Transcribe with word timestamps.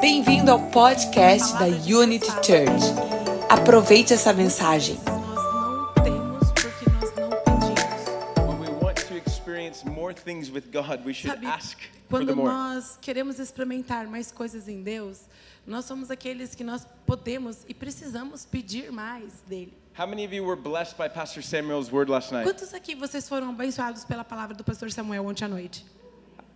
Bem-vindo 0.00 0.50
ao 0.50 0.58
podcast 0.70 1.52
da 1.52 1.66
Unity 1.66 2.26
Church. 2.26 2.84
Aproveite 3.48 4.12
essa 4.12 4.32
mensagem. 4.32 4.96
Nós 5.06 5.14
não 5.54 5.94
temos 6.02 6.52
porque 6.52 6.90
nós 6.90 7.14
não 7.14 7.30
pedimos. 7.30 8.48
When 8.48 8.58
we 8.60 8.84
want 8.84 8.96
to 9.06 9.16
experience 9.16 9.86
more 9.86 10.12
things 10.12 10.50
with 10.50 10.64
God, 10.72 11.06
we 11.06 11.14
should 11.14 11.36
Sabe, 11.36 11.46
ask 11.46 11.78
for 12.10 12.18
the 12.18 12.32
quando 12.32 12.36
more. 12.36 12.48
nós 12.48 12.98
queremos 13.00 13.38
experimentar 13.38 14.08
mais 14.08 14.32
coisas 14.32 14.68
em 14.68 14.82
Deus, 14.82 15.20
nós 15.64 15.84
somos 15.84 16.10
aqueles 16.10 16.52
que 16.56 16.64
nós 16.64 16.84
podemos 17.06 17.58
e 17.68 17.74
precisamos 17.74 18.44
pedir 18.44 18.90
mais 18.90 19.40
dele. 19.46 19.72
How 19.96 20.08
many 20.08 20.26
of 20.26 20.34
you 20.34 20.44
were 20.44 20.60
blessed 20.60 20.96
by 20.98 21.08
Pastor 21.08 21.44
Samuel's 21.44 21.92
word 21.92 22.10
last 22.10 22.32
night? 22.32 22.44
Quantos 22.44 22.74
aqui 22.74 22.96
vocês 22.96 23.28
foram 23.28 23.50
abençoados 23.50 24.04
pela 24.04 24.24
palavra 24.24 24.56
do 24.56 24.64
pastor 24.64 24.90
Samuel 24.90 25.24
ontem 25.24 25.44
à 25.44 25.48
noite? 25.48 25.86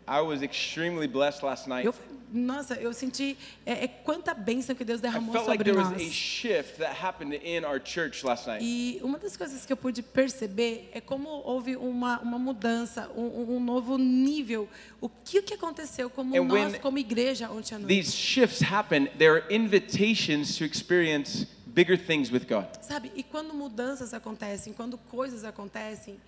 I 0.08 0.20
was 0.22 0.42
extremely 0.42 1.06
blessed 1.06 1.42
last 1.44 1.68
night. 1.68 1.84
Eu, 1.86 1.94
nossa, 2.32 2.74
eu 2.74 2.92
senti 2.92 3.36
é, 3.64 3.84
é 3.84 3.88
quanta 3.88 4.34
bênção 4.34 4.74
que 4.74 4.84
Deus 4.84 5.00
I 5.00 5.02
derramou 5.02 5.32
felt 5.32 5.46
like 5.48 5.58
sobre 5.62 5.72
there 5.72 5.78
was 5.78 5.88
a 5.92 6.02
nós. 6.04 6.12
shift 6.12 6.78
that 6.78 6.94
happened 7.02 7.34
in 7.42 7.64
our 7.64 7.80
church 7.82 8.24
last 8.24 8.46
night. 8.46 8.62
E 8.64 8.98
uma 9.02 9.18
das 9.18 9.36
coisas 9.36 9.64
que 9.64 9.72
eu 9.72 9.76
pude 9.76 10.02
perceber 10.02 10.90
é 10.92 11.00
como 11.00 11.28
houve 11.28 11.76
uma, 11.76 12.20
uma 12.20 12.38
mudança, 12.38 13.10
um, 13.16 13.56
um- 13.56 13.60
novo 13.60 13.96
nível. 13.98 14.68
O 15.00 15.08
que, 15.08 15.42
que 15.42 15.54
aconteceu 15.54 16.08
como 16.10 16.36
And 16.36 16.44
nós, 16.44 16.78
como 16.78 16.98
igreja, 16.98 17.50
ontem 17.50 17.74
à 17.74 17.78
noite? 17.78 17.94
These 17.94 18.12
shifts 18.16 18.62
happen, 18.62 19.06
they 19.18 19.28
are 19.28 19.44
invitations 19.50 20.56
to 20.58 20.64
experience 20.64 21.46
bigger 21.66 21.96
things 21.98 22.30
with 22.30 22.46
God. 22.48 22.66
Sabe? 22.82 23.10
E 23.14 23.22
quando 23.22 23.54
mudanças 23.54 24.12
acontecem, 24.12 24.72
quando 24.72 24.98
coisas 24.98 25.44
acontecem, 25.44 26.18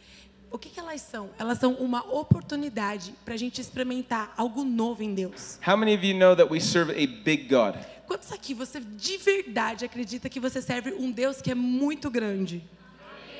o 0.51 0.59
que, 0.59 0.69
que 0.69 0.81
elas 0.81 1.01
são? 1.01 1.31
Elas 1.39 1.59
são 1.59 1.75
uma 1.75 2.05
oportunidade 2.13 3.15
para 3.25 3.35
a 3.35 3.37
gente 3.37 3.61
experimentar 3.61 4.35
algo 4.37 4.65
novo 4.65 5.03
em 5.03 5.15
Deus. 5.15 5.59
How 5.67 5.77
many 5.77 5.95
of 5.95 6.05
you 6.05 6.17
know 6.17 6.35
that 6.35 6.51
we 6.53 6.61
serve 6.61 6.91
a 6.93 7.07
big 7.25 7.49
God? 7.49 7.77
Quantos 8.07 8.33
aqui 8.33 8.52
você 8.52 8.80
de 8.80 9.16
verdade 9.19 9.85
acredita 9.85 10.29
que 10.29 10.41
você 10.41 10.61
serve 10.61 10.93
um 10.95 11.13
Deus 11.13 11.41
que 11.41 11.51
é 11.51 11.55
muito 11.55 12.11
grande? 12.11 12.63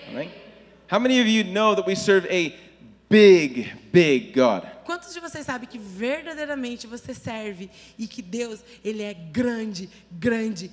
Amen? 0.09 0.31
How 0.91 1.01
many 1.01 1.21
of 1.21 1.29
you 1.29 1.45
know 1.45 1.75
that 1.75 1.89
we 1.89 1.97
serve 1.97 2.29
a 2.29 2.53
big, 3.09 3.73
big 3.93 4.33
God? 4.33 4.63
Quantos 4.85 5.13
de 5.13 5.21
vocês 5.21 5.45
sabem 5.47 5.69
que 5.69 5.79
verdadeiramente 5.79 6.87
você 6.87 7.13
serve 7.13 7.71
e 7.99 8.07
que 8.07 8.23
Deus, 8.23 8.61
ele 8.85 9.03
é 9.03 9.15
grande, 9.15 9.89
grande, 10.11 10.71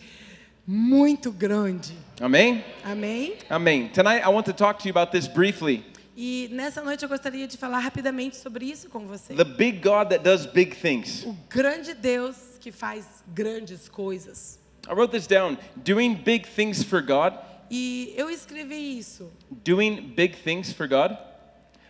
muito 0.66 1.32
grande? 1.32 1.96
Amen? 2.22 2.64
Amém? 2.84 3.38
Amen. 3.50 3.90
Tonight 3.90 4.24
I 4.24 4.30
want 4.30 4.46
to 4.46 4.54
talk 4.54 4.80
to 4.82 4.88
you 4.88 4.92
about 4.92 5.12
this 5.12 5.28
briefly. 5.28 5.84
E 6.20 6.50
nessa 6.52 6.82
noite 6.82 7.04
eu 7.04 7.10
gostaria 7.10 7.48
de 7.48 7.58
falar 7.58 7.78
rapidamente 7.78 8.38
sobre 8.38 8.66
isso 8.66 8.90
com 8.90 9.06
você. 9.06 9.36
The 9.36 9.44
big 9.44 9.78
God 9.78 10.10
that 10.10 10.24
does 10.24 10.48
big 10.48 10.76
things. 10.76 11.24
O 11.24 11.34
grande 11.48 11.94
Deus 11.94 12.36
que 12.60 12.72
faz 12.72 13.06
grandes 13.28 13.88
coisas. 13.88 14.58
I 14.90 14.94
wrote 14.94 15.12
this 15.12 15.28
down. 15.28 15.60
Doing 15.76 16.16
big 16.16 16.48
things 16.48 16.82
for 16.82 17.04
God. 17.04 17.36
E 17.70 18.16
eu 18.18 18.32
escrevi 18.32 18.98
isso. 18.98 19.32
Doing 19.64 20.02
big 20.16 20.36
things 20.38 20.74
for 20.74 20.88
God. 20.88 21.16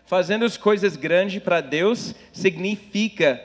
Fazendo 0.05 0.43
as 0.43 0.57
coisas 0.57 0.97
grandes 0.97 1.41
para 1.41 1.61
Deus 1.61 2.13
significa 2.33 3.41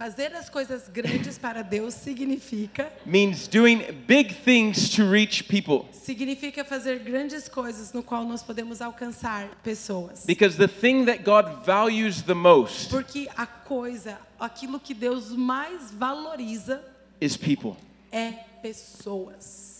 Fazer 0.00 0.34
as 0.34 0.48
coisas 0.48 0.88
grandes 0.88 1.36
para 1.36 1.60
Deus 1.60 1.92
significa 1.92 2.90
means 3.04 3.46
doing 3.46 3.82
big 4.06 4.32
things 4.32 4.88
to 4.88 5.04
reach 5.04 5.44
people. 5.46 5.84
significa 5.92 6.64
fazer 6.64 7.00
grandes 7.00 7.50
coisas 7.50 7.92
no 7.92 8.02
qual 8.02 8.24
nós 8.24 8.42
podemos 8.42 8.80
alcançar 8.80 9.50
pessoas. 9.62 10.24
Because 10.24 10.56
the 10.56 10.66
thing 10.66 11.04
that 11.04 11.22
God 11.22 11.66
values 11.66 12.22
the 12.22 12.32
most 12.32 12.88
Porque 12.88 13.28
a 13.36 13.44
coisa, 13.46 14.18
aquilo 14.38 14.80
que 14.80 14.94
Deus 14.94 15.32
mais 15.36 15.90
valoriza 15.90 16.82
is 17.20 17.36
people. 17.36 17.76
é 18.10 18.30
pessoas. 18.62 19.79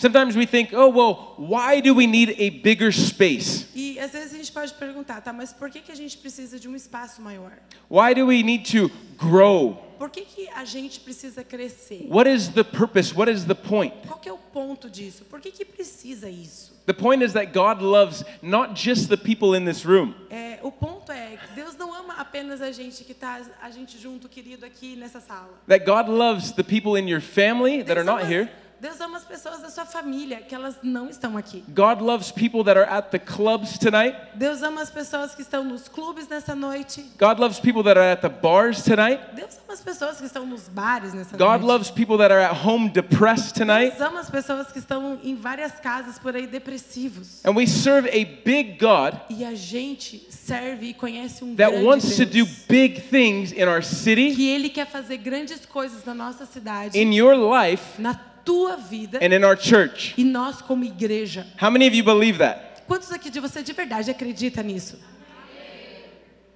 Sometimes 0.00 0.34
we 0.34 0.46
think, 0.46 0.72
oh, 0.72 0.88
well, 0.88 1.34
why 1.36 1.80
do 1.80 1.94
we 1.94 2.06
need 2.06 2.34
a 2.38 2.48
bigger 2.48 2.90
space? 2.90 3.66
E 3.74 3.98
às 3.98 4.12
vezes 4.12 4.32
a 4.32 4.36
gente 4.38 4.50
pode 4.50 4.72
perguntar, 4.72 5.20
tá, 5.20 5.30
mas 5.30 5.52
por 5.52 5.68
que, 5.68 5.80
que 5.80 5.92
a 5.92 5.94
gente 5.94 6.16
precisa 6.16 6.58
de 6.58 6.66
um 6.66 6.74
espaço 6.74 7.20
maior? 7.20 7.52
Why 7.90 8.14
do 8.14 8.28
we 8.28 8.42
need 8.42 8.64
to 8.72 8.90
grow? 9.18 9.74
Por 9.98 10.08
que, 10.08 10.22
que 10.22 10.48
a 10.56 10.64
gente 10.64 11.00
precisa 11.00 11.44
crescer? 11.44 12.06
What 12.08 12.26
is 12.26 12.48
the 12.48 12.64
purpose? 12.64 13.14
What 13.14 13.30
is 13.30 13.44
the 13.44 13.54
point? 13.54 13.92
Qual 14.08 14.18
é 14.24 14.32
o 14.32 14.38
ponto 14.38 14.88
disso? 14.88 15.26
Por 15.26 15.38
que, 15.38 15.50
que 15.50 15.66
precisa 15.66 16.30
isso? 16.30 16.72
The 16.86 16.94
point 16.94 17.22
is 17.22 17.34
that 17.34 17.52
God 17.52 17.82
loves 17.82 18.24
not 18.40 18.74
just 18.74 19.10
the 19.10 19.18
people 19.18 19.54
in 19.54 19.66
this 19.66 19.84
room. 19.84 20.14
É, 20.30 20.60
o 20.62 20.72
ponto 20.72 21.12
é 21.12 21.36
que 21.36 21.54
Deus 21.54 21.76
não 21.76 21.94
ama 21.94 22.14
apenas 22.14 22.62
a 22.62 22.72
gente 22.72 23.04
que 23.04 23.12
está 23.12 23.42
a 23.60 23.70
gente 23.70 23.98
junto, 23.98 24.30
querido, 24.30 24.64
aqui 24.64 24.96
nessa 24.96 25.20
sala. 25.20 25.50
That 25.68 25.84
God 25.84 26.08
loves 26.08 26.52
the 26.52 26.64
people 26.64 26.98
in 26.98 27.06
your 27.06 27.20
family 27.20 27.82
that 27.82 27.98
are 27.98 28.02
Deus 28.02 28.06
not 28.06 28.22
ama, 28.22 28.32
here. 28.32 28.50
Deus 28.80 29.00
ama 29.00 29.18
as 29.18 29.24
pessoas 29.24 29.60
da 29.60 29.68
sua 29.68 29.84
família, 29.84 30.38
que 30.40 30.54
elas 30.54 30.76
não 30.82 31.08
estão 31.10 31.36
aqui. 31.36 31.62
God 31.68 32.00
loves 32.00 32.32
people 32.32 32.64
that 32.64 32.78
are 32.78 32.88
at 32.90 33.10
the 33.10 33.18
clubs 33.18 33.78
tonight. 33.78 34.16
Deus 34.34 34.62
ama 34.62 34.80
as 34.80 34.90
pessoas 34.90 35.34
que 35.34 35.42
estão 35.42 35.62
nos 35.62 35.86
clubes 35.88 36.26
nessa 36.28 36.54
noite. 36.54 37.04
God 37.18 37.38
loves 37.38 37.60
people 37.60 37.82
that 37.82 37.98
are 37.98 38.10
at 38.12 38.20
the 38.22 38.28
bars 38.30 38.82
tonight. 38.82 39.20
Deus 39.34 39.58
ama 39.64 39.74
as 39.74 39.80
pessoas 39.82 40.18
que 40.18 40.24
estão 40.24 40.46
nos 40.46 40.66
bares 40.68 41.12
nessa 41.12 41.36
God 41.36 41.60
noite. 41.60 41.64
loves 41.66 41.90
people 41.90 42.16
that 42.16 42.32
are 42.32 42.42
at 42.42 42.54
home 42.66 42.88
depressed 42.88 43.54
tonight. 43.54 43.90
Deus 43.96 44.00
ama 44.00 44.20
as 44.20 44.30
pessoas 44.30 44.72
que 44.72 44.78
estão 44.78 45.18
em 45.22 45.34
várias 45.34 45.72
casas 45.80 46.18
por 46.18 46.34
aí 46.34 46.46
depressivos. 46.46 47.44
And 47.44 47.52
we 47.54 47.66
serve 47.66 48.08
a 48.08 48.24
big 48.44 48.78
God 48.78 49.14
E 49.28 49.44
a 49.44 49.54
gente 49.54 50.26
serve 50.30 50.86
e 50.86 50.94
conhece 50.94 51.44
um 51.44 51.54
that 51.56 51.70
grande 51.70 51.86
wants 51.86 52.16
to 52.16 52.24
do 52.24 52.44
Deus. 52.44 52.64
big 52.66 53.00
things 53.02 53.52
in 53.52 53.64
our 53.68 53.82
city, 53.82 54.34
Que 54.34 54.48
Ele 54.48 54.70
quer 54.70 54.86
fazer 54.86 55.18
grandes 55.18 55.66
coisas 55.66 56.04
na 56.04 56.14
nossa 56.14 56.46
cidade, 56.46 56.98
in 56.98 57.12
your 57.14 57.34
life, 57.36 58.00
na 58.00 58.14
tua 58.44 58.76
vida 58.76 59.18
and 59.22 59.34
in 59.34 59.44
our 59.44 59.56
church. 59.56 60.14
e 60.16 60.24
nós 60.24 60.60
como 60.60 60.84
igreja. 60.84 61.46
How 61.60 61.70
many 61.70 61.86
of 61.86 61.96
you 61.96 62.04
believe 62.04 62.38
that? 62.38 62.82
Quantos 62.86 63.12
aqui 63.12 63.30
de 63.30 63.40
você 63.40 63.62
de 63.62 63.72
verdade 63.72 64.10
acredita 64.10 64.62
nisso? 64.62 64.98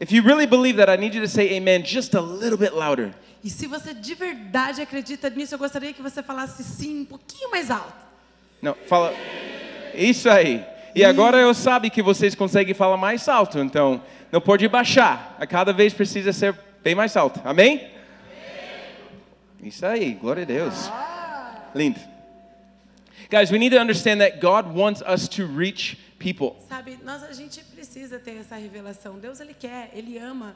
If 0.00 0.10
you 0.10 0.22
really 0.22 0.46
believe 0.46 0.76
that, 0.78 0.90
I 0.90 0.96
need 0.96 1.16
you 1.16 1.22
to 1.22 1.28
say 1.28 1.56
amen 1.56 1.84
just 1.84 2.14
a 2.14 2.20
little 2.20 2.58
bit 2.58 2.72
louder. 2.74 3.14
E 3.42 3.48
se 3.48 3.66
você 3.66 3.94
de 3.94 4.14
verdade 4.14 4.82
acredita 4.82 5.30
nisso, 5.30 5.54
eu 5.54 5.58
gostaria 5.58 5.92
que 5.92 6.02
você 6.02 6.22
falasse 6.22 6.64
sim 6.64 7.02
um 7.02 7.04
pouquinho 7.04 7.50
mais 7.50 7.70
alto. 7.70 7.94
Não, 8.60 8.74
fala. 8.86 9.14
Isso 9.94 10.28
aí. 10.28 10.64
E 10.94 11.04
agora 11.04 11.36
eu 11.38 11.52
sabe 11.54 11.90
que 11.90 12.02
vocês 12.02 12.34
conseguem 12.34 12.74
falar 12.74 12.96
mais 12.96 13.28
alto, 13.28 13.58
então 13.58 14.02
não 14.32 14.40
pode 14.40 14.66
baixar. 14.68 15.36
A 15.38 15.46
cada 15.46 15.72
vez 15.72 15.92
precisa 15.92 16.32
ser 16.32 16.54
bem 16.82 16.94
mais 16.94 17.16
alto. 17.16 17.40
Amém? 17.44 17.88
Isso 19.62 19.86
aí, 19.86 20.14
glória 20.14 20.42
a 20.42 20.46
Deus. 20.46 20.90
Lindo. 21.74 22.00
Guys, 23.30 23.50
we 23.50 23.58
need 23.58 23.70
to 23.70 23.80
understand 23.80 24.20
that 24.20 24.40
God 24.40 24.66
wants 24.74 25.02
us 25.02 25.28
to 25.30 25.46
reach 25.46 25.96
people. 26.18 26.56
Sabe, 26.68 26.98
nós 27.02 27.22
a 27.22 27.32
gente 27.32 27.62
precisa 27.64 28.18
ter 28.18 28.36
essa 28.38 28.56
revelação. 28.56 29.18
Deus 29.18 29.40
ele 29.40 29.54
quer, 29.54 29.90
ele 29.94 30.18
ama, 30.18 30.54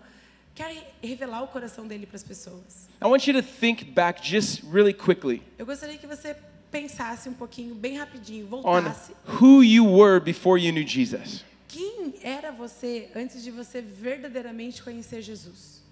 quer 0.54 0.92
revelar 1.02 1.42
o 1.42 1.48
coração 1.48 1.86
dele 1.86 2.06
para 2.06 2.16
as 2.16 2.22
pessoas. 2.22 2.88
I 3.02 3.06
want 3.06 3.26
you 3.26 3.32
to 3.34 3.42
think 3.42 3.84
back 3.84 4.20
just 4.22 4.62
really 4.70 4.92
quickly 4.92 5.42
Eu 5.58 5.66
gostaria 5.66 5.96
que 5.96 6.06
você 6.06 6.36
pensasse 6.70 7.28
um 7.28 7.34
pouquinho, 7.34 7.74
bem 7.74 7.96
rapidinho, 7.98 8.46
on 8.46 8.62
voltasse. 8.62 9.12
who 9.40 9.62
you 9.62 9.84
were 9.86 10.20
before 10.20 10.60
you 10.62 10.70
knew 10.72 10.86
Jesus. 10.86 11.44
Quem 11.66 12.14
era 12.22 12.52
você 12.52 13.10
antes 13.16 13.42
de 13.42 13.50
você 13.50 13.80
verdadeiramente 13.80 14.82
conhecer 14.82 15.22
Jesus? 15.22 15.82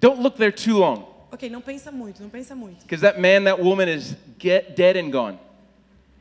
Don't 0.00 0.20
look 0.22 0.36
there 0.36 0.52
too 0.52 0.78
long, 0.78 1.07
Ok, 1.30 1.48
não 1.50 1.60
pensa 1.60 1.92
muito, 1.92 2.22
não 2.22 2.30
pensa 2.30 2.54
muito. 2.54 2.82
because 2.84 3.02
that 3.02 3.20
man, 3.20 3.44
that 3.44 3.62
woman 3.62 3.88
is 3.88 4.16
get 4.38 4.74
dead 4.76 4.96
and 4.96 5.10
gone. 5.10 5.38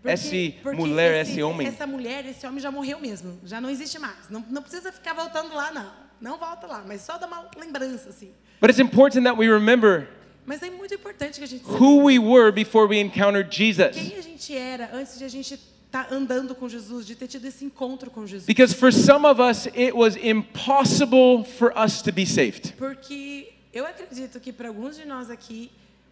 Porque, 0.02 0.14
Esse 0.14 0.56
porque 0.62 0.78
mulher, 0.78 1.22
esse, 1.22 1.32
esse 1.32 1.44
homem. 1.44 1.68
Essa 1.68 1.88
mulher, 1.88 2.26
esse 2.26 2.46
homem 2.46 2.60
já 2.60 2.72
morreu 2.72 3.00
mesmo. 3.00 3.40
Já 3.44 3.60
não 3.60 3.70
existe 3.70 4.00
mais. 4.00 4.30
Não, 4.30 4.46
não 4.50 4.62
precisa 4.62 4.92
ficar 4.92 5.14
voltando 5.14 5.54
lá, 5.54 5.72
não. 5.72 5.92
Não 6.20 6.38
volta 6.38 6.66
lá, 6.66 6.84
mas 6.86 7.02
só 7.02 7.18
dá 7.18 7.28
uma 7.28 7.50
lembrança, 7.58 8.10
assim. 8.10 8.32
But 8.60 8.70
it's 8.70 8.80
important 8.80 9.24
that 9.26 9.38
we 9.38 9.48
remember 9.48 10.08
Mas 10.46 10.64
é 10.64 10.70
muito 10.70 10.94
importante 10.94 11.40
que 11.40 11.44
a 11.44 11.48
gente 11.48 11.64
who 11.66 12.06
we 12.06 12.18
were 12.18 12.52
before 12.52 12.88
we 12.88 13.00
encountered 13.00 13.54
Jesus. 13.54 13.96
quem 13.96 14.18
a 14.18 14.22
gente 14.22 14.56
era 14.56 14.90
antes 14.94 15.18
de 15.18 15.26
a 15.26 15.28
gente 15.28 15.54
estar 15.54 16.08
andando 16.12 16.56
com 16.56 16.70
Jesus, 16.70 17.06
de 17.06 17.16
ter 17.16 17.28
tido 17.28 17.46
esse 17.46 17.66
encontro 17.66 18.10
com 18.10 18.26
Jesus. 18.26 18.46
Because 18.46 18.74
for 18.74 18.94
some 18.94 19.28
of 19.28 19.42
us, 19.42 19.68
it 19.68 19.92
was 19.94 20.16
impossible 20.16 21.44
for 21.44 21.74
us 21.78 22.02
to 22.02 22.14
be 22.14 22.26
saved. 22.26 22.74
Porque 22.78 23.57
eu 23.74 23.86
acredito 23.86 24.40
que 24.40 24.52
para 24.52 24.68
alguns 24.68 24.96
de 24.96 25.06
nós 25.06 25.30
aqui, 25.30 25.72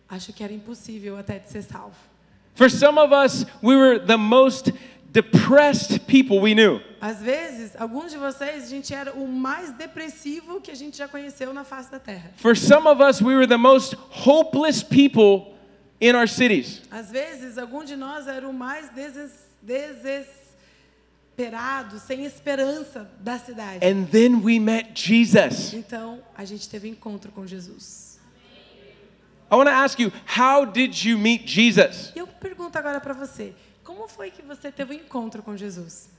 acho 0.09 0.33
que 0.33 0.43
era 0.43 0.53
impossível 0.53 1.17
até 1.17 1.39
de 1.39 1.49
ser 1.49 1.63
salvo. 1.63 1.95
For 2.55 2.69
some 2.69 2.97
of 2.97 3.13
us, 3.13 3.45
we 3.61 3.75
were 3.75 3.99
the 3.99 4.17
most 4.17 4.71
depressed 5.11 6.05
people 6.07 6.39
we 6.39 6.53
knew. 6.53 6.81
Às 7.01 7.21
vezes, 7.21 7.75
alguns 7.79 8.11
de 8.11 8.17
vocês, 8.17 8.63
a 8.63 8.67
gente 8.67 8.93
era 8.93 9.13
o 9.13 9.27
mais 9.27 9.71
depressivo 9.71 10.59
que 10.59 10.71
a 10.71 10.75
gente 10.75 10.97
já 10.97 11.07
conheceu 11.07 11.53
na 11.53 11.63
face 11.63 11.91
da 11.91 11.99
terra. 11.99 12.31
For 12.37 12.55
some 12.55 12.87
of 12.87 13.01
us, 13.01 13.21
we 13.21 13.35
were 13.35 13.47
the 13.47 13.57
most 13.57 13.95
hopeless 14.09 14.83
people 14.83 15.55
in 16.01 16.15
our 16.15 16.27
cities. 16.27 16.81
Às 16.91 17.11
vezes, 17.11 17.57
algum 17.57 17.83
de 17.83 17.95
nós 17.95 18.27
era 18.27 18.47
o 18.47 18.53
mais 18.53 18.89
deses, 18.89 19.31
deses, 19.61 20.27
desesperado, 21.35 21.99
sem 21.99 22.23
esperança 22.25 23.09
da 23.19 23.37
cidade. 23.37 23.85
And 23.85 24.05
then 24.05 24.41
we 24.41 24.59
met 24.59 24.91
Jesus. 24.95 25.73
Então, 25.73 26.21
a 26.35 26.45
gente 26.45 26.67
teve 26.69 26.87
encontro 26.87 27.31
com 27.31 27.45
Jesus. 27.45 28.17
I 29.51 29.55
want 29.55 29.67
to 29.67 29.75
ask 29.75 29.99
you, 29.99 30.11
how 30.25 30.65
did 30.65 30.95
you 31.03 31.17
meet 31.19 31.47
Jesus? 31.47 32.11
Eu 32.15 32.25
pergunto 32.25 32.77
agora 32.77 32.99
para 32.99 33.13
você, 33.13 33.53
como 33.83 34.07
foi 34.07 34.31
que 34.31 34.41
você 34.41 34.71
teve 34.71 34.93
um 34.95 34.97
encontro 34.97 35.43
com 35.43 35.55
Jesus? 35.55 36.09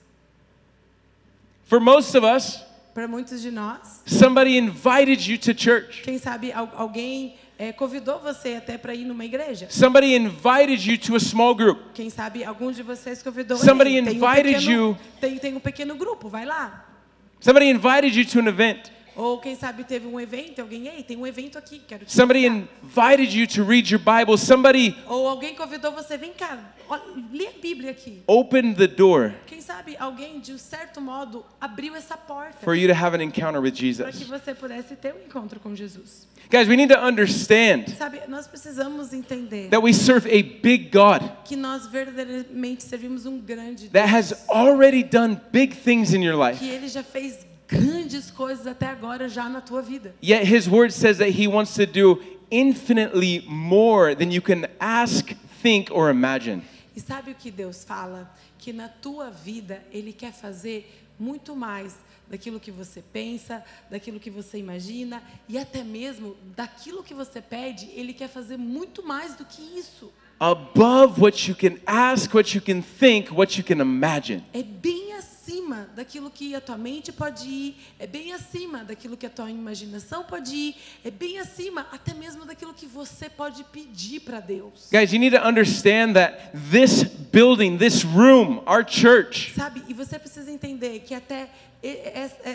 For 1.65 1.81
most 1.81 2.17
of 2.17 2.25
us, 2.25 2.61
Para 2.95 3.09
muitos 3.09 3.43
de 3.43 3.51
nós, 3.51 4.01
somebody 4.07 4.57
invited 4.57 5.31
you 5.31 5.37
to 5.39 5.53
church. 5.59 6.03
quem 6.03 6.19
sabe 6.19 6.53
al- 6.53 6.71
alguém 6.77 7.37
eh, 7.59 7.73
convidou 7.73 8.19
você 8.21 8.55
até 8.55 8.77
para 8.79 8.95
ir 8.95 9.05
numa 9.05 9.25
igreja. 9.25 9.67
Somebody 9.71 10.15
invited 10.15 10.91
you 10.91 10.99
to 10.99 11.17
a 11.17 11.21
small 11.21 11.55
group. 11.55 11.79
Quem 11.95 12.11
sabe 12.11 12.45
algum 12.45 12.71
de 12.71 12.83
vocês 12.83 13.23
convidou. 13.23 13.57
Somebody 13.57 13.97
"Ei, 13.97 14.03
tem 14.03 14.13
um 14.13 14.17
invited 14.17 14.55
pequeno- 14.55 14.71
you." 14.73 14.99
Tem, 15.21 15.39
tem 15.39 15.55
um 15.57 15.61
pequeno 15.61 15.95
grupo, 15.95 16.29
vai 16.29 16.45
lá. 16.45 16.85
Somebody 17.41 17.67
invited 17.71 18.19
you 18.19 18.27
to 18.27 18.41
an 18.41 18.49
event. 18.49 18.91
Ou 19.17 19.39
quem 19.41 19.57
sabe 19.57 19.83
teve 19.85 20.07
um 20.07 20.21
evento, 20.21 20.61
alguém, 20.61 20.87
ei, 20.89 21.03
tem 21.03 21.17
um 21.17 21.27
evento 21.27 21.57
aqui, 21.57 21.81
quero 21.89 22.05
te 22.05 22.13
Somebody 22.13 22.45
convidar." 22.49 22.69
invited 22.83 23.39
you 23.39 23.47
to 23.47 23.65
read 23.65 23.91
your 23.93 23.99
Bible. 24.01 24.37
Somebody 24.37 24.95
Ou 25.09 25.27
alguém 25.27 25.55
convidou 25.55 25.91
você, 25.93 26.19
vem 26.19 26.33
cá, 26.35 26.59
ó, 26.89 26.99
lê 27.33 27.47
a 27.47 27.53
Bíblia 27.61 27.91
aqui. 27.93 28.23
opened 28.27 28.77
the 28.77 28.87
door 28.87 29.33
Quem 29.47 29.61
sabe 29.63 29.97
alguém, 29.99 30.39
de 30.39 30.53
um 30.53 30.59
certo 30.59 31.01
modo, 31.01 31.45
abriu 31.61 31.97
essa 31.97 32.17
porta 32.17 32.59
for 32.63 32.75
you 32.75 32.87
to 32.87 32.95
have 32.95 33.17
an 33.17 33.23
encounter 33.23 33.61
with 33.61 33.73
para 33.73 34.11
que 34.13 34.19
Jesus. 34.19 34.29
você 34.29 34.55
pudesse 34.55 34.95
ter 34.97 35.15
um 35.15 35.25
encontro 35.27 35.59
com 35.61 35.75
Jesus. 35.75 36.29
Guys, 36.51 36.69
we 36.69 36.77
need 36.77 36.93
to 36.95 37.01
understand 37.01 37.89
Sabe, 37.97 38.21
nós 38.29 38.47
precisamos 38.47 39.13
entender 39.13 39.69
that 39.71 39.83
we 39.83 39.93
serve 39.93 40.29
a 40.29 40.43
big 40.63 40.91
God 40.93 41.23
que 41.45 41.57
nós 41.57 41.87
verdadeiramente 41.89 42.85
servimos 42.85 43.27
um 43.27 43.39
grande 43.41 43.89
that 43.89 44.07
Deus. 44.13 44.33
has 44.33 44.45
already 44.49 45.03
done 45.03 45.41
big 45.51 45.75
things 45.75 46.13
in 46.13 46.23
your 46.23 46.37
life. 46.37 46.59
Que 46.61 46.69
Ele 46.69 46.87
já 46.87 47.03
fez 47.03 47.45
grandes 47.69 48.31
coisas 48.31 48.67
até 48.67 48.87
agora 48.87 49.29
já 49.29 49.49
na 49.49 49.61
tua 49.61 49.83
vida. 49.83 50.15
Yet 50.23 50.45
his 50.45 50.69
word 50.69 50.93
says 50.93 51.19
that 51.19 51.31
he 51.31 51.49
wants 51.49 51.75
to 51.75 51.87
do 51.87 52.21
infinitely 52.51 53.45
more 53.49 54.15
than 54.15 54.31
you 54.31 54.41
can 54.41 54.67
ask, 54.79 55.35
think, 55.63 55.91
or 55.93 56.11
imagine. 56.11 56.63
E 56.97 57.01
sabe 57.01 57.33
o 57.33 57.35
que 57.35 57.51
Deus 57.51 57.85
fala? 57.85 58.31
Que 58.59 58.73
na 58.73 58.89
tua 58.89 59.31
vida 59.31 59.85
Ele 59.93 60.13
quer 60.13 60.33
fazer 60.33 61.07
muito 61.19 61.55
mais 61.55 61.95
daquilo 62.29 62.59
que 62.59 62.71
você 62.71 63.03
pensa, 63.03 63.63
daquilo 63.91 64.19
que 64.19 64.31
você 64.31 64.59
imagina 64.59 65.23
e 65.49 65.59
até 65.59 65.85
mesmo 65.85 66.37
daquilo 66.57 67.03
que 67.03 67.15
você 67.15 67.41
pede, 67.41 67.91
Ele 67.95 68.13
quer 68.13 68.29
fazer 68.29 68.57
muito 68.57 69.07
mais 69.07 69.37
do 69.37 69.45
que 69.45 69.63
isso. 69.79 70.13
Above 70.39 71.21
what 71.21 71.49
you 71.49 71.57
can 71.57 71.79
ask, 71.87 72.35
what 72.35 72.55
you 72.55 72.63
can 72.63 72.83
think, 72.83 73.33
what 73.33 73.59
you 73.59 73.65
can 73.65 73.81
imagine. 73.81 74.43
É 74.53 74.63
bem 74.63 75.15
acima 75.47 75.89
daquilo 75.95 76.29
que 76.29 76.55
a 76.55 76.61
tua 76.61 76.77
mente 76.77 77.13
pode 77.13 77.49
ir, 77.49 77.77
é 78.01 78.07
bem 78.07 78.33
acima 78.33 78.83
daquilo 78.85 79.17
que 79.17 79.27
a 79.27 79.31
tua 79.31 79.49
imaginação 79.49 80.25
pode 80.25 80.55
ir, 80.55 80.77
é 81.05 81.11
bem 81.11 81.39
acima 81.39 81.87
até 81.93 82.13
mesmo 82.13 82.45
daquilo 82.45 82.75
que 82.75 82.87
você 82.87 83.31
pode 83.31 83.63
pedir 83.65 84.21
para 84.21 84.41
Deus. 84.41 84.89
Guys, 84.91 85.13
you 85.13 85.21
need 85.21 85.37
to 85.37 85.47
understand 85.47 86.15
that 86.15 86.51
this 86.71 87.05
building, 87.05 87.79
this 87.79 88.03
room, 88.03 88.61
our 88.67 88.85
church, 88.85 89.53
Sabe? 89.55 89.85
E 89.89 89.95
você 89.95 90.19
precisa 90.19 90.51
entender 90.51 91.01
que 91.01 91.15
até 91.15 91.49
e- 91.83 92.03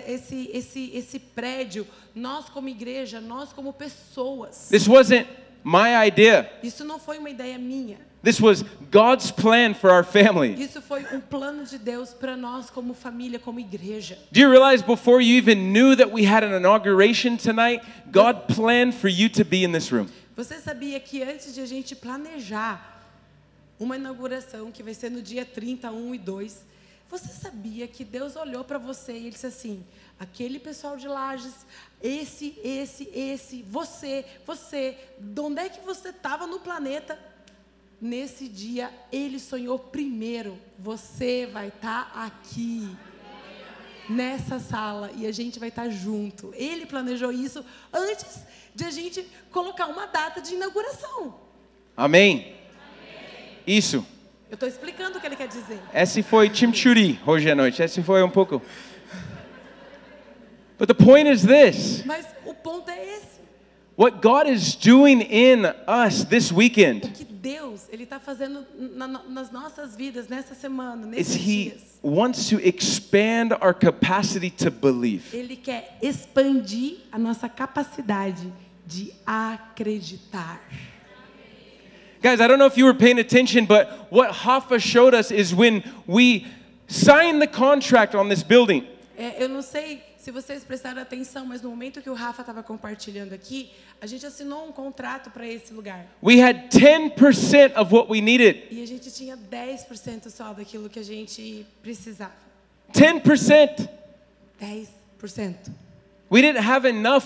esse, 0.08 0.50
esse, 0.54 0.92
esse 0.94 1.20
prédio, 1.20 1.88
nós 2.14 2.50
como 2.50 2.68
igreja, 2.68 3.22
nós 3.22 3.54
como 3.54 3.72
pessoas, 3.72 4.68
this 4.70 4.86
wasn't 4.88 5.28
my 5.64 5.94
idea. 6.06 6.52
isso 6.62 6.84
não 6.84 7.00
foi 7.00 7.18
uma 7.20 7.30
ideia 7.30 7.58
minha. 7.58 8.11
This 8.24 8.40
was 8.40 8.64
God's 8.92 9.32
plan 9.32 9.74
for 9.74 9.90
our 9.90 10.04
family. 10.04 10.54
Isso 10.54 10.80
foi 10.80 11.04
um 11.12 11.20
plano 11.20 11.66
de 11.66 11.80
Deus 11.80 12.14
para 12.14 12.38
nós 12.38 12.70
como 12.70 12.94
família, 12.94 13.40
como 13.40 13.60
igreja. 13.60 14.18
Do 14.32 14.40
you 14.40 14.50
realize 14.50 14.84
before 14.84 15.24
you 15.24 15.38
even 15.38 15.72
knew 15.72 15.96
that 15.96 16.12
we 16.12 16.24
had 16.24 16.44
an 16.44 16.56
inauguration 16.56 17.36
tonight, 17.36 17.84
God 18.12 18.48
planned 18.48 18.94
for 18.94 19.10
you 19.10 19.28
to 19.30 19.44
be 19.44 19.64
in 19.64 19.72
this 19.72 19.92
room? 19.92 20.08
Você 20.36 20.60
sabia 20.60 21.00
que 21.00 21.24
antes 21.24 21.54
de 21.54 21.62
a 21.62 21.66
gente 21.66 21.96
planejar 21.96 23.02
uma 23.80 23.96
inauguração 23.96 24.72
que 24.72 24.84
vai 24.84 24.94
ser 24.94 25.10
no 25.10 25.22
dia 25.22 25.44
30, 25.44 25.92
1 25.92 26.16
e 26.16 26.18
2, 26.20 26.66
você 27.10 27.28
sabia 27.28 27.88
que 27.88 28.06
Deus 28.06 28.36
olhou 28.36 28.64
para 28.64 28.78
você 28.78 29.14
e 29.14 29.18
ele 29.18 29.30
disse 29.32 29.48
assim: 29.48 29.84
aquele 30.20 30.60
pessoal 30.60 30.96
de 30.96 31.08
Lages, 31.08 31.66
esse, 32.02 32.56
esse, 32.64 33.10
esse, 33.14 33.64
você, 33.64 34.24
você, 34.46 34.96
de 35.18 35.42
onde 35.42 35.60
é 35.60 35.70
que 35.70 35.82
você 35.82 36.10
estava 36.10 36.46
no 36.46 36.60
planeta? 36.60 37.18
Nesse 38.02 38.48
dia, 38.48 38.90
ele 39.12 39.40
sonhou 39.40 39.78
primeiro, 39.78 40.58
você 40.80 41.46
vai 41.46 41.68
estar 41.68 42.12
aqui 42.16 42.90
nessa 44.10 44.60
sala 44.60 45.12
e 45.16 45.28
a 45.28 45.32
gente 45.32 45.60
vai 45.60 45.70
estar 45.70 45.88
junto. 45.90 46.52
Ele 46.56 46.88
planejou 46.88 47.32
isso 47.32 47.64
antes 47.94 48.40
de 48.74 48.86
a 48.86 48.90
gente 48.90 49.24
colocar 49.52 49.86
uma 49.86 50.08
data 50.08 50.42
de 50.42 50.56
inauguração. 50.56 51.36
Amém. 51.96 52.56
Isso. 53.68 54.04
Eu 54.50 54.56
estou 54.56 54.68
explicando 54.68 55.20
o 55.20 55.22
que 55.22 55.28
ele 55.28 55.36
quer 55.36 55.48
dizer. 55.48 55.80
Esse 55.94 56.24
foi 56.24 56.52
chimichurri 56.54 57.20
hoje 57.26 57.52
à 57.52 57.56
noite. 57.56 57.84
Esse 57.84 58.02
foi 58.02 58.24
um 58.24 58.30
pouco. 58.32 58.62
But 60.80 60.88
the 60.88 60.96
point 60.96 61.30
is 61.30 61.44
this 61.44 62.04
Mas 62.04 62.26
o 62.44 62.56
ponto 62.56 62.90
é 62.90 63.18
esse. 63.18 63.40
what 63.96 64.20
God 64.20 64.48
is 64.48 64.76
doing 64.76 65.22
in 65.30 65.66
us 65.88 66.24
this 66.26 66.52
O 66.52 66.56
weekend 66.56 67.08
que 67.12 67.31
Deus 67.42 67.88
ele 67.92 68.04
está 68.04 68.20
fazendo 68.20 68.66
na- 68.78 69.08
na- 69.08 69.24
nas 69.24 69.52
nossas 69.52 69.96
vidas 69.96 70.28
nessa 70.28 70.54
semana, 70.54 71.02
is 71.18 71.30
nesses 71.30 71.36
He 71.36 71.70
dias. 71.72 72.00
wants 72.04 72.48
to 72.50 72.60
expand 72.66 73.52
our 73.62 73.74
capacity 73.74 74.52
to 74.52 74.70
believe. 74.70 75.34
Ele 75.34 75.56
quer 75.56 75.98
expandir 76.04 76.98
a 77.12 77.18
nossa 77.18 77.50
capacidade 77.50 78.54
de 78.86 79.12
acreditar. 79.26 80.60
Guys, 82.22 82.40
I 82.40 82.48
don't 82.48 82.60
know 82.60 82.68
if 82.68 82.78
you 82.78 82.86
were 82.86 82.94
paying 82.94 83.18
attention, 83.18 83.66
but 83.66 83.88
what 84.12 84.30
Hoffa 84.32 84.80
showed 84.80 85.16
us 85.16 85.32
is 85.32 85.56
when 85.56 85.84
we 86.06 86.46
signed 86.88 87.42
the 87.42 87.48
contract 87.48 88.14
on 88.14 88.30
this 88.30 88.44
building, 88.44 88.86
É, 89.22 89.44
eu 89.44 89.48
não 89.48 89.62
sei 89.62 90.02
se 90.18 90.32
vocês 90.32 90.64
prestaram 90.64 91.00
atenção, 91.00 91.46
mas 91.46 91.62
no 91.62 91.70
momento 91.70 92.02
que 92.02 92.10
o 92.10 92.14
Rafa 92.16 92.42
estava 92.42 92.64
compartilhando 92.64 93.34
aqui, 93.34 93.70
a 94.02 94.08
gente 94.08 94.26
assinou 94.26 94.68
um 94.68 94.72
contrato 94.72 95.30
para 95.30 95.46
esse 95.48 95.72
lugar. 95.72 96.08
we 96.24 96.42
had 96.42 96.70
10% 96.72 97.76
of 97.78 97.94
what 97.94 98.10
we 98.10 98.20
needed. 98.20 98.64
E 98.72 98.82
a 98.82 98.88
gente 98.88 99.12
tinha 99.12 99.38
10% 99.38 100.30
só 100.32 100.54
daquilo 100.54 100.90
que 100.90 100.98
a 100.98 101.04
gente 101.04 101.68
precisava. 101.84 102.34
10%. 102.94 103.88
10%. 104.60 105.56
We 106.32 106.42
didn't 106.42 106.66
have 106.66 106.88
enough 106.88 107.26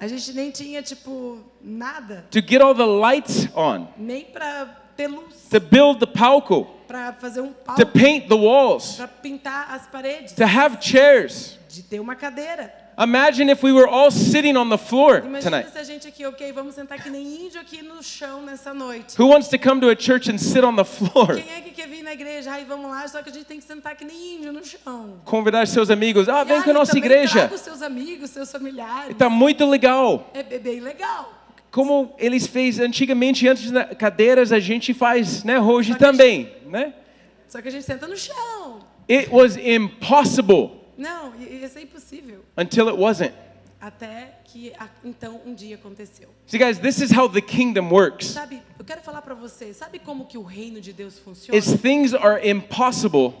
A 0.00 0.08
gente 0.08 0.32
nem 0.32 0.50
tinha, 0.50 0.82
tipo, 0.82 1.38
nada. 1.62 2.26
to 2.32 2.40
get 2.40 2.60
all 2.60 2.74
the 2.74 2.84
lights 2.84 3.46
on, 3.54 3.86
Nem 3.96 4.24
para 4.24 4.66
ter 4.96 5.06
luz. 5.06 5.36
to 5.50 5.60
build 5.60 6.00
the 6.00 6.06
palco, 6.06 6.66
Para 6.92 7.12
fazer 7.14 7.40
um 7.40 7.48
to 7.48 7.54
palco. 7.64 7.86
paint 7.86 8.28
the 8.28 8.34
walls, 8.34 8.96
Para 8.96 9.08
pintar 9.08 9.66
as 9.74 9.86
paredes. 9.86 10.32
to 10.34 10.44
have 10.44 10.76
chairs. 10.78 11.58
De 11.70 11.82
ter 11.82 11.98
uma 12.00 12.14
cadeira. 12.14 12.70
Imagine 12.98 13.50
if 13.50 13.62
we 13.64 13.72
were 13.72 13.88
all 13.88 14.10
sitting 14.10 14.54
on 14.58 14.68
the 14.68 14.76
floor 14.76 15.20
Imagina 15.24 15.40
tonight. 15.62 15.70
se 15.72 15.78
a 15.78 15.84
gente 15.84 16.06
aqui, 16.06 16.26
ok, 16.26 16.52
vamos 16.52 16.74
sentar 16.74 17.02
que 17.02 17.08
nem 17.08 17.46
índio 17.46 17.58
aqui 17.58 17.80
no 17.80 18.02
chão 18.02 18.42
nessa 18.42 18.74
noite. 18.74 19.18
Who 19.18 19.28
wants 19.28 19.48
to 19.48 19.58
come 19.58 19.80
to 19.80 19.88
a 19.88 19.96
church 19.98 20.30
and 20.30 20.36
sit 20.36 20.62
on 20.62 20.76
the 20.76 20.84
floor? 20.84 21.28
Quem 21.34 21.50
é 21.56 21.62
que 21.62 21.70
quer 21.70 21.88
vir 21.88 22.02
na 22.02 22.12
igreja? 22.12 22.52
Aí 22.52 22.66
vamos 22.66 22.90
lá, 22.90 23.08
só 23.08 23.22
que 23.22 23.30
a 23.30 23.32
gente 23.32 23.46
tem 23.46 23.58
que 23.58 23.64
sentar 23.64 23.96
que 23.96 24.04
nem 24.04 24.36
índio 24.36 24.52
no 24.52 24.62
chão. 24.62 25.14
Convidar 25.24 25.66
seus 25.66 25.88
amigos. 25.88 26.28
Ah, 26.28 26.44
vem 26.44 26.58
E 26.60 26.62
com 26.62 26.68
a 26.68 26.74
nossa 26.74 26.98
igreja. 26.98 27.38
Traga 27.48 27.54
os 27.54 27.60
seus 27.62 27.80
amigos, 27.80 28.28
seus 28.28 28.52
familiares. 28.52 29.16
Tá 29.16 29.30
muito 29.30 29.64
legal. 29.64 30.28
É 30.34 30.42
bem 30.58 30.80
legal. 30.80 31.32
Como 31.72 32.14
eles 32.18 32.46
fez 32.46 32.78
antigamente, 32.78 33.48
antes 33.48 33.70
das 33.70 33.96
cadeiras, 33.96 34.52
a 34.52 34.60
gente 34.60 34.92
faz, 34.92 35.42
né? 35.42 35.58
Hoje 35.58 35.94
também, 35.96 36.52
né? 36.66 36.92
Só 37.48 37.62
que 37.62 37.68
a 37.68 37.70
gente 37.70 37.84
senta 37.84 38.06
no 38.06 38.16
chão. 38.16 38.80
It 39.10 39.30
was 39.30 39.56
impossible 39.56 40.82
Não, 40.98 41.32
isso 41.40 41.78
é 41.78 41.82
impossível. 41.82 42.44
until 42.58 42.88
it 42.88 42.98
wasn't. 42.98 43.32
Até 43.80 44.38
que 44.44 44.72
então 45.02 45.40
um 45.46 45.54
dia 45.54 45.74
aconteceu. 45.76 46.28
See, 46.46 46.58
guys, 46.58 46.78
this 46.78 47.00
is 47.00 47.10
how 47.10 47.26
the 47.26 47.40
kingdom 47.40 47.88
works. 47.90 48.28
Sabe, 48.28 48.62
eu 48.78 48.84
quero 48.84 49.00
falar 49.00 49.22
para 49.22 49.34
você, 49.34 49.72
sabe 49.72 49.98
como 49.98 50.26
que 50.26 50.36
o 50.36 50.42
reino 50.42 50.78
de 50.78 50.92
Deus 50.92 51.18
funciona? 51.18 51.58
Is 51.58 51.72
things 51.80 52.12
are 52.12 52.46
impossible 52.48 53.32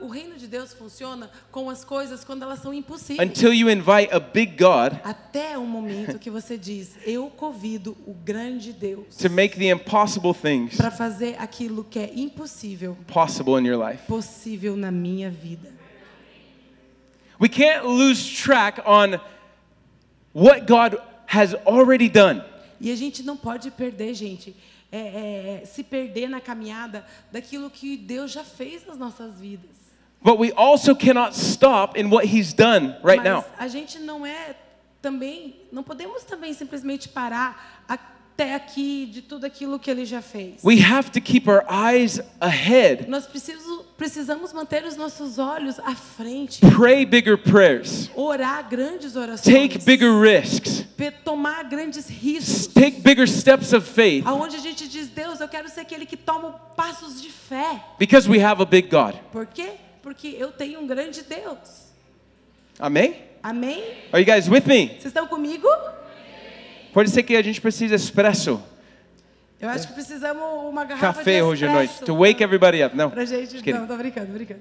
O 0.00 0.08
reino 0.08 0.36
de 0.36 0.46
Deus 0.46 0.72
funciona 0.72 1.30
com 1.50 1.68
as 1.68 1.84
coisas 1.84 2.24
quando 2.24 2.42
elas 2.42 2.60
são 2.60 2.72
impossíveis. 2.72 3.28
until 3.28 3.52
you 3.52 3.68
invite 3.68 4.12
a 4.14 4.18
big 4.20 4.56
God 4.56 4.94
Até 5.04 5.58
o 5.58 5.66
momento 5.66 6.18
que 6.18 6.30
você 6.30 6.56
diz, 6.56 6.96
eu 7.04 7.28
convido 7.28 7.96
o 8.06 8.14
grande 8.14 8.72
Deus 8.72 9.16
to 9.16 9.28
make 9.28 9.58
the 9.58 9.68
impossible 9.70 10.32
things 10.32 10.76
para 10.76 10.90
fazer 10.90 11.36
aquilo 11.38 11.84
que 11.84 11.98
é 11.98 12.10
impossível 12.14 12.96
possible 13.06 13.60
in 13.60 13.66
your 13.66 13.78
life. 13.78 14.02
possível 14.06 14.76
na 14.76 14.90
minha 14.90 15.30
vida. 15.30 15.74
We 17.40 17.48
can't 17.48 17.84
lose 17.86 18.24
track 18.42 18.80
on 18.86 19.18
what 20.32 20.66
God 20.66 20.96
has 21.26 21.54
already 21.66 22.08
done. 22.08 22.42
E 22.80 22.90
a 22.90 22.96
gente 22.96 23.22
não 23.22 23.36
pode 23.36 23.70
perder, 23.70 24.14
gente, 24.14 24.54
é, 24.90 25.60
é, 25.62 25.66
se 25.66 25.82
perder 25.82 26.28
na 26.28 26.40
caminhada 26.40 27.04
daquilo 27.32 27.70
que 27.70 27.96
Deus 27.96 28.32
já 28.32 28.44
fez 28.44 28.86
nas 28.86 28.98
nossas 28.98 29.38
vidas. 29.40 29.76
But 30.22 30.38
we 30.38 30.52
also 30.56 30.94
cannot 30.94 31.34
stop 31.36 31.98
in 31.98 32.10
what 32.10 32.26
he's 32.26 32.52
done 32.52 32.96
right 33.04 33.22
Mas 33.22 33.24
now. 33.24 33.44
a 33.58 33.68
gente 33.68 33.98
não 33.98 34.26
é 34.26 34.56
também, 35.00 35.54
não 35.70 35.82
podemos 35.82 36.24
também 36.24 36.52
simplesmente 36.52 37.08
parar 37.08 37.84
até 38.36 38.54
aqui 38.54 39.06
de 39.06 39.22
tudo 39.22 39.46
aquilo 39.46 39.78
que 39.78 39.90
ele 39.90 40.04
já 40.04 40.20
fez. 40.20 40.62
We 40.62 40.78
have 40.82 41.10
to 41.12 41.20
keep 41.22 41.48
our 41.48 41.64
eyes 41.70 42.20
ahead. 42.38 43.08
Nós 43.08 43.26
preciso, 43.26 43.82
precisamos 43.96 44.52
manter 44.52 44.84
os 44.84 44.94
nossos 44.94 45.38
olhos 45.38 45.78
à 45.80 45.94
frente, 45.94 46.60
Pray 46.60 47.06
bigger 47.06 47.38
prayers. 47.38 48.10
orar 48.14 48.68
grandes 48.68 49.16
orações, 49.16 49.42
Take 49.72 49.78
bigger 49.78 50.20
risks. 50.20 50.84
tomar 51.24 51.64
grandes 51.64 52.08
riscos. 52.08 52.66
Take 52.74 53.00
bigger 53.00 53.26
steps 53.26 53.72
of 53.72 53.88
faith 53.90 54.26
Aonde 54.26 54.56
a 54.56 54.60
gente 54.60 54.86
diz, 54.86 55.08
Deus, 55.08 55.40
eu 55.40 55.48
quero 55.48 55.68
ser 55.70 55.80
aquele 55.80 56.04
que 56.04 56.16
toma 56.16 56.52
passos 56.76 57.22
de 57.22 57.30
fé. 57.30 57.82
because 57.98 58.28
we 58.28 58.38
have 58.44 58.60
a 58.60 58.66
big 58.66 58.90
God. 58.90 59.14
Por 59.32 59.46
quê? 59.46 59.70
Porque 60.02 60.28
eu 60.38 60.52
tenho 60.52 60.78
um 60.80 60.86
grande 60.86 61.22
Deus. 61.22 61.86
Amém? 62.78 63.16
Amém? 63.42 63.82
Are 64.12 64.20
you 64.22 64.26
guys 64.26 64.46
with 64.46 64.66
me? 64.66 64.88
Vocês 64.88 65.06
estão 65.06 65.26
comigo? 65.26 65.66
Pode 66.96 67.10
ser 67.10 67.24
que 67.24 67.36
a 67.36 67.42
gente 67.42 67.60
precise 67.60 67.94
expresso. 67.94 68.58
Eu 69.60 69.68
acho 69.68 69.86
que 69.88 69.92
precisamos 69.92 70.42
uma 70.66 70.82
garrafa 70.82 71.18
Café 71.18 71.36
de 71.36 71.42
hoje 71.42 71.66
à 71.66 71.70
noite. 71.70 72.02
To 72.04 72.16
wake 72.16 72.42
everybody 72.42 72.82
up. 72.82 72.96
Não. 72.96 73.10
pra 73.10 73.22
gente. 73.26 73.70
Não, 73.70 73.86
tô 73.86 73.98
brincando, 73.98 74.32
brincando. 74.32 74.60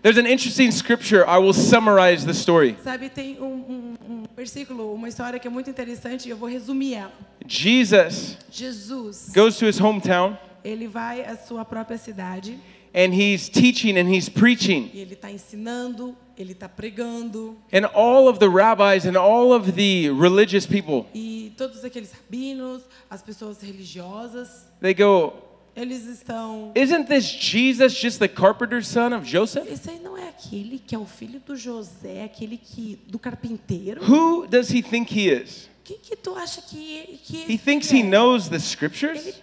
There's 0.00 0.16
an 0.16 0.26
interesting 0.26 0.70
scripture. 0.70 1.26
I 1.28 1.36
will 1.36 1.52
summarize 1.52 2.24
the 2.24 2.32
story. 2.32 2.74
Sabe, 2.82 3.10
tem 3.10 3.38
um, 3.38 3.44
um- 3.44 3.94
um 4.08 4.24
versículo, 4.34 4.94
uma 4.94 5.10
história 5.10 5.38
que 5.38 5.46
é 5.46 5.50
muito 5.50 5.68
interessante 5.68 6.26
e 6.26 6.30
eu 6.30 6.38
vou 6.38 6.48
resumir 6.48 6.94
ela. 6.94 7.12
Jesus 7.46 8.38
Jesus, 8.50 9.30
goes 9.34 9.58
to 9.58 9.66
his 9.66 9.78
hometown 9.78 10.38
ele 10.64 10.86
vai 10.88 11.20
à 11.22 11.36
sua 11.36 11.66
própria 11.66 11.98
cidade 11.98 12.58
and 12.94 13.12
he's 13.14 13.48
teaching 13.48 13.98
and 13.98 14.08
he's 14.12 14.28
preaching. 14.28 14.90
e 14.94 15.00
ele 15.00 15.14
está 15.14 15.30
ensinando, 15.30 16.16
ele 16.36 16.52
está 16.52 16.68
pregando 16.68 17.56
And 17.72 17.86
all 17.94 18.28
of 18.28 18.38
the 18.38 18.48
rabbis 18.48 19.04
and 19.06 19.16
all 19.18 19.52
of 19.52 19.72
the 19.72 20.08
religious 20.10 20.66
people, 20.66 21.06
e 21.14 21.52
todos 21.56 21.84
aqueles 21.84 22.12
rabinos, 22.12 22.82
as 23.10 23.22
pessoas 23.22 23.60
religiosas, 23.62 24.66
they 24.80 24.94
go, 24.94 25.32
eles 25.76 26.06
estão. 26.06 26.72
Isn't 26.74 27.06
this 27.08 27.24
Jesus 27.24 27.94
just 27.94 28.18
the 28.18 28.28
carpenter's 28.28 28.88
son 28.88 29.12
of 29.14 29.24
Joseph? 29.28 29.70
Esse 29.70 29.90
aí 29.90 30.00
não 30.00 30.16
é 30.16 30.28
aquele 30.28 30.78
que 30.78 30.94
é 30.94 30.98
o 30.98 31.06
filho 31.06 31.40
do 31.44 31.54
José, 31.56 32.24
aquele 32.24 32.56
que 32.56 32.98
do 33.06 33.18
carpinteiro? 33.18 34.00
Who 34.02 34.46
does 34.48 34.70
he 34.70 34.82
think 34.82 35.12
he 35.12 35.28
is? 35.30 35.68
O 35.80 35.84
que 35.88 35.94
que 35.94 36.16
tu 36.16 36.34
acha 36.34 36.60
que 36.60 37.18
que 37.24 37.52
He 37.52 37.56
thinks 37.56 37.90
é? 37.92 37.96
he 37.96 38.02
knows 38.02 38.48
the 38.48 38.58
scriptures. 38.58 39.24
ele 39.26 39.34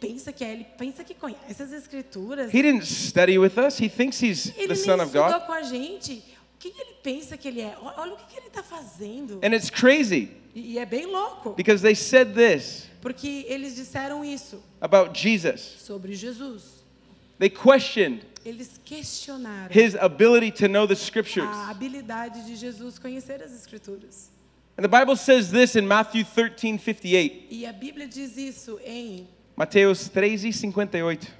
pensa 0.00 0.32
que 0.32 0.44
é? 0.44 0.52
Ele 0.52 0.64
pensa 0.76 1.02
que 1.04 1.14
conhece 1.14 1.62
as 1.62 1.72
escrituras. 1.72 2.52
He 2.52 2.62
didn't 2.62 2.86
study 2.86 3.38
with 3.38 3.52
us. 3.58 3.80
He 3.80 3.88
thinks 3.88 4.20
he's 4.22 4.52
Ele 4.56 4.68
the 4.68 4.74
son 4.74 4.94
of 5.00 5.06
estudou 5.06 5.38
God. 5.38 5.46
com 5.46 5.52
a 5.52 5.62
gente. 5.62 6.22
Quem 6.58 6.72
ele 6.76 6.94
pensa 7.04 7.36
que 7.36 7.46
ele 7.46 7.60
é? 7.60 7.76
Olha 7.80 8.14
o 8.14 8.16
que, 8.16 8.26
que 8.34 8.36
ele 8.40 8.48
está 8.48 8.62
fazendo. 8.64 9.38
And 9.44 9.54
it's 9.54 9.70
crazy 9.70 10.30
E, 10.54 10.72
e 10.72 10.78
é 10.78 10.84
bem 10.84 11.06
louco. 11.06 11.50
because 11.56 11.82
they 11.82 11.94
said 11.94 12.34
this 12.34 12.88
Porque 13.00 13.44
eles 13.48 13.76
disseram 13.76 14.24
isso 14.24 14.60
about 14.80 15.16
Jesus. 15.16 15.60
sobre 15.78 16.14
Jesus. 16.16 16.82
They 17.38 17.48
questioned 17.48 18.22
Eles 18.44 18.80
questionaram 18.84 19.70
his 19.72 19.94
ability 19.94 20.50
to 20.50 20.66
know 20.68 20.84
the 20.86 20.96
scriptures. 20.96 21.46
a 21.48 21.68
habilidade 21.70 22.44
de 22.44 22.56
Jesus 22.56 22.98
conhecer 22.98 23.40
as 23.42 23.52
escrituras. 23.52 24.30
And 24.76 24.82
the 24.82 24.88
Bible 24.88 25.16
says 25.16 25.50
this 25.52 25.76
in 25.76 25.86
Matthew 25.86 26.24
13 26.24 26.78
58. 26.78 27.46
E 27.50 27.66
a 27.66 27.72
Bíblia 27.72 28.08
diz 28.08 28.36
isso 28.36 28.80
em 28.84 29.28
Mateus 29.58 30.06
13, 30.06 30.52
58. 30.52 31.32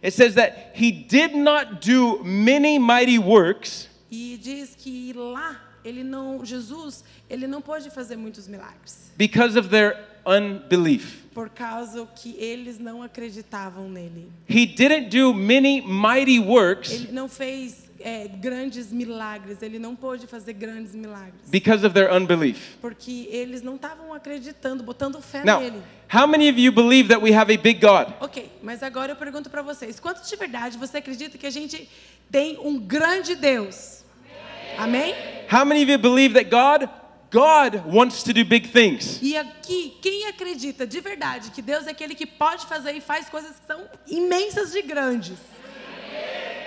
It 0.00 0.12
says 0.12 0.36
that 0.36 0.70
he 0.74 0.92
did 0.92 1.34
not 1.34 1.80
do 1.80 2.22
many 2.22 2.78
mighty 2.78 3.18
works 3.18 3.88
e 4.08 4.38
diz 4.40 4.76
que 4.76 5.12
lá 5.12 5.60
ele 5.84 6.04
não 6.04 6.44
Jesus, 6.44 7.02
ele 7.28 7.48
não 7.48 7.60
pôde 7.60 7.90
fazer 7.90 8.14
muitos 8.16 8.46
milagres 8.46 9.10
because 9.16 9.58
of 9.58 9.68
their 9.68 9.96
unbelief. 10.24 11.24
por 11.34 11.50
causa 11.50 12.06
que 12.14 12.36
eles 12.38 12.78
não 12.78 13.02
acreditavam 13.02 13.88
nele. 13.88 14.30
He 14.48 14.64
didn't 14.64 15.08
do 15.08 15.34
many 15.34 15.80
mighty 15.80 16.38
works 16.38 16.92
Ele 16.92 17.10
não 17.10 17.28
fez 17.28 17.83
é, 18.06 18.28
grandes 18.28 18.92
milagres, 18.92 19.62
ele 19.62 19.78
não 19.78 19.96
pôde 19.96 20.26
fazer 20.26 20.52
grandes 20.52 20.94
milagres. 20.94 21.48
because 21.50 21.84
of 21.86 21.94
their 21.94 22.12
unbelief. 22.12 22.76
Porque 22.80 23.26
eles 23.30 23.62
não 23.62 23.76
estavam 23.76 24.12
acreditando, 24.12 24.82
botando 24.82 25.20
fé 25.22 25.42
Now, 25.42 25.58
nele. 25.60 25.82
how 26.14 26.26
many 26.26 26.50
of 26.50 26.60
you 26.60 26.70
believe 26.70 27.08
that 27.08 27.22
we 27.24 27.34
have 27.34 27.50
a 27.52 27.56
big 27.56 27.80
God? 27.80 28.12
Ok, 28.20 28.52
mas 28.62 28.82
agora 28.82 29.12
eu 29.12 29.16
pergunto 29.16 29.48
para 29.48 29.62
vocês: 29.62 29.98
quantos 29.98 30.28
de 30.28 30.36
verdade 30.36 30.76
você 30.76 30.98
acredita 30.98 31.38
que 31.38 31.46
a 31.46 31.50
gente 31.50 31.88
tem 32.30 32.58
um 32.62 32.78
grande 32.78 33.34
Deus? 33.34 34.04
Amém? 34.76 35.14
How 35.50 35.64
many 35.64 35.82
of 35.82 35.90
you 35.90 35.98
believe 35.98 36.34
that 36.34 36.50
God 36.50 36.88
God 37.30 37.82
wants 37.92 38.22
to 38.22 38.32
do 38.32 38.44
big 38.44 38.68
things? 38.68 39.18
E 39.22 39.36
aqui, 39.36 39.96
quem 40.02 40.26
acredita 40.28 40.86
de 40.86 41.00
verdade 41.00 41.50
que 41.52 41.62
Deus 41.62 41.86
é 41.86 41.90
aquele 41.90 42.14
que 42.14 42.26
pode 42.26 42.66
fazer 42.66 42.92
e 42.92 43.00
faz 43.00 43.28
coisas 43.28 43.52
que 43.58 43.66
são 43.66 43.80
imensas 44.06 44.72
de 44.72 44.82
grandes? 44.82 45.38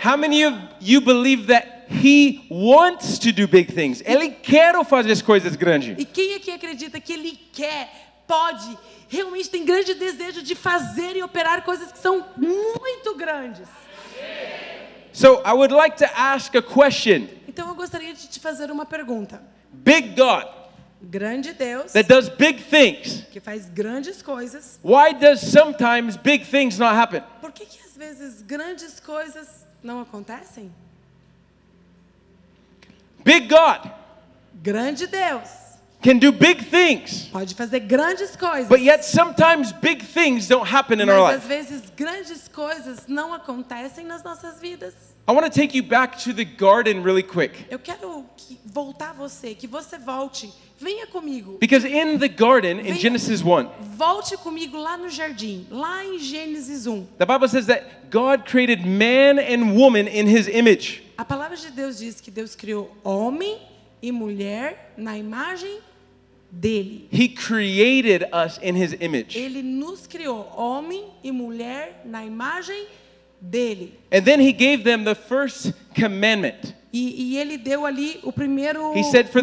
How 0.04 0.18
many 0.18 0.44
of 0.44 0.56
you 0.80 1.02
believe 1.02 1.48
that 1.48 1.86
he 1.90 2.46
wants 2.50 3.18
to 3.20 3.32
do 3.32 3.48
big 3.48 3.74
things? 3.74 4.02
Ele 4.06 4.30
quer 4.30 4.74
fazer 4.86 5.12
as 5.12 5.22
coisas 5.22 5.56
grandes. 5.56 5.98
E 5.98 6.06
quem 6.06 6.36
aqui 6.36 6.52
acredita 6.52 7.00
que 7.00 7.14
Ele 7.14 7.40
quer, 7.52 7.90
pode, 8.28 8.78
realmente 9.08 9.50
tem 9.50 9.66
grande 9.66 9.94
desejo 9.94 10.42
de 10.42 10.56
fazer 10.56 11.16
e 11.16 11.24
operar 11.24 11.64
coisas 11.64 11.92
que 11.92 12.00
são 12.00 12.26
muito 12.38 13.16
grandes? 13.16 13.68
So 15.14 15.42
I 15.44 15.54
would 15.54 15.74
like 15.74 15.98
to 15.98 16.06
ask 16.16 16.56
a 16.56 16.62
question. 16.62 17.28
Então 17.48 17.68
eu 17.70 17.76
gostaria 17.76 18.14
de 18.14 18.28
te 18.28 18.40
fazer 18.40 18.70
uma 18.70 18.86
pergunta. 18.86 19.42
Big 19.72 20.10
God 20.16 20.46
Grande 21.00 21.54
Deus, 21.54 21.94
that 21.94 22.08
does 22.10 22.28
big 22.28 22.60
things. 22.60 23.24
que 23.32 23.40
faz 23.40 23.70
grandes 23.70 24.24
coisas, 24.24 24.80
Why 24.84 25.14
does 25.14 25.42
sometimes 25.42 26.18
big 26.18 26.44
things 26.44 26.80
not 26.80 26.96
happen? 26.96 27.22
por 27.40 27.52
que, 27.52 27.66
que 27.66 27.78
às 27.86 27.96
vezes 27.96 28.42
grandes 28.42 29.00
coisas 29.00 29.67
não 29.84 30.02
acontecem? 30.02 30.72
Big 33.24 33.48
God 33.48 33.92
Grande 34.54 35.08
Deus 35.08 35.67
can 36.02 36.20
do 36.20 36.32
big 36.32 36.64
things, 36.64 37.28
pode 37.32 37.54
fazer 37.56 37.80
grandes 37.80 38.36
coisas, 38.36 38.68
but 38.70 38.82
yet 38.82 39.04
sometimes 39.04 39.72
big 39.74 40.04
things 40.04 40.48
don't 40.48 40.68
happen 40.68 41.02
in 41.02 41.10
our 41.10 41.22
mas 41.22 41.38
às 41.44 41.44
life. 41.44 41.48
vezes 41.48 41.82
grandes 41.96 42.48
coisas 42.48 43.08
não 43.08 43.34
acontecem 43.34 44.06
nas 44.06 44.24
nossas 44.24 44.60
vidas. 44.62 44.94
I 45.28 45.32
want 45.34 45.46
to 45.46 45.52
take 45.52 45.76
you 45.76 45.84
back 45.84 46.18
to 46.24 46.34
the 46.34 46.46
garden 46.46 47.02
really 47.04 47.24
quick. 47.24 47.66
Eu 47.70 47.80
quero 47.80 48.24
que, 48.38 48.58
voltar 48.66 49.14
você, 49.14 49.54
que 49.56 49.68
você 49.68 49.98
volte, 49.98 50.50
venha 50.80 51.08
comigo. 51.08 51.58
Because 51.60 51.86
in 51.86 52.18
the 52.20 52.30
garden, 52.30 52.80
in 52.80 52.84
Venha- 52.84 53.00
Genesis 53.00 53.42
1, 53.42 53.68
Volte 53.98 54.38
comigo 54.38 54.78
lá 54.78 54.96
no 54.98 55.10
jardim, 55.10 55.68
lá 55.72 56.06
em 56.06 56.20
Gênesis 56.20 56.86
1. 56.88 57.06
the 57.18 57.26
Bible 57.26 57.48
says 57.50 57.66
that 57.66 57.84
God 58.10 58.46
created 58.46 58.86
man 58.86 59.38
and 59.40 59.76
woman 59.76 60.08
in 60.08 60.28
his 60.28 60.48
image. 60.48 61.04
A 61.18 61.26
palavra 61.26 61.58
de 61.58 61.72
Deus 61.72 61.98
diz 61.98 62.22
que 62.22 62.30
Deus 62.32 62.56
criou 62.56 62.96
homem 63.04 63.58
e 63.58 63.77
mulher 64.12 64.94
na 64.98 65.18
imagem 65.18 65.80
dele. 66.52 67.08
He 67.12 67.30
created 67.30 68.24
us 68.34 68.60
in 68.62 68.76
his 68.76 68.96
image. 69.00 69.38
Ele 69.38 69.62
nos 69.62 70.08
criou 70.08 70.48
homem 70.56 71.06
e 71.24 71.32
mulher 71.32 72.02
na 72.06 72.26
imagem 72.26 72.88
dele. 73.42 73.94
And 74.12 74.24
then 74.24 74.40
he 74.40 74.52
gave 74.52 74.84
them 74.84 75.04
the 75.04 75.16
first 75.16 75.74
commandment 75.94 76.76
E, 76.92 77.34
e 77.34 77.38
ele 77.38 77.58
deu 77.58 77.86
ali 77.86 78.20
o 78.24 78.32
primeiro 78.32 78.94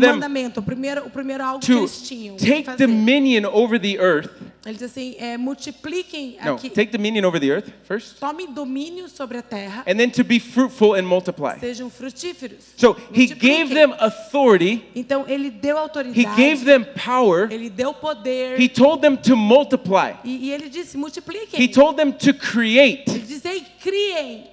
mandamento, 0.01 0.61
o 0.61 0.63
primeiro, 0.63 1.07
o 1.07 1.11
primeiro 1.11 1.45
algo 1.45 1.65
que 1.65 1.73
eles 1.73 2.03
tinham 2.03 2.37
take 2.37 2.77
dominion 2.77 3.45
over 3.53 3.79
the 3.79 3.97
earth. 3.99 4.31
Ele 4.67 4.75
diz 4.79 4.85
assim, 4.91 5.15
é, 5.19 5.37
multipliquem 5.37 6.39
No, 6.43 6.55
aqui, 6.55 6.71
take 6.71 6.91
dominion 6.91 7.27
over 7.29 7.39
the 7.39 7.49
earth 7.51 7.69
first. 7.87 8.19
tomem 8.19 8.51
domínio 8.51 9.11
sobre 9.11 9.37
a 9.37 9.43
terra, 9.43 9.83
And 9.87 9.97
then 9.97 10.11
to 10.13 10.25
be 10.25 10.41
fruitful 10.41 10.95
and 10.95 11.03
multiply. 11.03 11.59
sejam 11.61 11.91
frutíferos. 11.91 12.73
So 12.79 12.97
he 13.13 13.27
gave 13.27 13.75
them 13.75 13.93
authority, 13.99 14.83
Então 14.95 15.27
ele 15.29 15.51
deu 15.51 15.77
autoridade. 15.77 16.19
he 16.19 16.25
gave 16.35 16.65
them 16.65 16.83
power, 16.95 17.53
ele 17.53 17.69
deu 17.69 17.93
poder, 17.93 18.59
he 18.59 18.67
told 18.69 19.03
them 19.03 19.17
to 19.19 19.37
multiply, 19.37 20.15
e, 20.25 20.47
e 20.49 20.53
ele 20.53 20.71
disse, 20.71 20.97
multipliquem. 20.97 21.61
he 21.61 21.69
told 21.69 21.97
them 21.97 22.11
to 22.11 22.33
create, 22.33 23.05
Ele 23.11 23.19
diz, 23.27 23.45
ei, 23.45 23.63
criem. 23.83 24.45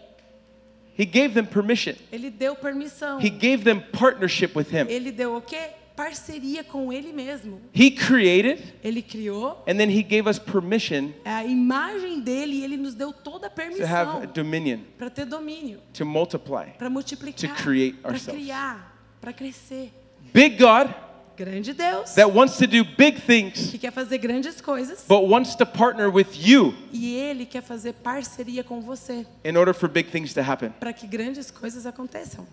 he 1.00 1.06
gave 1.06 1.30
them 1.34 1.46
permission, 1.46 1.94
Ele 2.12 2.30
deu 2.30 2.54
permissão. 2.56 3.18
he 3.22 3.30
gave 3.30 3.64
them 3.64 3.80
partnership 3.94 4.58
with 4.58 4.68
him. 4.74 4.88
Ele 4.90 5.10
deu 5.12 5.38
o 5.38 5.42
quê? 5.42 5.70
Parceria 6.02 6.64
com 6.64 6.92
ele 6.92 7.14
mesmo. 7.14 7.62
He 7.76 7.92
created, 7.92 8.74
Ele 8.84 9.04
criou 9.04 9.64
and 9.68 9.78
then 9.78 9.88
he 9.88 10.02
gave 10.02 10.28
us 10.28 10.40
permission 10.40 11.12
a 11.24 11.44
imagem 11.46 12.22
dele 12.22 12.56
e 12.56 12.64
ele 12.64 12.76
nos 12.76 12.96
deu 12.96 13.14
toda 13.14 13.46
a 13.46 13.50
to 13.52 13.56
permissão 13.56 14.18
have 14.18 14.28
dominion, 14.34 14.80
para 14.98 15.12
ter 15.12 15.26
domínio, 15.26 15.80
to 15.94 16.04
multiply. 16.04 16.72
para 16.76 16.90
multiplicar, 16.90 17.56
To 17.56 17.64
create 17.64 17.98
para 17.98 18.14
ourselves. 18.14 18.42
criar, 18.42 18.98
para 19.22 19.32
crescer. 19.32 19.92
Big 20.34 20.58
God 20.58 20.90
Grande 21.38 21.72
Deus 21.74 22.16
that 22.16 22.32
wants 22.32 22.58
to 22.58 22.66
do 22.66 22.84
big 22.84 23.22
things 23.22 23.70
que 23.70 23.78
quer 23.78 23.92
fazer 23.92 24.18
grandes 24.18 24.60
coisas 24.60 25.06
but 25.08 25.24
wants 25.28 25.56
to 25.56 25.66
partner 25.68 26.10
with 26.10 26.28
you 26.36 26.74
e 26.92 27.16
ele 27.16 27.46
quer 27.46 27.62
fazer 27.62 27.94
parceria 27.94 28.64
com 28.64 28.82
você 28.82 29.26
in 29.46 29.56
order 29.56 29.74
for 29.74 29.88
big 29.88 30.10
things 30.10 30.34
to 30.34 30.42
happen. 30.42 30.72
para 30.80 30.94
que 30.94 31.06
grandes 31.06 31.52
coisas 31.52 31.86
aconteçam. 31.86 32.48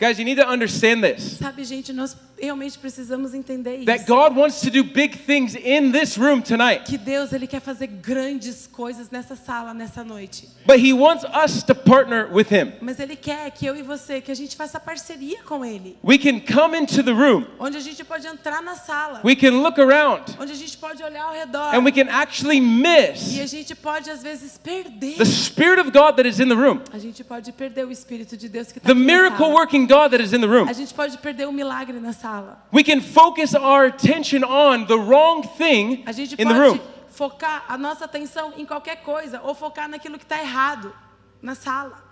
Guys, 0.00 0.18
you 0.18 0.24
need 0.24 0.40
to 0.40 0.48
understand 0.48 1.02
this. 1.02 1.38
Sabe, 1.38 1.64
gente, 1.64 1.92
nós 1.92 2.16
realmente 2.40 2.78
precisamos 2.78 3.32
entender 3.34 3.84
That 3.84 4.00
isso. 4.02 4.06
God 4.06 4.36
wants 4.36 4.60
to 4.60 4.70
do 4.70 4.84
big 4.84 5.16
things 5.16 5.54
in 5.54 5.92
this 5.92 6.18
room 6.18 6.42
tonight. 6.42 6.84
Que 6.84 6.98
Deus 6.98 7.32
ele 7.32 7.46
quer 7.46 7.60
fazer 7.60 7.86
grandes 7.86 8.66
coisas 8.66 9.10
nessa 9.10 9.36
sala 9.36 9.72
nessa 9.72 10.02
noite. 10.04 10.48
But 10.66 10.80
he 10.80 10.92
wants 10.92 11.24
us 11.24 11.62
to 11.64 11.74
partner 11.74 12.28
with 12.32 12.50
him. 12.50 12.72
Mas 12.80 12.98
ele 12.98 13.16
quer 13.16 13.50
que 13.50 13.66
eu 13.66 13.76
e 13.76 13.82
você 13.82 14.20
que 14.20 14.30
a 14.30 14.34
gente 14.34 14.56
faça 14.56 14.80
parceria 14.80 15.42
com 15.44 15.64
ele, 15.64 15.96
We 16.02 16.18
can 16.18 16.40
come 16.40 16.76
into 16.76 17.02
the 17.02 17.12
room. 17.12 17.46
onde 17.58 17.76
a 17.76 17.80
gente 17.80 18.02
pode 18.04 18.26
entrar 18.26 18.62
na 18.62 18.74
sala, 18.74 19.20
We 19.24 19.36
can 19.36 19.62
look 19.62 19.80
around 19.80 20.36
onde 20.38 20.52
a 20.52 20.56
gente 20.56 20.76
pode 20.76 21.02
olhar 21.02 21.24
ao 21.24 21.32
redor 21.32 21.74
and 21.74 21.84
we 21.84 21.92
can 21.92 22.08
actually 22.10 22.56
e 22.56 22.60
miss 22.60 23.38
a 23.40 23.46
gente 23.46 23.74
pode 23.74 24.10
às 24.10 24.22
vezes 24.22 24.58
perder. 24.58 25.16
the 25.16 25.24
spirit 25.24 25.80
of 25.80 25.90
God 25.92 26.16
that 26.16 26.26
is 26.28 26.40
in 26.40 26.48
the 26.48 26.54
room. 26.54 26.80
A 26.92 26.98
gente 26.98 27.22
pode 27.22 27.52
perder 27.52 27.86
o 27.86 27.90
espírito 27.92 28.36
de 28.36 28.48
Deus 28.48 28.72
que 28.72 28.78
está 28.78 28.88
The 28.88 28.94
miracle 28.94 29.38
sala. 29.38 29.54
Working 29.84 29.86
God 29.86 30.10
that 30.12 30.20
is 30.22 30.32
in 30.32 30.40
the 30.40 30.48
room. 30.48 30.68
A 30.68 30.72
gente 30.72 30.92
pode 30.94 31.16
perder 31.18 31.46
o 31.46 31.52
milagre 31.52 31.98
na 32.00 32.12
sala. 32.12 32.58
We 32.72 32.82
can 32.82 33.00
focus 33.00 33.54
our 33.54 33.86
attention 33.86 34.42
on 34.44 34.86
the 34.86 34.96
wrong 34.96 35.42
thing 35.56 36.02
A 36.06 36.12
gente 36.12 36.34
in 36.40 36.48
the 36.48 36.54
room. 36.54 36.80
focar 37.10 37.64
a 37.68 37.78
nossa 37.78 38.04
atenção 38.06 38.52
em 38.56 38.64
qualquer 38.66 38.96
coisa 39.02 39.40
ou 39.42 39.54
focar 39.54 39.88
naquilo 39.88 40.18
que 40.18 40.24
está 40.24 40.38
errado 40.40 40.92
na 41.40 41.54
sala. 41.54 42.02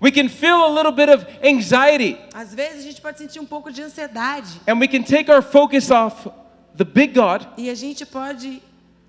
We 0.00 0.10
can 0.10 0.28
feel 0.28 0.62
a 0.64 0.68
little 0.68 0.92
bit 0.92 1.08
of 1.10 1.24
anxiety 1.42 2.18
Às 2.34 2.52
vezes 2.54 2.80
a 2.80 2.82
gente 2.82 3.00
pode 3.00 3.16
sentir 3.18 3.40
um 3.40 3.46
pouco 3.46 3.70
de 3.72 3.80
ansiedade 3.82 4.60
and 4.68 4.78
we 4.78 4.88
can 4.88 5.02
take 5.02 5.30
our 5.30 5.40
focus 5.42 5.90
off 5.90 6.28
the 6.76 6.84
big 6.84 7.14
God 7.14 7.46
e 7.56 7.70
a 7.70 7.74
gente 7.74 8.04
pode 8.04 8.60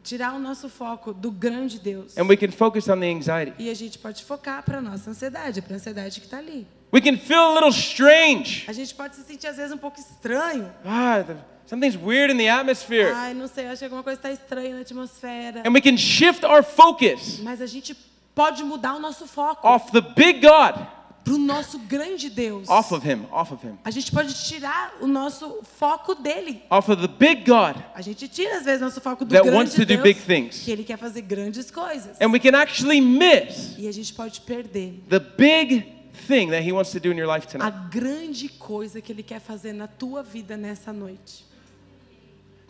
tirar 0.03 0.33
o 0.35 0.39
nosso 0.39 0.69
foco 0.69 1.11
do 1.11 1.31
grande 1.31 1.79
Deus. 1.79 2.15
and 2.17 2.27
we 2.29 2.37
can 2.37 2.51
focus 2.51 2.87
on 2.87 2.99
the 2.99 3.07
anxiety. 3.11 3.53
E 3.57 3.69
a 3.69 3.73
gente 3.73 3.97
pode 3.97 4.23
focar 4.23 4.63
para 4.63 4.79
nossa 4.79 5.09
ansiedade, 5.09 5.61
para 5.63 5.73
a 5.73 5.77
ansiedade 5.77 6.19
que 6.21 6.27
está 6.27 6.37
ali. 6.37 6.67
We 6.95 7.01
can 7.01 7.17
feel 7.17 7.51
a 7.51 7.53
little 7.55 7.71
strange. 7.73 8.63
A 8.69 8.71
gente 8.71 8.95
pode 8.95 9.17
se 9.17 9.23
sentir 9.23 9.47
às 9.47 9.57
vezes 9.57 9.73
um 9.73 9.77
pouco 9.77 9.99
estranho. 9.99 10.71
Ah, 10.85 11.25
something's 11.65 11.97
weird 11.97 12.31
in 12.33 12.37
the 12.37 12.49
atmosphere. 12.49 13.11
Ai, 13.13 13.33
não 13.33 13.49
sei, 13.49 13.67
acho 13.67 13.79
que 13.79 13.83
alguma 13.83 14.01
coisa 14.01 14.17
está 14.17 14.31
estranha 14.31 14.73
na 14.75 14.79
atmosfera. 14.79 15.61
And 15.67 15.73
we 15.73 15.81
can 15.81 15.97
shift 15.97 16.45
our 16.45 16.63
focus 16.63 17.39
Mas 17.41 17.61
a 17.61 17.65
gente 17.65 17.93
pode 18.33 18.63
mudar 18.63 18.95
o 18.95 18.99
nosso 18.99 19.27
foco 19.27 19.67
off 19.67 19.91
the 19.91 19.99
big 19.99 20.39
God, 20.39 20.87
para 21.25 21.33
o 21.33 21.37
nosso 21.37 21.79
grande 21.79 22.29
Deus. 22.29 22.69
off 22.69 22.93
of 22.93 23.05
Him, 23.05 23.25
off 23.29 23.53
of 23.53 23.67
Him, 23.67 23.77
A 23.83 23.91
gente 23.91 24.09
pode 24.09 24.33
tirar 24.47 24.93
o 25.01 25.07
nosso 25.07 25.63
foco 25.77 26.15
dele. 26.15 26.61
off 26.69 26.89
of 26.89 27.01
the 27.01 27.09
big 27.09 27.43
God. 27.43 27.75
A 27.93 28.01
gente 28.01 28.25
tira 28.29 28.57
às 28.59 28.63
vezes 28.63 28.79
nosso 28.79 29.01
foco 29.01 29.25
do 29.25 29.31
That 29.31 29.41
grande 29.43 29.57
wants 29.57 29.73
to 29.73 29.81
do 29.81 29.85
Deus, 29.87 30.01
big 30.01 30.21
things. 30.21 30.59
que 30.63 30.71
ele 30.71 30.85
quer 30.85 30.97
fazer 30.97 31.23
grandes 31.23 31.69
coisas. 31.69 32.15
And 32.21 32.27
we 32.31 32.39
can 32.39 32.55
actually 32.55 33.01
miss 33.01 33.75
E 33.77 33.85
a 33.85 33.91
gente 33.91 34.13
pode 34.13 34.39
perder 34.39 34.93
the 35.09 35.19
big 35.19 35.94
thing 36.15 36.49
that 36.49 36.63
He 36.67 36.71
wants 36.71 36.91
to 36.91 36.99
do 36.99 37.11
in 37.11 37.17
your 37.17 37.27
life 37.27 37.45
a 37.47 37.51
tonight. 37.51 37.89
grande 37.91 38.49
coisa 38.49 39.01
que 39.01 39.11
ele 39.11 39.21
quer 39.23 39.39
fazer 39.39 39.73
na 39.73 39.87
tua 39.87 40.23
vida 40.23 40.57
nessa 40.57 40.91
noite. 40.91 41.45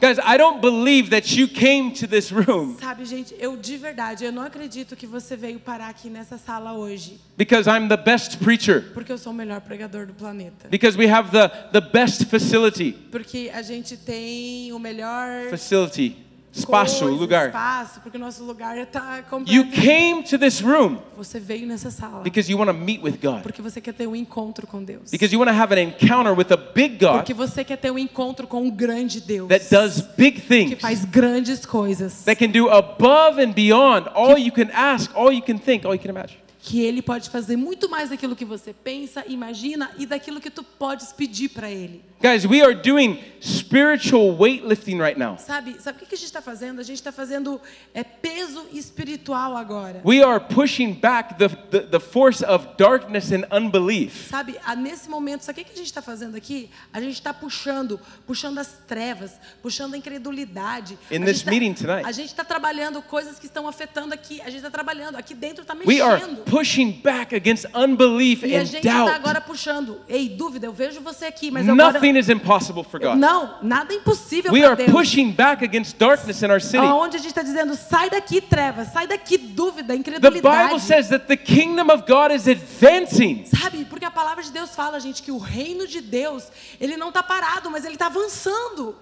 Guys, 0.01 0.19
I 0.19 0.37
don't 0.37 0.59
believe 0.59 1.09
that 1.11 1.39
you 1.39 1.47
came 1.47 1.93
to 1.93 2.05
this 2.05 2.29
room 2.29 2.75
Sabe, 2.77 3.05
gente, 3.05 3.33
eu 3.39 3.55
de 3.55 3.77
verdade, 3.77 4.25
eu 4.25 4.31
não 4.31 4.41
acredito 4.41 4.93
que 4.93 5.07
você 5.07 5.37
veio 5.37 5.57
parar 5.57 5.87
aqui 5.87 6.09
nessa 6.09 6.37
sala 6.37 6.73
hoje 6.73 7.17
because 7.37 7.65
I'm 7.69 7.87
the 7.87 7.95
best 7.95 8.37
preacher, 8.39 8.91
porque 8.93 9.09
eu 9.09 9.17
sou 9.17 9.31
o 9.31 9.35
melhor 9.35 9.61
pregador 9.61 10.05
do 10.05 10.13
planeta. 10.13 10.67
because 10.69 10.97
we 10.97 11.07
have 11.09 11.31
the, 11.31 11.47
the 11.71 11.79
best 11.79 12.25
facility. 12.25 12.91
Porque 13.09 13.49
a 13.53 13.61
gente 13.61 13.95
tem 13.95 14.73
o 14.73 14.79
melhor 14.79 15.49
Facility, 15.49 16.24
espaço, 16.59 16.99
coisa, 17.05 17.17
lugar. 17.19 17.47
espaço, 17.47 17.99
porque 18.01 18.17
nosso 18.17 18.43
lugar 18.43 18.77
está 18.77 19.23
You 19.47 19.69
came 19.71 20.23
to 20.23 20.37
this 20.37 20.59
room 20.61 20.97
Você 21.17 21.39
veio 21.39 21.67
nessa 21.67 21.91
sala 21.91 22.23
because 22.23 22.49
you 22.51 22.57
want 22.57 22.69
to 22.69 22.73
meet 22.73 23.01
with 23.03 23.17
God, 23.21 23.41
porque 23.41 23.61
você 23.61 23.79
quer 23.81 23.93
ter 23.93 24.07
um 24.07 24.15
encontro 24.15 24.65
com 24.65 24.83
Deus. 24.83 25.11
because 25.11 25.33
you 25.33 25.39
want 25.39 25.49
to 25.49 25.55
have 25.55 25.73
an 25.73 25.81
encounter 25.81 26.33
with 26.33 26.51
a 26.51 26.57
big 26.57 26.97
God 26.97 27.17
Porque 27.17 27.33
você 27.33 27.63
quer 27.63 27.77
ter 27.77 27.91
um 27.91 27.99
encontro 27.99 28.47
com 28.47 28.61
um 28.63 28.69
grande 28.69 29.19
Deus 29.21 29.47
that 29.49 29.65
does 29.69 30.01
big 30.17 30.39
que 30.39 30.47
things, 30.47 30.81
faz 30.81 31.05
grandes 31.05 31.65
coisas. 31.65 32.23
that 32.23 32.35
can 32.37 32.51
do 32.51 32.69
above 32.69 33.41
and 33.41 33.51
beyond 33.53 34.07
all 34.13 34.37
you 34.37 34.51
can 34.51 34.69
ask, 34.73 35.11
all 35.15 35.31
you 35.31 35.41
can 35.41 35.57
think, 35.57 35.85
all 35.85 35.93
you 35.93 35.99
can 36.01 36.09
imagine. 36.11 36.44
Que 36.67 36.81
ele 36.81 37.03
pode 37.03 37.29
fazer 37.29 37.55
muito 37.55 37.87
mais 37.87 38.09
daquilo 38.09 38.35
que 38.35 38.43
você 38.43 38.73
pensa, 38.73 39.23
imagina 39.27 39.91
e 39.99 40.05
daquilo 40.07 40.41
que 40.41 40.49
tu 40.49 40.63
podes 40.63 41.13
pedir 41.13 41.49
para 41.49 41.69
ele. 41.69 42.03
Guys, 42.19 42.43
we 42.43 42.59
are 42.59 42.73
doing 42.73 43.19
spiritual 43.39 44.35
weightlifting 44.35 44.99
right 44.99 45.19
now. 45.19 45.37
Sabe, 45.37 45.75
sabe 45.79 46.01
o 46.01 46.07
que 46.07 46.15
a 46.15 46.17
gente 46.17 46.25
está 46.25 46.41
fazendo? 46.41 46.79
A 46.79 46.83
gente 46.83 46.97
está 46.97 47.11
fazendo 47.11 47.61
é, 47.93 48.03
peso 48.03 48.65
espiritual 48.73 49.55
agora. 49.55 50.01
We 50.03 50.23
are 50.23 50.39
pushing 50.39 50.93
back 50.93 51.35
the, 51.37 51.49
the, 51.49 51.81
the 51.81 51.99
force 51.99 52.43
of 52.43 52.69
darkness 52.79 53.31
and 53.31 53.45
unbelief. 53.55 54.27
Sabe, 54.29 54.55
nesse 54.75 55.07
momento, 55.07 55.43
sabe 55.43 55.61
o 55.61 55.65
que 55.65 55.71
a 55.71 55.77
gente 55.77 55.85
está 55.85 56.01
fazendo 56.01 56.35
aqui? 56.35 56.71
A 56.91 56.99
gente 56.99 57.13
está 57.13 57.31
puxando, 57.31 57.99
puxando 58.25 58.57
as 58.57 58.79
trevas, 58.87 59.33
puxando 59.61 59.93
a 59.93 59.97
incredulidade. 59.97 60.97
In 61.11 61.21
A 61.21 61.25
this 61.25 61.43
tá- 61.43 61.51
meeting 61.51 61.73
tonight. 61.73 62.07
A 62.07 62.11
gente 62.11 62.29
está 62.29 62.43
trabalhando 62.43 63.03
coisas 63.03 63.37
que 63.37 63.45
estão 63.45 63.67
afetando 63.67 64.15
aqui. 64.15 64.41
A 64.41 64.45
gente 64.45 64.57
está 64.57 64.71
trabalhando, 64.71 65.15
aqui 65.15 65.35
dentro 65.35 65.61
está 65.61 65.75
mexendo. 65.75 66.43
Pushing 66.55 66.91
back 67.03 67.35
against 67.35 67.65
unbelief 67.75 68.43
E 68.43 68.55
a 68.55 68.61
and 68.61 68.65
gente 68.65 68.87
está 68.87 69.15
agora 69.15 69.41
puxando. 69.41 69.99
Ei, 70.07 70.29
dúvida, 70.29 70.65
eu 70.67 70.73
vejo 70.73 71.01
você 71.01 71.25
aqui, 71.25 71.51
mas 71.51 71.67
agora... 71.67 71.93
Nothing 71.93 72.17
is 72.17 72.29
impossible 72.29 72.83
for 72.83 72.99
God. 72.99 73.15
Não, 73.17 73.57
nada 73.61 73.93
é 73.93 73.97
impossível 73.97 74.51
We 74.51 74.61
para 74.61 74.69
are 74.69 74.77
Deus. 74.77 74.91
pushing 74.91 75.31
back 75.31 75.63
against 75.63 75.97
darkness 75.97 76.41
in 76.41 76.51
our 76.51 76.61
city. 76.61 76.77
Aonde 76.77 77.17
a 77.17 77.19
gente 77.19 77.29
está 77.29 77.41
dizendo, 77.41 77.75
sai 77.75 78.09
daqui 78.09 78.39
trevas, 78.39 78.87
sai 78.93 79.07
daqui 79.07 79.37
dúvida, 79.37 79.93
The 79.93 79.95
incredulidade. 79.95 80.69
Bible 80.69 80.79
says 80.79 81.09
that 81.09 81.27
the 81.27 81.37
kingdom 81.37 81.89
of 81.91 82.05
God 82.07 82.31
is 82.31 82.47
advancing. 82.47 83.45
Sabe, 83.45 83.85
porque 83.85 84.05
a 84.05 84.11
palavra 84.11 84.43
de 84.43 84.51
Deus 84.51 84.73
fala, 84.75 84.99
gente, 84.99 85.21
que 85.21 85.31
o 85.31 85.37
reino 85.37 85.85
de 85.85 85.99
Deus, 85.99 86.45
ele 86.79 86.95
não 86.95 87.09
está 87.09 87.21
parado, 87.21 87.69
mas 87.69 87.83
ele 87.83 87.95
está 87.95 88.05
avançando. 88.07 88.95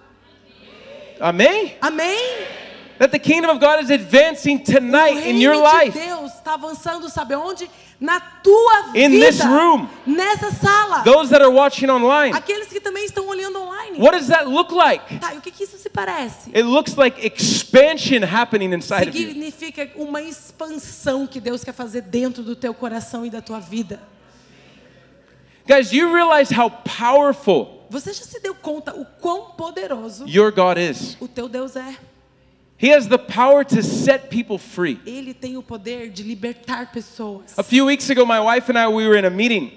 Amen? 1.20 1.76
Amém? 1.80 2.18
That 2.98 3.10
the 3.10 3.18
kingdom 3.18 3.50
of 3.50 3.58
God 3.60 3.82
is 3.82 3.90
advancing 3.90 4.56
o 4.60 4.64
tonight 4.64 5.16
in 5.18 5.24
reino 5.36 5.38
your 5.40 5.54
de 5.54 5.60
life. 5.62 5.98
Deus 5.98 6.32
está 6.34 6.54
avançando, 6.54 7.08
sabe 7.08 7.34
onde? 7.34 7.68
Na 8.00 8.20
tua 8.20 8.92
In 8.94 9.10
vida. 9.10 9.26
this 9.26 9.40
room. 9.44 9.88
Nessa 10.06 10.52
sala. 10.52 11.02
Those 11.04 11.30
that 11.30 11.42
are 11.42 11.50
watching 11.50 11.90
online, 11.90 12.32
Aqueles 12.36 12.68
que 12.68 12.80
também 12.80 13.04
estão 13.04 13.26
olhando 13.26 13.58
online. 13.60 13.98
what 13.98 14.16
does 14.16 14.28
that 14.28 14.46
look 14.48 14.72
like? 14.72 15.18
Tá, 15.18 15.32
o 15.34 15.40
que, 15.40 15.50
que 15.50 15.64
isso 15.64 15.76
se 15.78 15.88
parece? 15.90 16.50
It 16.54 16.62
looks 16.62 16.96
like 16.96 17.18
expansion 17.26 18.22
happening 18.22 18.72
inside 18.72 19.08
of 19.08 19.18
you. 19.18 19.28
Significa 19.28 19.90
uma 19.96 20.22
expansão 20.22 21.26
que 21.26 21.40
Deus 21.40 21.64
quer 21.64 21.72
fazer 21.74 22.02
dentro 22.02 22.42
do 22.44 22.54
teu 22.54 22.72
coração 22.74 23.24
e 23.26 23.30
da 23.30 23.40
tua 23.40 23.58
vida. 23.58 24.00
Guys, 25.66 25.88
do 25.90 25.96
you 25.96 26.12
realize 26.12 26.52
how 26.52 26.70
powerful 26.70 27.86
Você 27.90 28.12
já 28.12 28.24
se 28.24 28.38
deu 28.40 28.54
conta 28.54 28.94
o 28.94 29.04
quão 29.20 29.52
poderoso 29.56 30.26
your 30.28 30.52
God 30.52 30.76
is? 30.78 31.16
o 31.20 31.26
teu 31.28 31.48
Deus 31.48 31.74
é? 31.76 31.96
He 32.84 32.90
has 32.90 33.08
the 33.08 33.16
power 33.16 33.64
to 33.64 33.82
set 33.82 34.28
people 34.28 34.58
free. 34.58 35.00
Ele 35.06 35.32
tem 35.32 35.56
o 35.56 35.62
poder 35.62 36.10
de 36.10 36.22
libertar 36.22 36.92
pessoas. 36.92 37.58
A 37.58 37.62
few 37.62 37.86
weeks 37.86 38.10
ago, 38.10 38.26
my 38.26 38.38
wife 38.38 38.70
and 38.70 38.78
I 38.78 38.86
we 38.88 39.06
were 39.08 39.16
in 39.18 39.24
a 39.24 39.30
meeting. 39.30 39.72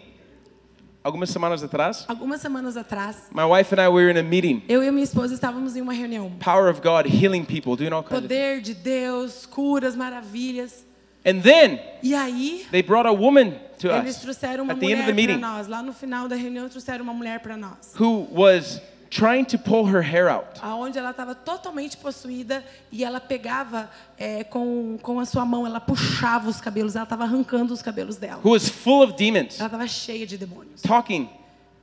Algumas 1.02 1.30
semanas 1.30 1.64
atrás, 1.64 2.04
Algumas 2.06 2.42
semanas 2.42 2.76
atrás, 2.76 3.30
my 3.32 3.46
wife 3.46 3.72
and 3.74 3.80
I 3.82 3.88
we 3.88 4.04
were 4.04 4.12
in 4.12 4.18
a 4.18 4.24
meeting. 4.24 4.62
eu 4.68 4.84
e 4.84 4.92
minha 4.92 5.06
esposa 5.06 5.34
estávamos 5.34 5.78
em 5.78 5.82
uma 5.82 5.94
reunião. 5.94 6.32
Power 6.38 6.70
of 6.70 6.82
God 6.82 7.06
healing 7.06 7.46
people, 7.46 7.78
doing 7.78 7.94
all 7.94 8.04
kinds 8.04 8.18
of 8.18 8.28
Poder 8.28 8.60
de 8.60 8.74
Deus, 8.74 9.46
curas, 9.46 9.96
maravilhas. 9.96 10.86
And 11.26 11.40
then 11.42 11.80
E 12.04 12.14
aí, 12.14 12.66
they 12.72 12.82
brought 12.84 13.08
a 13.08 13.14
woman 13.14 13.54
to 13.80 13.88
eles 13.90 14.18
us 14.18 14.22
trouxeram 14.22 14.66
uma 14.66 14.74
at 14.74 14.80
the 14.82 14.86
end 14.86 15.00
of 15.00 15.06
the 15.06 15.14
mulher 15.14 15.28
meeting 15.28 15.40
nós. 15.40 15.70
Lá 15.70 15.82
no 15.82 15.94
final 15.94 16.28
da 16.28 16.36
reunião, 16.36 16.68
trouxeram 16.68 17.06
uma 17.06 17.14
mulher 17.14 17.40
para 17.40 17.56
nós. 17.56 17.94
who 17.98 18.28
was 18.34 18.82
trying 19.10 19.46
to 19.46 19.58
pull 19.58 19.86
her 19.86 20.02
hair 20.02 20.28
out. 20.30 20.60
Aonde 20.62 20.98
ela 20.98 21.12
estava 21.12 21.34
totalmente 21.36 21.98
possuída 21.98 22.64
e 22.92 23.04
ela 23.04 23.20
pegava 23.20 23.90
é, 24.18 24.44
com, 24.44 24.98
com 25.02 25.20
a 25.20 25.26
sua 25.26 25.46
mão, 25.46 25.66
ela 25.66 25.80
puxava 25.80 26.50
os 26.50 26.60
cabelos, 26.62 26.96
ela 26.96 27.04
estava 27.04 27.24
arrancando 27.24 27.74
os 27.74 27.82
cabelos 27.82 28.18
dela. 28.18 28.42
Who 28.44 28.52
was 28.52 28.68
full 28.70 29.04
of 29.04 29.14
demons, 29.14 29.60
Ela 29.60 29.68
estava 29.68 29.88
cheia 29.88 30.26
de 30.26 30.38
demônios. 30.38 30.82
talking. 30.82 31.30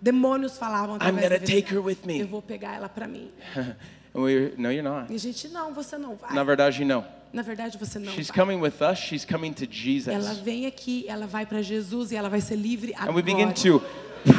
Demônios 0.00 0.58
falavam 0.58 0.96
I'm 0.96 1.12
gonna 1.20 1.38
take 1.40 1.72
her 1.74 1.80
with 1.80 1.98
me. 2.04 2.20
Eu 2.20 2.28
vou 2.28 2.42
pegar 2.42 2.74
ela 2.76 2.88
para 2.88 3.06
mim. 3.06 3.30
We 4.14 4.52
no, 4.56 4.70
you're 4.70 4.82
not. 4.82 5.12
E 5.12 5.16
a 5.16 5.18
gente, 5.18 5.48
não, 5.48 5.74
você 5.74 5.98
não 5.98 6.14
vai. 6.14 6.32
Na 6.32 6.44
verdade, 6.44 6.84
não. 6.84 7.04
Na 7.32 7.42
verdade, 7.42 7.76
você 7.76 7.98
não 7.98 8.12
She's 8.12 8.28
vai. 8.28 8.37
coming 8.37 8.60
with 8.60 8.74
us. 8.80 8.96
She's 8.98 9.24
coming 9.24 9.52
to 9.54 9.64
Ela 9.64 9.72
Jesus. 9.72 10.38
vem 10.38 10.66
aqui, 10.66 11.04
ela 11.08 11.26
vai 11.26 11.44
para 11.44 11.60
Jesus 11.62 12.12
e 12.12 12.16
ela 12.16 12.28
vai 12.28 12.40
ser 12.40 12.54
livre 12.54 12.94
And 12.94 13.10
we 13.12 13.22
begin 13.22 13.42
agora. 13.50 13.54
to 13.54 13.82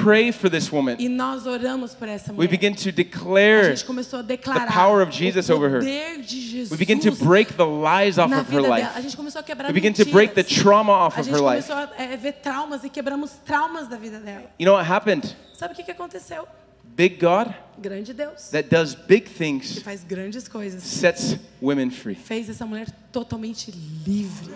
pray 0.03 0.31
for 0.31 0.49
this 0.49 0.71
woman. 0.71 0.95
E 0.99 1.07
nós 1.07 1.45
oramos 1.45 1.93
por 1.93 2.07
essa 2.07 2.33
We 2.33 2.47
begin 2.47 2.73
to 2.73 2.89
A 2.89 2.91
declare 2.91 3.75
gente 3.75 3.85
começou 3.85 4.19
a 4.19 4.21
declarar 4.21 4.67
the 4.67 4.73
power 4.73 5.01
of 5.01 5.11
Jesus 5.11 5.49
over 5.49 5.69
her. 5.69 5.81
Jesus 6.21 6.71
We 6.71 6.77
begin 6.77 6.99
to 6.99 7.11
break 7.11 7.53
the 7.53 7.65
lies 7.65 8.17
off 8.17 8.33
of 8.33 8.51
her 8.53 8.61
life. 8.61 8.89
A 8.95 9.01
gente 9.01 9.15
começou 9.15 9.39
a 9.39 9.43
quebrar 9.43 9.67
We 9.69 9.73
begin 9.73 9.93
to 9.93 10.05
break 10.11 10.33
the 10.33 10.43
trauma 10.43 10.91
off 10.91 11.19
of 11.19 11.29
her 11.29 11.41
life. 11.41 11.71
a 11.71 11.89
é, 11.97 12.17
ver 12.17 12.33
traumas 12.33 12.83
e 12.83 12.89
quebramos 12.89 13.31
traumas 13.45 13.87
da 13.87 13.97
vida 13.97 14.19
dela. 14.19 14.45
You 14.59 14.65
know 14.65 14.75
what 14.75 14.89
happened? 14.89 15.35
Sabe 15.53 15.73
o 15.73 15.75
que, 15.75 15.83
que 15.83 15.91
aconteceu? 15.91 16.47
big 16.95 17.19
God 17.19 17.53
grande 17.77 18.13
Deus, 18.13 18.49
that 18.51 18.69
does 18.69 18.95
big 18.95 19.25
que 19.25 19.33
things 19.33 19.79
faz 19.79 20.03
grandes 20.03 20.47
coisas, 20.47 20.81
sets 20.81 21.37
women 21.61 21.89
free. 21.89 22.15
fez 22.15 22.49
essa 22.49 22.65
mulher 22.65 22.89
totalmente 23.11 23.71
livre. 24.05 24.53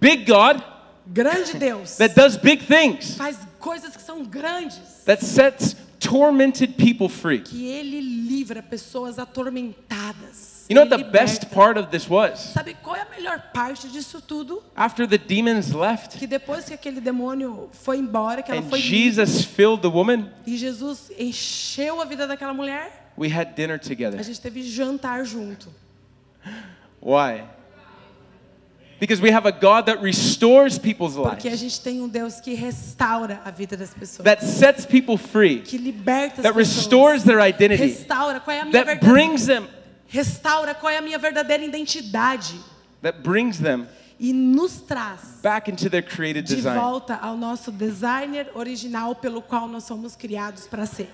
Big 0.00 0.26
God 0.26 0.62
Grande 1.06 1.54
Deus 1.58 1.96
that 1.96 2.14
does 2.14 2.36
big 2.36 2.64
things 2.64 3.16
faz 3.16 3.36
coisas 3.60 3.96
que 3.96 4.02
são 4.02 4.24
grandes, 4.24 4.78
that 5.04 5.24
sets 5.24 5.76
tormented 6.00 6.74
people 6.76 7.08
free. 7.08 7.40
que 7.40 7.66
ele 7.66 8.00
livra 8.00 8.62
pessoas 8.62 9.18
atormentadas. 9.18 10.66
You 10.68 10.74
know 10.74 10.84
what 10.84 10.90
the 10.96 11.10
best 11.10 11.46
part 11.50 11.78
of 11.78 11.90
this 11.90 12.08
was? 12.10 12.40
Sabe 12.52 12.74
qual 12.82 12.96
é 12.96 13.02
a 13.02 13.08
melhor 13.16 13.40
parte 13.54 13.88
disso 13.88 14.20
tudo? 14.20 14.62
After 14.74 15.06
the 15.08 15.16
demons 15.16 15.72
left 15.72 16.18
Que 16.18 16.26
depois 16.26 16.64
que 16.64 16.74
aquele 16.74 17.00
demônio 17.00 17.70
foi 17.72 17.98
embora, 17.98 18.42
que 18.42 18.50
ela 18.50 18.60
and 18.60 18.68
foi 18.68 18.80
Jesus 18.80 19.44
filled 19.44 19.80
the 19.82 19.88
woman, 19.88 20.28
e 20.44 20.56
Jesus 20.56 21.10
encheu 21.18 22.00
a 22.00 22.04
vida 22.04 22.26
daquela 22.26 22.52
mulher, 22.52 23.12
we 23.16 23.28
had 23.32 23.54
dinner 23.54 23.76
a 23.76 23.78
together. 23.78 24.20
gente 24.22 24.40
teve 24.40 24.62
jantar 24.62 25.24
junto. 25.24 25.68
Why? 27.00 27.44
Because 28.98 29.20
we 29.22 29.30
have 29.30 29.46
a 29.46 29.52
God 29.52 29.86
that 29.86 30.00
restores 30.02 30.78
people's 30.78 31.16
Porque 31.16 31.48
a 31.48 31.50
lives, 31.50 31.60
gente 31.60 31.80
tem 31.82 32.00
um 32.00 32.08
Deus 32.08 32.40
que 32.40 32.54
restaura 32.54 33.42
a 33.44 33.50
vida 33.50 33.76
das 33.76 33.92
pessoas. 33.92 34.24
that 34.24 34.42
sets 34.42 34.86
people 34.86 35.18
free, 35.18 35.60
que 35.60 35.76
liberta 35.76 36.40
as 36.40 36.42
that 36.44 36.54
pessoas. 36.54 36.76
restores 36.78 37.22
their 37.24 37.40
identity, 37.40 37.82
Restaura 37.82 38.40
qual 38.40 38.56
é 38.56 38.60
a 38.60 38.64
minha 38.64 38.72
that 38.72 38.86
verdadeira 38.86 39.14
brings 39.14 39.46
them, 39.46 39.68
Restaura 40.08 40.74
qual 40.74 40.90
é 40.90 40.96
a 40.98 41.02
minha 41.02 41.18
verdadeira 41.18 41.62
identidade 41.64 42.58
that 43.02 43.18
brings 43.22 43.58
them 43.58 43.86
e 44.18 44.32
nos 44.32 44.80
traz 44.80 45.40
back 45.42 45.70
into 45.70 45.90
their 45.90 46.02
created 46.02 46.46
de 46.46 46.56
design. 46.56 46.78
volta 46.80 47.16
ao 47.20 47.36
nosso 47.36 47.70
designer 47.70 48.46
original 48.54 49.14
pelo 49.16 49.42
qual 49.42 49.68
nós 49.68 49.84
somos 49.84 50.16
criados 50.16 50.66
para 50.66 50.86
ser. 50.86 51.10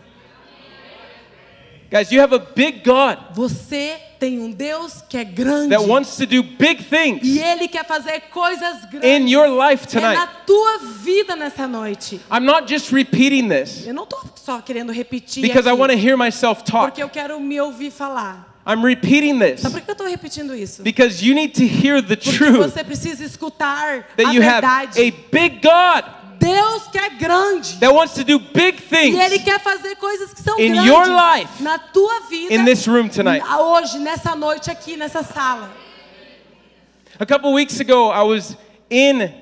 Guys, 1.90 2.10
you 2.12 2.22
have 2.22 2.32
a 2.34 2.38
big 2.38 2.82
God 2.84 3.18
Você 3.34 3.98
tem 4.22 4.38
um 4.38 4.52
Deus 4.52 5.02
que 5.08 5.16
é 5.18 5.24
grande 5.24 5.70
that 5.70 5.84
wants 5.84 6.16
to 6.16 6.24
do 6.24 6.44
big 6.44 6.84
things 6.84 7.22
e 7.24 7.40
ele 7.40 7.66
quer 7.66 7.84
fazer 7.84 8.20
coisas 8.30 8.84
in 8.84 8.98
grandes 9.00 9.32
your 9.32 9.48
life 9.48 9.84
é 9.96 10.00
na 10.00 10.12
tonight. 10.14 10.32
tua 10.46 10.78
vida 11.02 11.34
nessa 11.34 11.66
noite. 11.66 12.20
I'm 12.30 12.44
not 12.46 12.72
just 12.72 12.92
repeating 12.92 13.48
this 13.48 13.84
Eu 13.84 13.92
não 13.94 14.06
tô 14.06 14.16
só 14.36 14.60
querendo 14.60 14.92
repetir 14.92 15.42
because 15.42 15.66
I 15.68 15.72
aqui, 15.72 15.80
want 15.80 15.90
to 15.92 15.98
hear 15.98 16.16
myself 16.16 16.62
talk. 16.62 16.84
porque 16.86 17.02
eu 17.02 17.08
quero 17.08 17.40
me 17.40 17.60
ouvir 17.60 17.90
falar. 17.90 18.48
I'm 18.64 18.80
repeating 18.84 19.40
this 19.40 19.60
Sabe 19.60 19.74
por 19.74 19.80
que 19.80 19.90
eu 19.90 19.92
estou 19.92 20.06
repetindo 20.06 20.54
isso? 20.54 20.84
because 20.84 21.20
you 21.26 21.34
need 21.34 21.52
to 21.54 21.64
hear 21.64 22.00
the 22.00 22.14
Porque 22.14 22.30
truth 22.38 22.58
você 22.70 22.84
precisa 22.84 23.24
escutar 23.24 24.06
that 24.16 24.28
a 24.28 24.32
you 24.32 24.40
have 24.40 24.60
verdade. 24.60 25.00
a 25.00 25.12
big 25.32 25.60
God 25.60 26.04
Deus 26.42 26.88
que 26.88 26.98
é 26.98 27.08
grande. 27.10 27.78
that 27.78 27.92
wants 27.94 28.14
to 28.14 28.24
do 28.24 28.38
big 28.38 28.78
E 28.90 28.96
Ele 28.96 29.38
things 29.38 29.44
quer 29.44 29.60
fazer 29.60 29.94
coisas 29.96 30.34
que 30.34 30.42
são 30.42 30.58
In 30.58 30.72
grandes 30.72 30.86
your 30.86 31.06
life, 31.06 31.62
na 31.62 31.78
tua 31.78 32.20
vida. 32.28 32.52
in 32.54 32.64
this 32.64 32.86
room 32.88 33.08
tonight. 33.08 33.44
Hoje, 33.46 33.98
nessa 33.98 34.34
noite 34.34 34.70
aqui, 34.70 34.96
nessa 34.96 35.22
sala. 35.22 35.70
A 37.20 37.24
couple 37.26 37.52
weeks 37.52 37.78
ago, 37.80 38.10
I 38.10 38.22
was 38.22 38.56
in. 38.90 39.32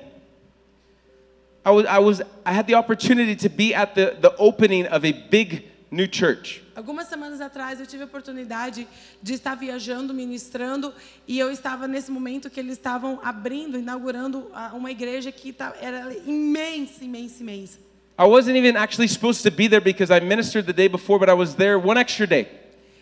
I 1.63 1.71
was, 1.71 1.85
I 1.85 1.99
was, 1.99 2.21
I 2.45 2.53
had 2.53 2.67
the 2.67 2.75
opportunity 2.75 3.35
to 3.35 3.49
be 3.49 3.73
at 3.73 3.93
the, 3.95 4.15
the 4.19 4.35
opening 4.37 4.87
of 4.87 5.05
a 5.05 5.11
big 5.11 5.70
new 5.91 6.07
church. 6.09 6.63
Algumas 6.75 7.07
semanas 7.07 7.41
atrás 7.41 7.79
eu 7.79 7.85
tive 7.85 8.03
a 8.03 8.05
oportunidade 8.05 8.87
de 9.21 9.33
estar 9.33 9.55
viajando, 9.55 10.13
ministrando, 10.13 10.93
e 11.27 11.37
eu 11.37 11.51
estava 11.51 11.87
nesse 11.87 12.09
momento 12.09 12.49
que 12.49 12.59
eles 12.59 12.73
estavam 12.73 13.19
abrindo, 13.21 13.77
inaugurando 13.77 14.49
ah, 14.53 14.71
uma 14.73 14.89
igreja 14.89 15.31
que 15.31 15.51
tá- 15.51 15.75
era 15.81 16.13
imensa, 16.25 17.03
imensa, 17.03 17.43
imensa. 17.43 17.79
I 18.17 18.25
wasn't 18.25 18.57
even 18.57 18.77
actually 18.77 19.09
supposed 19.09 19.43
to 19.43 19.51
be 19.51 19.67
there 19.67 19.81
because 19.81 20.13
I 20.13 20.19
ministered 20.21 20.65
the 20.65 20.73
day 20.73 20.87
before, 20.87 21.19
but 21.19 21.29
I 21.29 21.33
was 21.33 21.55
there 21.55 21.75
one 21.77 21.99
extra 21.99 22.25
day. 22.25 22.47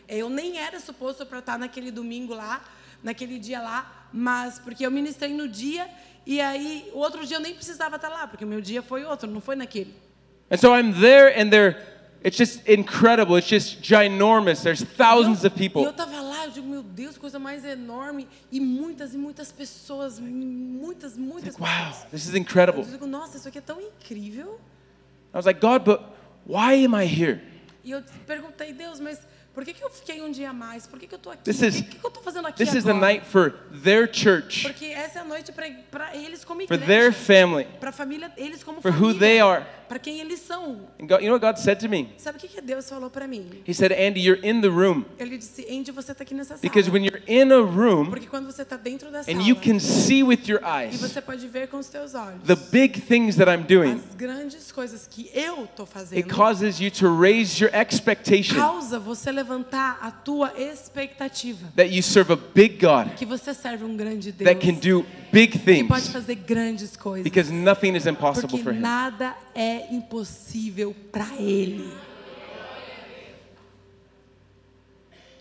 Eu 0.07 0.29
nem 0.29 0.57
era 0.57 0.79
suposto 0.79 1.25
para 1.25 1.39
estar 1.39 1.59
naquele 1.59 1.91
domingo 1.91 2.33
lá, 2.33 2.63
naquele 3.03 3.37
dia 3.37 3.61
lá, 3.61 4.07
mas 4.11 4.57
porque 4.57 4.83
eu 4.83 4.89
ministrei 4.89 5.33
no 5.33 5.47
dia 5.47 5.87
e 6.25 6.41
aí 6.41 6.89
o 6.93 6.97
outro 6.99 7.25
dia 7.25 7.37
eu 7.37 7.41
nem 7.41 7.53
precisava 7.53 7.97
estar 7.97 8.09
lá, 8.09 8.27
porque 8.27 8.43
o 8.43 8.47
meu 8.47 8.61
dia 8.61 8.81
foi 8.81 9.03
outro, 9.03 9.29
não 9.29 9.39
foi 9.41 9.55
naquele. 9.55 9.93
And 10.49 10.57
so 10.57 10.75
I'm 10.75 10.93
there, 10.99 11.39
and 11.39 11.49
there, 11.51 11.77
it's 12.23 12.37
just 12.37 12.61
incredible. 12.67 13.37
It's 13.37 13.47
just 13.47 13.81
ginormous. 13.81 14.61
There's 14.63 14.81
thousands 14.83 15.43
of 15.45 15.53
E 15.59 15.65
eu 15.65 15.69
people. 15.71 15.85
estava 15.89 16.21
lá, 16.21 16.45
eu 16.45 16.51
digo, 16.51 16.67
meu 16.67 16.83
Deus, 16.83 17.17
coisa 17.17 17.39
mais 17.39 17.63
enorme 17.65 18.27
e 18.51 18.59
muitas 18.59 19.13
e 19.13 19.17
muitas 19.17 19.51
pessoas, 19.51 20.19
muitas, 20.19 21.15
muitas 21.17 21.55
Wow, 21.57 21.67
pessoas. 21.67 22.05
this 22.11 22.25
is 22.27 22.35
incredible. 22.35 22.81
Eu 22.83 22.89
digo, 22.91 23.05
nossa, 23.07 23.37
isso 23.37 23.47
aqui 23.47 23.57
é 23.57 23.61
tão 23.61 23.79
incrível. 23.81 24.59
I 25.33 25.37
was 25.37 25.45
like, 25.45 25.59
God, 25.59 25.83
but 25.83 26.01
why 26.45 26.83
am 26.85 26.93
I 26.95 27.05
here? 27.05 27.39
E 27.83 27.91
eu 27.91 28.03
perguntei, 28.27 28.73
Deus, 28.73 28.99
mas 28.99 29.19
por 29.53 29.63
que, 29.65 29.73
que 29.73 29.83
eu 29.83 29.89
fiquei 29.89 30.21
um 30.21 30.31
dia 30.31 30.51
mais? 30.53 30.85
Por 30.87 30.99
que, 30.99 31.07
que 31.07 31.13
eu 31.13 31.17
estou 31.17 31.31
aqui? 31.31 31.43
This 31.43 31.61
is- 31.61 31.75
que, 31.81 31.95
que 31.97 32.05
eu 32.05 32.07
estou 32.09 32.23
fazendo 32.23 32.47
aqui 32.47 32.57
This 32.63 32.73
is 32.73 32.83
the 32.83 32.93
night 32.93 33.25
for 33.25 33.51
their 33.83 34.09
church, 34.11 34.63
Porque 34.63 34.85
essa 34.85 35.19
é 35.19 35.21
a 35.21 35.25
noite 35.25 35.51
para 35.51 36.15
eles 36.15 36.43
como 36.43 36.65
for 36.67 36.77
their 36.77 37.13
family, 37.13 37.65
para 37.79 37.89
a 37.89 37.93
família, 37.93 38.31
eles 38.37 38.63
como 38.63 38.81
for 38.81 38.91
família. 38.91 39.13
who 39.13 39.19
they 39.19 39.39
are. 39.39 39.65
Para 39.89 39.97
quem 39.97 40.19
eles 40.19 40.39
são. 40.39 40.87
God, 40.99 41.19
you 41.19 41.25
know 41.25 41.33
what 41.33 41.41
God 41.41 41.57
said 41.57 41.79
to 41.79 41.89
me? 41.89 42.09
Sabe 42.17 42.37
o 42.37 42.39
que, 42.39 42.47
que 42.47 42.61
Deus 42.61 42.87
falou 42.87 43.09
para 43.09 43.27
mim? 43.27 43.49
He 43.67 43.73
said, 43.73 43.91
Andy, 43.91 44.21
you're 44.21 44.39
in 44.47 44.61
the 44.61 44.69
room 44.69 45.03
Ele 45.17 45.35
disse, 45.35 45.65
Andy, 45.67 45.91
você 45.91 46.11
está 46.11 46.23
aqui 46.23 46.35
nessa 46.35 46.57
sala. 46.57 46.61
because 46.61 46.91
when 46.91 47.03
you're 47.03 47.23
in 47.27 47.51
a 47.51 47.59
room 47.59 48.05
Porque 48.11 48.27
quando 48.27 48.45
você 48.45 48.61
está 48.61 48.77
dentro 48.77 49.09
da 49.11 49.21
and 49.21 49.41
you 49.41 49.55
can 49.55 49.79
see 49.79 50.21
with 50.21 50.47
your 50.47 50.61
e 50.61 50.85
eyes 50.85 51.01
você 51.01 51.19
pode 51.19 51.47
ver 51.47 51.67
com 51.69 51.77
os 51.77 51.87
teus 51.87 52.13
olhos 52.13 52.43
the 52.45 52.55
big 52.55 53.01
things 53.01 53.35
that 53.35 53.49
I'm 53.49 53.63
doing, 53.63 53.93
as 53.93 54.15
grandes 54.15 54.71
coisas 54.71 55.07
que 55.07 55.31
eu 55.33 55.63
estou 55.63 55.87
it 56.11 56.29
causes 56.29 56.79
you 56.79 56.91
to 56.91 57.07
raise 57.19 57.59
your 57.59 57.73
expectation 57.73 58.55
causa 58.55 58.99
você 58.99 59.31
levantar 59.31 59.97
a 60.01 60.11
tua 60.11 60.53
expectativa 60.55 61.67
that 61.75 61.91
you 61.91 62.03
serve 62.03 62.31
a 62.31 62.37
big 62.53 62.77
God 62.77 63.15
que 63.15 63.25
você 63.25 63.55
serve 63.55 63.83
um 63.83 63.97
grande 63.97 64.31
Deus 64.31 64.51
that 64.51 64.63
can 64.65 64.75
do 64.75 65.03
big 65.31 65.57
que 65.57 65.83
pode 65.83 66.01
things 66.03 66.09
fazer 66.09 66.35
grandes 66.35 66.95
coisas. 66.95 67.23
because 67.23 67.51
nothing 67.51 67.95
is 67.95 68.05
impossible 68.05 68.49
porque 68.49 68.63
for 68.63 68.73
Him. 68.73 68.79
nada 68.79 69.35
é 69.55 69.78
impossível 69.91 70.95
para 71.11 71.27
Ele. 71.37 71.91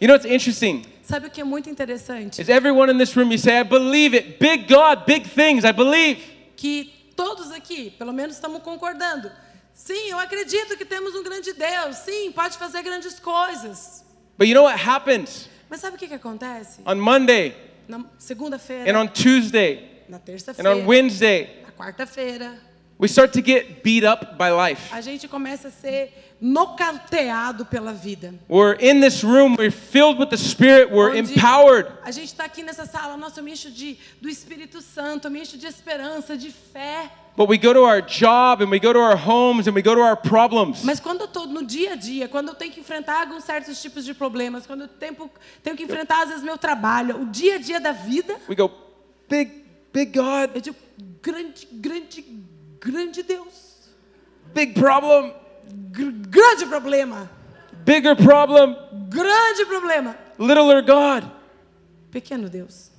You 0.01 0.07
know 0.07 0.15
what's 0.15 0.25
interesting? 0.25 0.85
Sabe 1.03 1.27
o 1.27 1.31
que 1.31 1.41
é 1.41 1.45
muito 1.45 1.69
interessante? 1.69 2.41
Is 2.41 2.49
everyone 2.49 2.93
in 2.93 2.99
this 2.99 3.17
room, 3.17 3.33
you 3.33 3.39
say, 3.39 3.59
I 3.59 3.65
believe 3.65 4.17
it. 4.17 4.39
Big 4.39 4.69
God, 4.69 5.05
big 5.07 5.29
things, 5.29 5.65
I 5.65 5.73
believe. 5.73 6.21
que 6.57 7.13
todos 7.17 7.51
aqui, 7.51 7.91
pelo 7.91 8.13
menos 8.13 8.37
estamos 8.37 8.63
concordando. 8.63 9.31
Sim, 9.75 10.11
eu 10.11 10.19
acredito 10.19 10.77
que 10.77 10.85
temos 10.85 11.15
um 11.15 11.23
grande 11.23 11.53
Deus. 11.53 11.97
Sim, 11.97 12.33
pode 12.33 12.59
fazer 12.59 12.83
grandes 12.83 13.19
coisas. 13.19 14.05
But 14.37 14.49
you 14.49 14.55
know 14.55 14.65
what 14.65 14.79
happens? 14.79 15.49
Mas 15.69 15.81
sabe 15.81 15.97
o 15.97 15.99
que, 15.99 16.07
que 16.09 16.15
acontece? 16.15 16.81
On 16.85 16.97
Monday 16.97 17.55
Na 17.89 18.05
segunda-feira, 18.19 18.91
and 18.91 18.99
on 18.99 19.09
Tuesday 19.09 20.05
na 20.09 20.17
and 20.17 20.21
terça-feira, 20.21 20.77
on 20.77 20.87
Wednesday, 20.87 21.63
na 21.65 21.73
quarta-feira, 21.73 22.59
we 22.99 23.09
start 23.09 23.33
to 23.33 23.41
get 23.41 23.83
beat 23.83 24.05
up 24.05 24.37
by 24.37 24.51
life. 24.51 24.93
a 24.93 25.01
gente 25.01 25.29
começa 25.29 25.69
a 25.69 25.71
ser 25.71 26.13
nocauteado 26.41 27.65
pela 27.67 27.93
vida. 27.93 28.35
We're 28.49 28.75
in 28.75 29.01
this 29.01 29.23
room, 29.23 29.57
we're 29.57 29.71
filled 29.71 30.19
with 30.19 30.31
the 30.31 30.37
Spirit, 30.37 30.91
we're 30.91 31.11
Onde 31.11 31.35
empowered. 31.35 31.89
A 32.05 32.11
gente 32.11 32.29
está 32.29 32.45
aqui 32.45 32.63
nessa 32.63 32.87
sala, 32.87 33.17
nossa, 33.17 33.41
eu 33.41 33.45
me 33.45 33.53
encho 33.53 33.71
de, 33.71 33.99
do 34.21 34.29
Espírito 34.29 34.81
Santo, 34.81 35.27
eu 35.27 35.31
me 35.31 35.41
encho 35.41 35.57
de 35.57 35.67
esperança, 35.67 36.37
de 36.37 36.51
fé. 36.51 37.11
But 37.37 37.49
we 37.49 37.57
go 37.57 37.73
to 37.73 37.85
our 37.85 38.01
job 38.03 38.65
and 38.65 38.71
we 38.71 38.81
go 38.81 38.93
to 38.93 38.99
our 38.99 39.17
homes 39.17 39.69
and 39.69 39.73
we 39.73 39.81
go 39.81 39.95
to 39.95 40.01
our 40.01 40.17
problems. 40.17 40.83
Mas 40.83 40.99
quando 40.99 41.21
eu 41.21 41.27
estou 41.27 41.47
no 41.47 41.65
dia 41.65 41.93
a 41.93 41.97
dia, 41.97 42.29
quando 42.29 42.49
eu 42.49 42.55
tenho 42.55 42.73
que 42.73 42.81
enfrentar 42.81 43.21
alguns 43.21 43.45
certos 43.45 43.81
tipos 43.81 44.05
de 44.05 44.13
problemas, 44.13 44.67
quando 44.67 44.83
eu 44.83 44.89
tenho, 44.89 45.31
tenho 45.63 45.77
que 45.77 45.85
enfrentar 45.85 46.23
às 46.23 46.31
vezes 46.31 46.43
meu 46.43 46.59
trabalho, 46.59 47.23
o 47.23 47.27
dia 47.27 47.55
a 47.55 47.59
dia 47.59 47.79
da 47.79 47.93
vida, 47.93 48.37
We 48.49 48.57
go, 48.57 48.71
big, 49.29 49.65
big 49.93 50.19
God, 50.19 50.51
eu 50.55 50.61
digo, 50.61 50.77
grande, 51.23 51.69
grande, 51.71 52.25
grande 52.81 53.23
Deus. 53.23 53.89
big 54.55 54.75
problem, 54.75 55.33
Gr- 55.93 56.11
grande 56.29 56.67
problema. 56.67 57.29
bigger 57.85 58.15
problem, 58.17 58.77
Grande 59.09 59.65
problema. 59.67 60.17
littler 60.39 60.83
God. 60.83 61.25
Pequeno 62.11 62.49
Deus. 62.49 62.91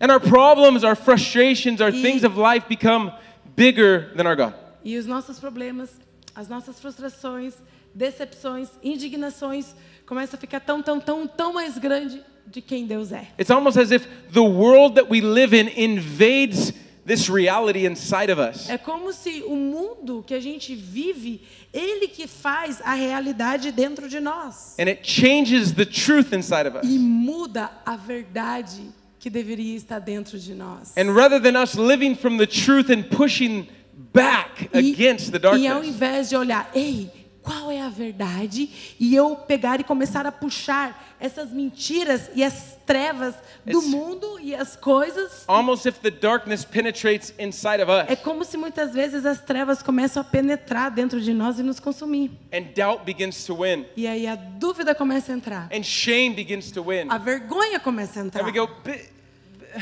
And 0.00 0.10
our 0.12 0.20
problems, 0.20 0.84
our 0.84 0.94
frustrations, 0.96 1.80
our 1.80 1.90
E- 1.90 2.02
things 2.02 2.22
of 2.24 2.36
life 2.36 2.66
become 2.68 3.12
bigger 3.56 4.12
than 4.16 4.26
our 4.26 4.36
God. 4.36 4.54
E 4.84 4.96
os 4.96 5.06
nossos 5.06 5.38
problemas, 5.40 5.90
as 6.34 6.48
nossas 6.48 6.78
frustrações, 6.80 7.54
decepções, 7.94 8.68
indignações 8.82 9.74
começam 10.06 10.36
a 10.36 10.40
ficar 10.40 10.60
tão, 10.60 10.80
tão, 10.82 11.00
tão, 11.00 11.26
tão 11.26 11.52
mais 11.52 11.76
grande 11.78 12.22
de 12.46 12.60
quem 12.62 12.86
Deus 12.86 13.12
é. 13.12 13.28
It's 13.38 13.50
almost 13.50 13.76
as 13.78 13.90
if 13.90 14.06
the 14.32 14.40
world 14.40 14.94
that 14.94 15.10
we 15.10 15.20
live 15.20 15.52
in 15.54 15.68
invades 15.76 16.72
this 17.08 17.28
reality 17.28 17.86
inside 17.86 18.30
of 18.30 18.40
us. 18.40 18.68
É 18.68 18.78
como 18.78 19.12
se 19.12 19.42
o 19.46 19.56
mundo 19.56 20.22
que 20.24 20.34
a 20.34 20.40
gente 20.40 20.76
vive, 20.76 21.40
ele 21.72 22.06
que 22.06 22.26
faz 22.28 22.80
a 22.84 22.94
realidade 22.94 23.72
dentro 23.72 24.08
de 24.08 24.20
nós. 24.20 24.76
And 24.78 24.88
it 24.88 25.00
changes 25.02 25.72
the 25.72 25.84
truth 25.84 26.32
inside 26.32 26.68
of 26.68 26.76
us. 26.78 26.84
E 26.84 26.98
muda 26.98 27.70
a 27.84 27.96
verdade 27.96 28.90
que 29.18 29.28
deveria 29.28 29.76
estar 29.76 29.98
dentro 29.98 30.38
de 30.38 30.54
nós. 30.54 30.92
And 30.96 31.12
rather 31.12 31.40
than 31.40 31.60
us 31.60 31.74
living 31.74 32.14
from 32.14 32.36
the 32.36 32.46
truth 32.46 32.90
and 32.90 33.02
pushing 33.04 33.66
back 34.12 34.68
E, 34.72 34.92
against 34.92 35.32
the 35.32 35.38
e 35.38 35.66
ao 35.66 35.80
darkness. 35.80 35.88
invés 35.88 36.28
de 36.28 36.36
olhar, 36.36 36.70
ei, 36.74 37.10
qual 37.42 37.70
é 37.70 37.80
a 37.80 37.88
verdade? 37.88 38.68
E 39.00 39.14
eu 39.14 39.34
pegar 39.34 39.80
e 39.80 39.84
começar 39.84 40.26
a 40.26 40.30
puxar 40.30 41.07
essas 41.20 41.50
mentiras 41.52 42.30
e 42.34 42.42
as 42.44 42.76
trevas 42.86 43.34
do 43.66 43.78
It's- 43.78 43.86
mundo 43.90 44.38
e 44.40 44.54
as 44.54 44.76
coisas. 44.76 45.44
Almost 45.46 45.86
if 45.88 45.98
the 46.00 46.10
darkness 46.10 46.64
penetrates 46.64 47.32
inside 47.38 47.82
of 47.82 47.90
us 47.90 48.08
É 48.08 48.16
como 48.16 48.44
se 48.44 48.56
muitas 48.56 48.92
vezes 48.94 49.26
as 49.26 49.40
trevas 49.40 49.82
começam 49.82 50.20
a 50.20 50.24
penetrar 50.24 50.90
dentro 50.90 51.20
de 51.20 51.34
nós 51.34 51.58
e 51.58 51.62
nos 51.62 51.80
consumir. 51.80 52.30
and 52.52 52.72
doubt 52.74 53.04
begins 53.04 53.44
to 53.44 53.54
win 53.62 53.84
E 53.96 54.06
aí 54.06 54.26
a 54.26 54.34
dúvida 54.36 54.94
começa 54.94 55.32
a 55.32 55.34
entrar. 55.34 55.68
and 55.72 55.82
shame 55.82 56.34
begins 56.34 56.70
to 56.70 56.82
win. 56.82 57.06
A 57.10 57.18
vergonha 57.18 57.78
começa 57.80 58.20
a 58.20 58.22
And 58.22 58.26
entrar. 58.26 58.44
we 58.44 58.52
go, 58.52 58.66
"Bi- 58.84 59.08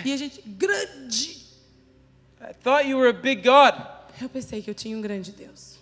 E 0.04 0.12
a 0.12 0.16
gente, 0.16 0.42
grande. 0.46 1.46
I 2.40 2.52
thought 2.62 2.88
you 2.88 2.98
were 2.98 3.08
a 3.08 3.12
big 3.12 3.42
God, 3.42 3.74
Eu 4.20 4.28
pensei 4.28 4.62
que 4.62 4.70
eu 4.70 4.74
tinha 4.74 4.96
um 4.96 5.00
grande 5.00 5.30
Deus. 5.32 5.78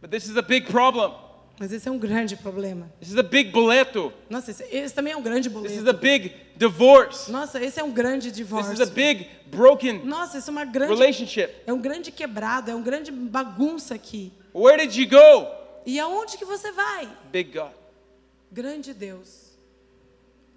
but 0.00 0.10
this 0.10 0.26
is 0.26 0.36
a 0.36 0.42
big 0.42 0.66
problem. 0.70 1.12
Mas 1.58 1.72
esse 1.72 1.88
é 1.88 1.90
um 1.90 1.98
grande 1.98 2.36
problema. 2.36 2.90
This 2.98 3.10
is 3.10 3.16
a 3.16 3.22
big 3.22 3.50
boleto. 3.50 4.12
Nossa, 4.28 4.50
esse, 4.50 4.64
esse 4.64 4.94
também 4.94 5.12
é 5.12 5.16
um 5.16 5.22
grande 5.22 5.48
This 5.48 5.72
is 5.72 5.82
boleto. 5.82 5.90
a 5.90 5.92
big 5.92 6.32
divorce. 6.56 7.30
Nossa, 7.30 7.62
esse 7.64 7.78
é 7.78 7.84
um 7.84 7.92
grande 7.92 8.28
This 8.28 8.36
divórcio. 8.36 8.72
is 8.72 8.80
a 8.80 8.86
big 8.86 9.28
broken 9.46 10.04
Nossa, 10.04 10.38
isso 10.38 10.50
é 10.50 10.52
uma 10.52 10.64
grande. 10.64 10.92
relationship. 10.92 11.50
É 11.66 11.72
um 11.72 11.80
grande 11.80 12.10
quebrado, 12.10 12.70
é 12.70 12.74
um 12.74 12.82
grande 12.82 13.12
bagunça 13.12 13.94
aqui. 13.94 14.32
Where 14.52 14.84
did 14.84 14.96
you 14.96 15.08
go? 15.08 15.48
E 15.86 16.00
aonde 16.00 16.36
que 16.36 16.44
você 16.44 16.72
vai? 16.72 17.08
Big 17.30 17.52
God. 17.52 17.72
Grande 18.50 18.92
Deus. 18.92 19.52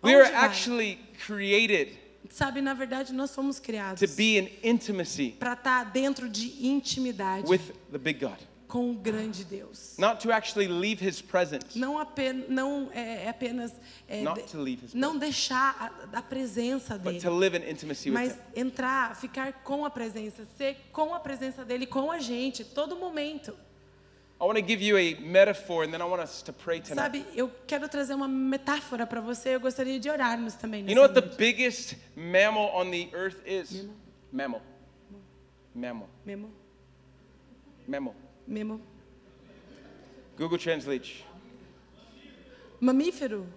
We 0.04 0.16
are 0.16 0.34
actually 0.36 1.00
created 1.26 1.98
Sabe, 2.30 2.62
na 2.62 2.74
verdade, 2.74 3.14
nós 3.14 3.34
fomos 3.34 3.60
criados 3.60 4.00
to 4.00 4.16
be 4.16 4.38
in 4.38 4.50
intimacy 4.64 5.36
para 5.40 5.54
estar 5.54 5.86
dentro 5.86 6.28
de 6.30 6.68
intimidade 6.68 7.48
with 7.50 7.62
the 7.92 7.98
big 7.98 8.20
God, 8.20 8.38
com 8.68 8.92
o 8.92 8.94
grande 8.96 9.46
Deus. 9.46 9.96
not 9.98 10.22
to 10.22 10.32
actually 10.32 10.68
leave 10.68 11.02
His 11.02 11.22
presence. 11.22 11.78
Não, 11.80 11.98
apenas, 11.98 12.50
não 12.50 12.90
é, 12.94 13.24
é 13.26 13.30
apenas 13.30 13.74
é, 14.08 14.22
Not 14.24 14.42
de- 14.42 14.48
to 14.52 14.58
leave 14.62 14.86
his 14.86 14.94
não 14.94 15.18
deixar 15.18 15.76
a, 16.14 16.18
a 16.18 16.22
presença 16.22 16.96
but 16.98 17.14
dele, 17.14 17.22
to 17.22 17.30
live 17.32 17.56
in 17.58 17.70
intimacy 17.70 18.10
with 18.10 18.14
mas 18.14 18.34
Him. 18.34 18.40
entrar, 18.62 19.16
ficar 19.16 19.54
com 19.64 19.86
a 19.86 19.90
presença, 19.90 20.46
ser 20.58 20.76
com 20.92 21.14
a 21.14 21.20
presença 21.20 21.64
dele, 21.64 21.86
com 21.88 22.12
a 22.12 22.20
gente, 22.20 22.64
todo 22.66 22.96
momento. 22.98 23.56
I 24.40 24.44
want 24.44 24.60
to 24.60 24.64
give 24.68 24.84
you 24.84 24.98
a 24.98 25.20
metaphor 25.20 25.84
and 25.86 25.90
then 25.92 26.00
I 26.00 26.04
want 26.06 26.22
us 26.22 26.44
to 26.44 26.54
pray 26.54 26.80
tonight. 26.80 27.02
Sabe, 27.02 27.26
eu 27.36 27.50
quero 27.66 27.90
trazer 27.90 28.14
uma 28.14 28.28
metáfora 28.28 29.08
para 29.08 29.20
você. 29.20 29.56
Eu 29.56 29.60
gostaria 29.60 30.00
de 30.00 30.08
orarmos 30.12 30.54
também. 30.54 30.82
You 30.88 30.94
know 30.94 31.04
what 31.06 31.16
the 31.16 31.22
noite. 31.22 31.38
biggest 31.38 31.96
mammal 32.16 32.70
on 32.76 32.92
the 32.92 33.10
earth 33.16 33.38
is? 33.48 33.88
Mammal. 34.32 34.62
Mammal. 35.74 36.08
Memo, 36.24 36.52
Mammal. 37.88 38.14
Memo. 38.48 38.82
Google 40.38 40.58
Translate. 40.58 41.26
Mamífero. 42.80 43.48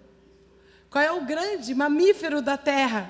Qual 0.91 1.05
é 1.05 1.13
o 1.13 1.25
grande 1.25 1.75
mamífero 1.75 2.43
da 2.43 2.57
Terra? 2.57 3.09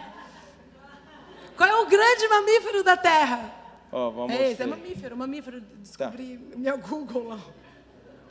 Qual 1.57 1.69
é 1.69 1.81
o 1.81 1.87
grande 1.87 2.29
mamífero 2.29 2.83
da 2.83 2.97
Terra? 2.97 3.55
Oh, 3.93 4.11
vamos 4.11 4.35
É 4.35 4.53
esse, 4.53 4.63
é 4.63 4.67
mamífero, 4.67 5.17
mamífero. 5.17 5.61
Descobri 5.61 6.39
meu 6.57 6.79
Google 6.79 7.29
lá. 7.29 7.41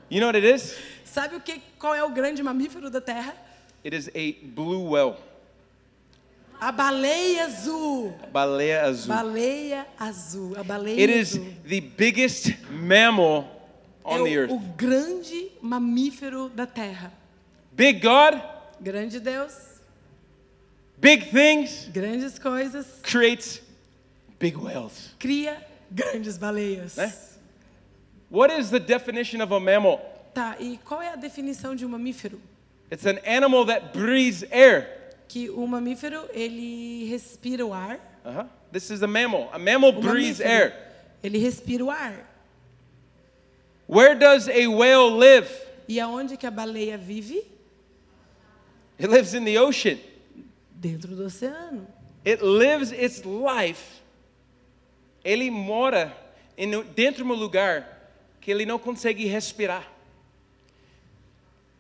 You 0.09 0.19
know 0.19 0.27
what 0.27 0.37
it 0.37 0.47
is? 0.47 0.77
Sabe 1.03 1.35
o 1.35 1.41
que? 1.41 1.61
Qual 1.77 1.93
é 1.93 2.03
o 2.03 2.09
grande 2.09 2.41
mamífero 2.41 2.89
da 2.89 3.01
Terra? 3.01 3.35
It 3.83 3.95
is 3.95 4.09
a 4.09 4.45
blue 4.47 4.91
whale. 4.91 5.15
A 6.61 6.71
baleia 6.71 7.45
azul. 7.45 8.13
Baleia 8.33 8.83
azul. 8.85 9.13
Baleia 9.15 9.85
azul. 9.97 10.57
A 10.57 10.63
baleia 10.63 10.99
It 10.99 11.09
is 11.09 11.39
the 11.65 11.79
biggest 11.79 12.51
mammal 12.69 13.45
É 14.03 14.09
on 14.15 14.23
the 14.25 14.35
earth. 14.37 14.51
o 14.51 14.59
grande 14.75 15.51
mamífero 15.61 16.49
da 16.49 16.65
Terra. 16.65 17.13
Big 17.71 18.01
God, 18.01 18.41
Grande 18.81 19.19
Deus, 19.19 19.53
big 20.97 21.29
things, 21.31 21.89
grandes 21.93 22.37
coisas, 22.39 22.85
creates 23.03 23.61
big 24.39 24.55
whales. 24.57 25.11
cria 25.19 25.57
grandes 25.91 26.37
baleias. 26.37 26.95
Né? 26.97 27.13
What 28.29 28.51
is 28.57 28.69
the 28.69 28.79
definition 28.79 29.41
of 29.41 29.53
a 29.53 29.59
mammal? 29.59 29.99
Tá, 30.33 30.55
e 30.59 30.77
qual 30.85 31.01
é 31.01 31.09
a 31.09 31.15
definição 31.15 31.73
de 31.75 31.85
um 31.85 31.89
mamífero? 31.89 32.39
It's 32.91 33.05
an 33.05 33.17
animal 33.25 33.65
that 33.65 33.91
breathes 33.97 34.43
air. 34.51 34.98
Que 35.29 35.49
o 35.49 35.65
mamífero, 35.67 36.27
ele 36.33 37.05
respira 37.05 37.63
o 37.65 37.71
ar. 37.71 37.99
Uh-huh. 38.25 38.45
This 38.71 38.89
is 38.89 39.01
a 39.03 39.07
mammal. 39.07 39.49
A 39.53 39.59
mammal 39.59 39.91
O 39.91 40.01
breathes 40.01 40.41
air. 40.41 40.73
ele 41.23 41.37
respira 41.37 41.85
o 41.85 41.89
ar. 41.89 42.27
Where 43.87 44.15
does 44.15 44.49
a 44.49 44.67
whale 44.67 45.11
live? 45.17 45.47
E 45.87 45.99
aonde 45.99 46.35
que 46.35 46.45
a 46.45 46.51
baleia 46.51 46.97
vive? 46.97 47.43
It 48.99 49.07
lives 49.07 49.33
in 49.33 49.45
the 49.45 49.57
ocean. 49.57 49.97
Dentro 50.71 51.15
do 51.15 51.25
oceano. 51.25 51.87
It 52.25 52.43
lives 52.43 52.91
its 52.91 53.23
life. 53.23 54.01
Ele 55.23 55.49
mora 55.49 56.11
dentro 56.95 57.23
de 57.23 57.31
um 57.31 57.35
lugar 57.35 58.11
que 58.41 58.51
ele 58.51 58.65
não 58.65 58.77
consegue 58.79 59.25
respirar. 59.25 59.87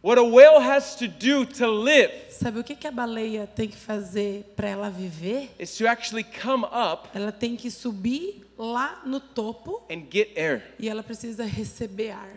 What 0.01 0.17
a 0.17 0.23
whale 0.23 0.61
has 0.61 0.95
to 0.95 1.07
do 1.07 1.45
to 1.45 1.67
live 1.67 2.11
Sabe 2.29 2.59
o 2.59 2.63
que, 2.63 2.73
que 2.73 2.87
a 2.87 2.91
baleia 2.91 3.45
tem 3.45 3.67
que 3.67 3.75
fazer 3.75 4.45
para 4.55 4.69
ela 4.69 4.89
viver? 4.89 5.49
is 5.59 5.75
to 5.77 5.87
actually 5.87 6.23
come 6.23 6.63
up 6.65 7.09
Ela 7.13 7.31
tem 7.33 7.57
que 7.57 7.69
subir 7.69 8.45
lá 8.57 9.01
no 9.05 9.19
topo 9.19 9.83
and 9.91 10.03
get 10.09 10.31
air. 10.37 10.63
e 10.79 10.87
ela 10.87 11.03
precisa 11.03 11.43
receber 11.45 12.11
ar. 12.11 12.29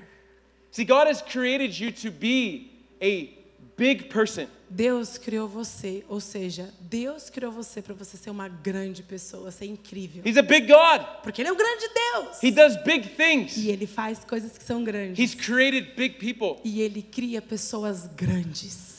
See, 0.72 0.84
God 0.84 1.06
has 1.06 1.22
created 1.22 1.78
you 1.78 1.92
to 1.92 2.10
be 2.10 2.70
a 3.00 3.28
big 3.76 4.08
person. 4.08 4.48
Deus 4.74 5.18
criou 5.18 5.46
você, 5.46 6.02
ou 6.08 6.18
seja, 6.18 6.72
Deus 6.80 7.28
criou 7.28 7.52
você 7.52 7.82
para 7.82 7.94
você 7.94 8.16
ser 8.16 8.30
uma 8.30 8.48
grande 8.48 9.02
pessoa, 9.02 9.50
ser 9.50 9.66
incrível. 9.66 10.22
He's 10.24 10.38
a 10.38 10.42
big 10.42 10.66
God. 10.66 11.02
Porque 11.22 11.42
Ele 11.42 11.50
é 11.50 11.52
um 11.52 11.56
grande 11.56 11.84
Deus. 11.94 12.42
He 12.42 12.50
does 12.50 12.76
big 12.82 13.10
things. 13.10 13.56
E 13.56 13.68
Ele 13.68 13.86
faz 13.86 14.24
coisas 14.24 14.56
que 14.56 14.64
são 14.64 14.82
grandes. 14.82 15.18
He's 15.18 15.34
created 15.34 15.94
big 15.94 16.14
people. 16.18 16.60
E 16.64 16.80
Ele 16.80 17.02
cria 17.02 17.42
pessoas 17.42 18.06
grandes. 18.16 18.92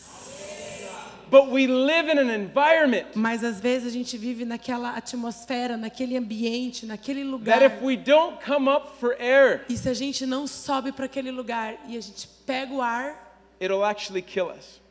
But 1.31 1.49
we 1.49 1.65
live 1.65 2.11
in 2.11 2.19
an 2.19 2.31
environment 2.31 3.05
Mas 3.15 3.43
às 3.43 3.59
vezes 3.59 3.87
a 3.87 3.89
gente 3.91 4.15
vive 4.15 4.45
naquela 4.45 4.95
atmosfera, 4.95 5.75
naquele 5.75 6.15
ambiente, 6.15 6.85
naquele 6.85 7.21
that 7.21 7.31
lugar. 7.31 7.61
if 7.63 7.81
we 7.81 7.97
don't 7.97 8.39
come 8.45 8.69
up 8.69 8.99
for 8.99 9.15
air, 9.19 9.65
E 9.67 9.75
se 9.75 9.89
a 9.89 9.95
gente 9.95 10.27
não 10.27 10.45
sobe 10.45 10.91
para 10.91 11.05
aquele 11.05 11.31
lugar 11.31 11.75
e 11.87 11.97
a 11.97 12.01
gente 12.01 12.27
pega 12.45 12.71
o 12.71 12.79
ar, 12.83 13.41
it'll 13.59 13.83
actually 13.83 14.21
kill 14.21 14.51
us. 14.55 14.82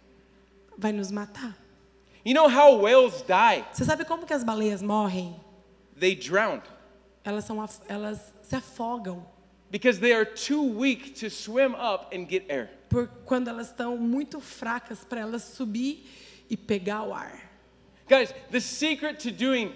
Vai 0.78 0.92
nos 0.92 1.10
matar. 1.10 1.56
You 2.24 2.34
know 2.34 2.48
how 2.48 2.80
whales 2.80 3.22
die? 3.22 3.64
Você 3.72 3.84
sabe 3.84 4.04
como 4.04 4.24
que 4.26 4.32
as 4.32 4.44
baleias 4.44 4.80
morrem? 4.82 5.34
They 5.98 6.14
drown 6.14 6.60
Elas, 7.24 7.44
são, 7.44 7.64
elas 7.88 8.32
se 8.42 8.56
afogam 8.56 9.24
because 9.70 9.98
they 10.00 10.12
are 10.12 10.24
too 10.24 10.62
weak 10.62 11.12
to 11.20 11.30
swim 11.30 11.74
up 11.74 12.14
and 12.16 12.26
get 12.28 12.44
air. 12.50 12.68
por 12.88 13.08
quando 13.24 13.48
elas 13.48 13.68
estão 13.68 13.96
muito 13.96 14.40
fracas 14.40 15.04
para 15.04 15.20
elas 15.20 15.42
subir 15.42 16.04
e 16.50 16.56
pegar 16.56 17.02
o 17.04 17.14
ar. 17.14 17.50
Guys, 18.08 18.34
the 18.50 18.60
secret 18.60 19.18
to 19.22 19.30
doing 19.30 19.72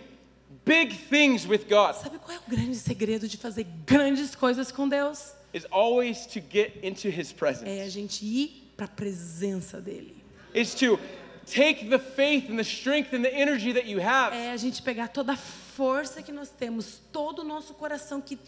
big 0.64 0.92
things 1.08 1.46
with 1.46 1.66
God 1.68 1.94
Sabe 1.94 2.18
qual 2.18 2.36
é 2.36 2.40
o 2.40 2.50
grande 2.50 2.76
segredo 2.76 3.26
de 3.28 3.36
fazer 3.36 3.64
grandes 3.86 4.34
coisas 4.34 4.70
com 4.72 4.88
Deus? 4.88 5.32
is 5.54 5.66
always 5.70 6.26
to 6.26 6.40
get 6.40 6.78
into 6.84 7.08
His 7.08 7.30
É 7.30 7.32
a 7.32 7.36
presence. 7.38 7.90
gente 7.90 8.24
ir 8.26 8.72
para 8.76 8.86
a 8.86 8.88
presença 8.88 9.80
dele. 9.80 10.15
Is 10.56 10.74
to 10.76 10.98
take 11.46 11.88
the 11.88 11.98
faith 11.98 12.50
and 12.50 12.58
the 12.58 12.64
strength 12.64 13.12
and 13.12 13.22
the 13.22 13.32
energy 13.32 13.72
that 13.72 13.86
you 13.86 14.00
have. 14.00 14.34
É 14.34 14.50
a 14.50 14.56
gente 14.56 14.82
pegar 14.82 15.08
toda 15.08 15.34
a 15.34 15.36
força 15.36 16.22
que 16.22 16.32
nós 16.32 16.48
temos, 16.48 17.00
todo 17.12 17.40
o 17.40 17.44
nosso 17.44 17.74
coração 17.74 18.20
que 18.20 18.38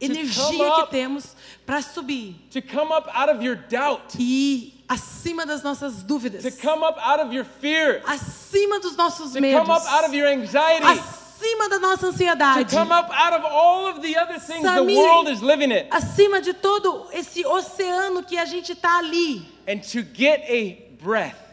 energia 0.00 0.74
que 0.74 0.90
temos 0.90 1.34
para 1.64 1.80
subir. 1.80 2.36
to 2.50 2.60
come 2.60 2.92
up 2.92 3.08
out 3.14 3.30
of 3.30 3.42
your 3.42 3.56
doubt, 3.56 4.16
e 4.18 4.84
acima 4.88 5.46
das 5.46 5.62
nossas 5.62 6.02
dúvidas, 6.02 6.42
to 6.42 6.50
come 6.60 6.84
up 6.84 6.98
out 7.00 7.20
of 7.20 7.34
your 7.34 7.44
fear, 7.44 8.02
acima 8.04 8.78
dos 8.80 8.96
nossos 8.96 9.32
to 9.32 9.40
medos, 9.40 9.60
come 9.60 9.72
up 9.72 9.86
out 9.86 10.04
of 10.04 10.14
your 10.14 10.28
anxiety, 10.28 10.84
acima 10.84 11.68
da 11.68 11.78
nossa 11.78 12.06
to 12.06 12.12
ansiedade, 12.12 12.70
come 12.70 12.92
up 12.92 13.10
out 13.10 13.32
of 13.32 13.44
all 13.46 13.86
of 13.86 14.02
the 14.02 14.16
other 14.16 14.38
things 14.38 14.62
the 14.62 14.68
Samir, 14.68 14.96
world 14.96 15.28
is 15.28 15.40
living 15.40 15.70
in, 15.70 15.88
acima 15.90 16.42
de 16.42 16.52
todo 16.52 17.08
esse 17.12 17.44
oceano 17.46 18.22
que 18.22 18.36
a 18.36 18.44
gente 18.44 18.72
está 18.72 18.98
ali. 18.98 19.46
And 19.66 19.80
to 19.80 20.02
get 20.02 20.44
a 20.48 20.85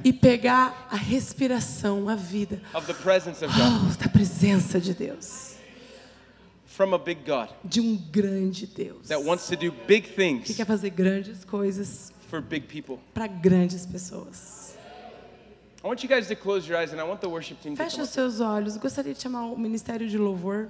e 0.04 0.12
pegar 0.12 0.88
a 0.90 0.96
respiração, 0.96 2.10
a 2.10 2.16
vida 2.16 2.62
of 2.74 2.86
the 2.88 2.94
presence 2.94 3.44
of 3.44 3.54
God 3.54 3.92
oh, 3.92 4.04
da 4.04 4.10
presença 4.10 4.80
de 4.80 4.94
Deus, 4.94 5.56
from 6.66 6.94
a 6.94 6.98
big 6.98 7.22
God 7.26 7.50
de 7.64 7.80
um 7.80 7.96
grande 7.96 8.66
Deus 8.66 9.08
that 9.08 9.24
wants 9.24 9.48
to 9.48 9.56
do 9.56 9.72
big 9.88 10.08
que 10.44 10.54
quer 10.54 10.66
fazer 10.66 10.90
grandes 10.90 11.44
coisas 11.44 12.12
for 12.30 12.42
big 12.42 12.68
people. 12.68 13.00
para 13.14 13.28
grandes 13.28 13.86
pessoas. 13.86 14.64
I 15.86 17.76
Feche 17.76 18.02
os 18.02 18.10
seus 18.10 18.40
olhos. 18.40 18.78
Gostaria 18.78 19.14
de 19.14 19.22
chamar 19.22 19.48
o 19.48 19.58
Ministério 19.58 20.08
de 20.08 20.18
Louvor. 20.18 20.70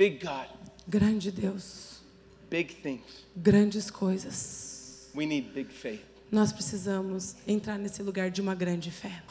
big 0.00 0.18
God, 0.24 0.48
Grande 0.88 1.30
Deus, 1.30 1.89
big 2.50 2.74
things. 2.82 3.24
grandes 3.36 3.90
coisas. 3.90 5.08
We 5.14 5.24
need 5.26 5.52
big 5.54 5.72
faith. 5.72 6.02
Nós 6.30 6.52
precisamos 6.52 7.34
entrar 7.46 7.78
nesse 7.78 8.02
lugar 8.02 8.30
de 8.30 8.40
uma 8.40 8.54
grande 8.54 8.90
fé. 8.90 9.22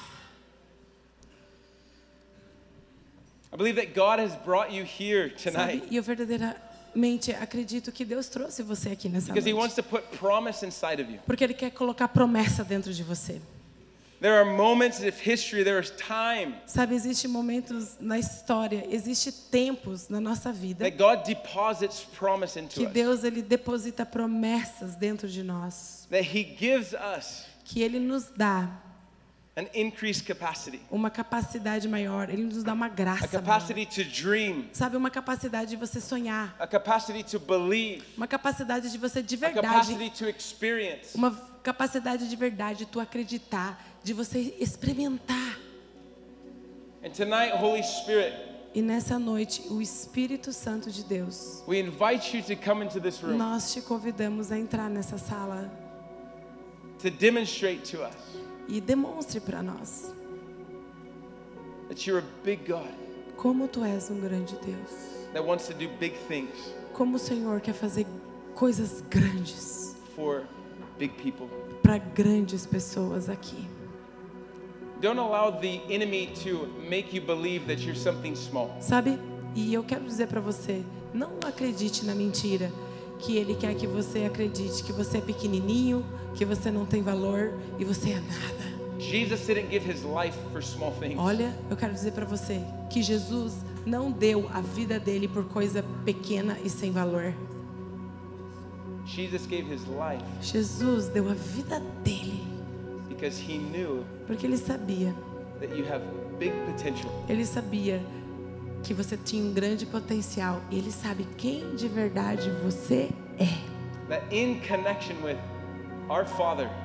I 3.52 3.58
believe 3.58 3.76
that 3.82 3.94
God 3.94 4.20
has 4.20 4.36
brought 4.46 4.72
you 4.74 4.84
here 4.84 5.30
Sabe? 5.38 5.52
tonight 5.58 5.88
E 5.90 5.96
eu 5.98 6.04
verdadeiramente 6.04 7.32
acredito 7.32 7.92
que 7.92 8.06
Deus 8.06 8.28
trouxe 8.30 8.62
você 8.62 8.90
aqui 8.90 9.10
nessa 9.10 9.28
because 9.34 9.48
He 9.48 9.54
noite. 9.54 9.62
wants 9.64 9.76
to 9.76 9.84
put 9.84 10.04
promise 10.18 10.64
inside 10.66 11.02
of 11.02 11.12
you. 11.12 11.20
Porque 11.26 11.44
Ele 11.44 11.54
quer 11.54 11.72
colocar 11.72 12.08
promessa 12.10 12.64
dentro 12.64 12.94
de 12.94 13.04
você. 13.04 13.42
Sabe, 16.66 16.94
existem 16.96 17.32
momentos 17.32 17.96
na 18.00 18.20
história, 18.20 18.86
existem 18.90 19.32
tempos 19.50 20.10
na 20.10 20.20
nossa 20.20 20.52
vida 20.52 20.84
that 20.84 20.98
God 20.98 21.26
deposits 21.26 22.06
promise 22.18 22.60
into 22.60 22.76
que 22.80 22.86
us. 22.86 22.92
Deus 22.92 23.24
ele 23.24 23.42
deposita 23.42 24.06
promessas 24.06 24.96
dentro 24.96 25.28
de 25.28 25.42
nós, 25.42 26.06
That 26.10 26.28
He 26.38 26.44
gives 26.58 26.94
us 26.94 27.46
que 27.64 27.82
Ele 27.82 28.00
nos 28.00 28.30
dá 28.36 28.70
an 29.56 29.68
increased 29.74 30.26
capacity, 30.26 30.82
uma 30.92 31.10
capacidade 31.10 31.88
maior, 31.88 32.30
Ele 32.30 32.44
nos 32.44 32.64
dá 32.64 32.74
uma 32.74 32.88
a 32.88 32.90
graça 32.90 33.26
maior. 33.28 33.42
capacity 33.42 33.86
to 33.86 34.04
dream, 34.04 34.70
Sabe, 34.74 34.98
uma 34.98 35.10
capacidade 35.10 35.70
de 35.70 35.76
você 35.78 36.02
sonhar, 36.02 36.56
a 36.60 36.68
capacity 36.68 37.24
to 37.24 37.40
believe, 37.40 38.04
uma 38.18 38.28
capacidade 38.28 38.92
de 38.92 38.98
você 38.98 39.22
de 39.24 39.36
a 39.36 39.40
verdade, 39.40 39.68
capacity 39.68 40.10
to 40.10 40.30
experience. 40.30 41.16
uma 41.16 41.32
capacidade 41.64 42.30
de 42.30 42.36
verdade 42.36 42.80
de 42.80 42.86
tu 42.86 43.00
acreditar, 43.00 43.86
de 44.04 44.14
você 44.14 44.56
experimentar. 44.60 45.60
Tonight, 47.16 47.54
Spirit, 48.02 48.36
E 48.76 48.82
nessa 48.82 49.18
noite, 49.18 49.64
o 49.70 49.82
Espírito 49.82 50.54
Santo 50.54 50.92
de 50.92 51.04
Deus, 51.04 51.64
nós 53.36 53.74
te 53.74 53.82
convidamos 53.82 54.52
a 54.52 54.60
entrar 54.60 54.90
nessa 54.90 55.18
sala 55.18 55.72
to 57.00 57.10
demonstrate 57.10 57.90
to 57.90 58.04
us 58.04 58.16
e 58.68 58.80
demonstre 58.82 59.40
para 59.40 59.64
nós 59.64 60.12
that 61.88 62.08
you're 62.08 62.22
a 62.24 62.44
big 62.44 62.62
God 62.68 62.92
como 63.38 63.68
tu 63.68 63.84
és 63.84 64.10
um 64.12 64.20
grande 64.20 64.56
Deus. 64.58 64.92
that 65.34 65.44
wants 65.44 65.66
to 65.68 65.74
do 65.74 65.88
big 65.98 66.14
things 66.28 66.52
Como 66.94 67.16
o 67.16 67.20
Senhor 67.20 67.62
quer 67.62 67.74
fazer 67.74 68.06
coisas 68.54 69.02
grandes 69.10 69.96
for 70.16 70.44
big 71.00 71.14
people. 71.16 71.48
para 71.82 71.98
grandes 71.98 72.66
pessoas 72.66 73.30
aqui. 73.30 73.68
Don't 75.02 75.18
allow 75.18 75.50
the 75.50 75.82
enemy 75.90 76.28
to 76.44 76.68
make 76.90 77.14
you 77.14 77.22
believe 77.22 77.68
that 77.68 77.82
you're 77.86 77.96
something 77.96 78.36
small. 78.36 78.76
Sabe? 78.82 79.18
E 79.56 79.74
eu 79.74 79.84
quero 79.84 80.04
dizer 80.04 80.28
para 80.28 80.42
você, 80.42 80.84
não 81.14 81.32
acredite 81.46 82.06
na 82.06 82.14
mentira 82.14 82.72
que 83.20 83.38
ele 83.38 83.56
quer 83.56 83.74
que 83.76 83.88
você 83.88 84.26
acredite 84.26 84.84
que 84.84 84.92
você 84.92 85.18
é 85.18 85.22
pequenininho, 85.22 86.06
que 86.36 86.46
você 86.46 86.70
não 86.70 86.86
tem 86.86 87.02
valor 87.02 87.54
e 87.78 87.86
você 87.86 88.12
é 88.12 88.20
nada. 88.20 88.80
Jesus 89.00 89.46
didn't 89.48 89.70
give 89.72 89.90
his 89.90 90.04
life 90.04 90.38
for 90.52 90.62
small 90.62 90.92
things. 91.00 91.18
Olha, 91.18 91.58
eu 91.70 91.78
quero 91.78 91.94
dizer 91.94 92.12
para 92.12 92.26
você 92.26 92.62
que 92.90 93.02
Jesus 93.02 93.54
não 93.86 94.12
deu 94.12 94.50
a 94.54 94.60
vida 94.60 95.00
dele 95.00 95.28
por 95.28 95.46
coisa 95.46 95.84
pequena 96.04 96.58
e 96.64 96.70
sem 96.70 96.92
valor. 96.92 97.34
Jesus 99.06 99.48
gave 99.48 99.74
his 99.74 99.82
life 99.86 100.24
Jesus 100.40 101.08
deu 101.08 101.28
a 101.30 101.34
vida 101.34 101.80
dele 102.04 102.39
porque 104.26 104.46
ele 104.46 104.58
sabia, 104.58 105.14
that 105.60 105.76
you 105.76 105.86
have 105.92 106.04
big 106.38 106.54
potential. 106.66 107.12
ele 107.28 107.46
sabia 107.46 108.02
que 108.84 108.94
você 108.94 109.18
tinha 109.18 109.44
um 109.44 109.54
grande 109.54 109.86
potencial. 109.86 110.62
E 110.72 110.78
ele 110.78 110.92
sabe 110.92 111.28
quem 111.38 111.76
de 111.76 111.88
verdade 111.88 112.50
você 112.64 113.10
é. 113.38 113.70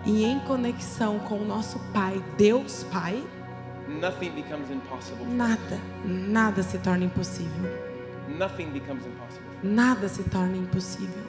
E 0.05 0.25
em 0.25 0.41
conexão 0.41 1.19
com 1.21 1.37
o 1.37 1.45
nosso 1.45 1.79
Pai, 1.93 2.23
Deus 2.37 2.85
Pai, 2.93 3.23
nada, 5.27 5.81
nada 6.05 6.63
se 6.63 6.79
torna 6.79 7.05
impossível. 7.05 7.71
Nada 9.63 10.09
se 10.09 10.23
torna 10.25 10.57
impossível. 10.57 11.23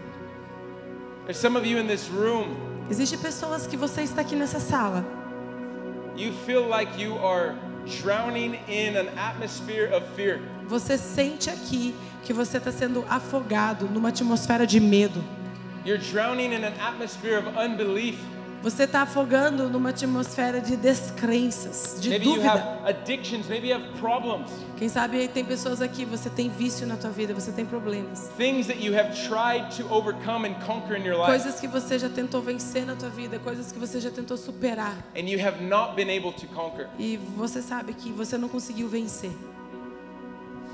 There's 1.26 1.38
some 1.38 1.58
of 1.58 1.66
you 1.66 1.80
in 1.80 1.88
this 1.88 2.10
room, 2.10 2.56
Existem 2.90 3.18
pessoas 3.20 3.66
que 3.68 3.76
você 3.76 4.02
está 4.02 4.22
aqui 4.22 4.36
nessa 4.36 4.60
sala. 4.60 5.04
you 6.16 6.32
feel 6.46 6.66
like 6.66 6.98
you 6.98 7.18
are 7.18 7.56
drowning 8.02 8.56
in 8.68 8.96
an 8.96 9.10
atmosphere 9.18 9.88
of 9.88 10.04
fear. 10.16 10.40
Você 10.68 10.98
sente 10.98 11.50
aqui 11.50 11.94
que 12.24 12.34
você 12.34 12.58
está 12.58 12.72
sendo 12.72 13.06
afogado 13.10 13.88
numa 13.88 14.10
atmosfera 14.10 14.66
de 14.66 14.80
medo. 14.80 15.24
You're 15.84 16.00
drowning 16.00 16.54
in 16.54 16.64
an 16.64 16.74
atmosphere 16.80 17.38
of 17.38 17.48
unbelief. 17.58 18.18
Você 18.66 18.86
está 18.86 19.04
afogando 19.04 19.70
numa 19.70 19.92
atmosfera 19.92 20.60
de 20.60 20.76
descrenças, 20.76 22.02
de 22.02 22.10
Maybe 22.10 22.26
you 22.26 22.34
dúvida. 22.34 22.52
have 22.52 22.90
addictions, 22.90 23.48
maybe 23.48 23.70
you 23.70 23.76
have 23.76 23.86
problems, 24.00 24.50
Quem 24.76 24.90
sabe 24.90 25.28
tem 25.28 25.46
pessoas 25.46 25.84
aqui, 25.84 26.04
você 26.04 26.32
tem 26.32 26.50
vício 26.50 26.88
na 26.88 26.98
tua 26.98 27.12
vida, 27.12 27.32
você 27.32 27.52
tem 27.52 27.64
problemas. 27.64 28.28
Coisas 31.28 31.60
que 31.60 31.68
você 31.68 32.00
já 32.00 32.10
tentou 32.10 32.42
vencer 32.42 32.88
na 32.88 32.96
tua 32.96 33.10
vida, 33.10 33.38
coisas 33.38 33.72
que 33.72 33.78
você 33.78 34.02
já 34.02 34.10
tentou 34.10 34.36
superar. 34.36 34.98
and 35.16 35.30
you 35.30 35.40
have 35.40 35.64
not 35.64 35.96
been 35.96 36.10
able 36.10 36.34
to 36.34 36.48
conquer. 36.48 36.90
E 36.98 37.18
você 37.38 37.62
sabe 37.62 37.94
que 37.94 38.12
você 38.12 38.36
não 38.36 38.50
conseguiu 38.50 38.90
vencer. 38.90 39.30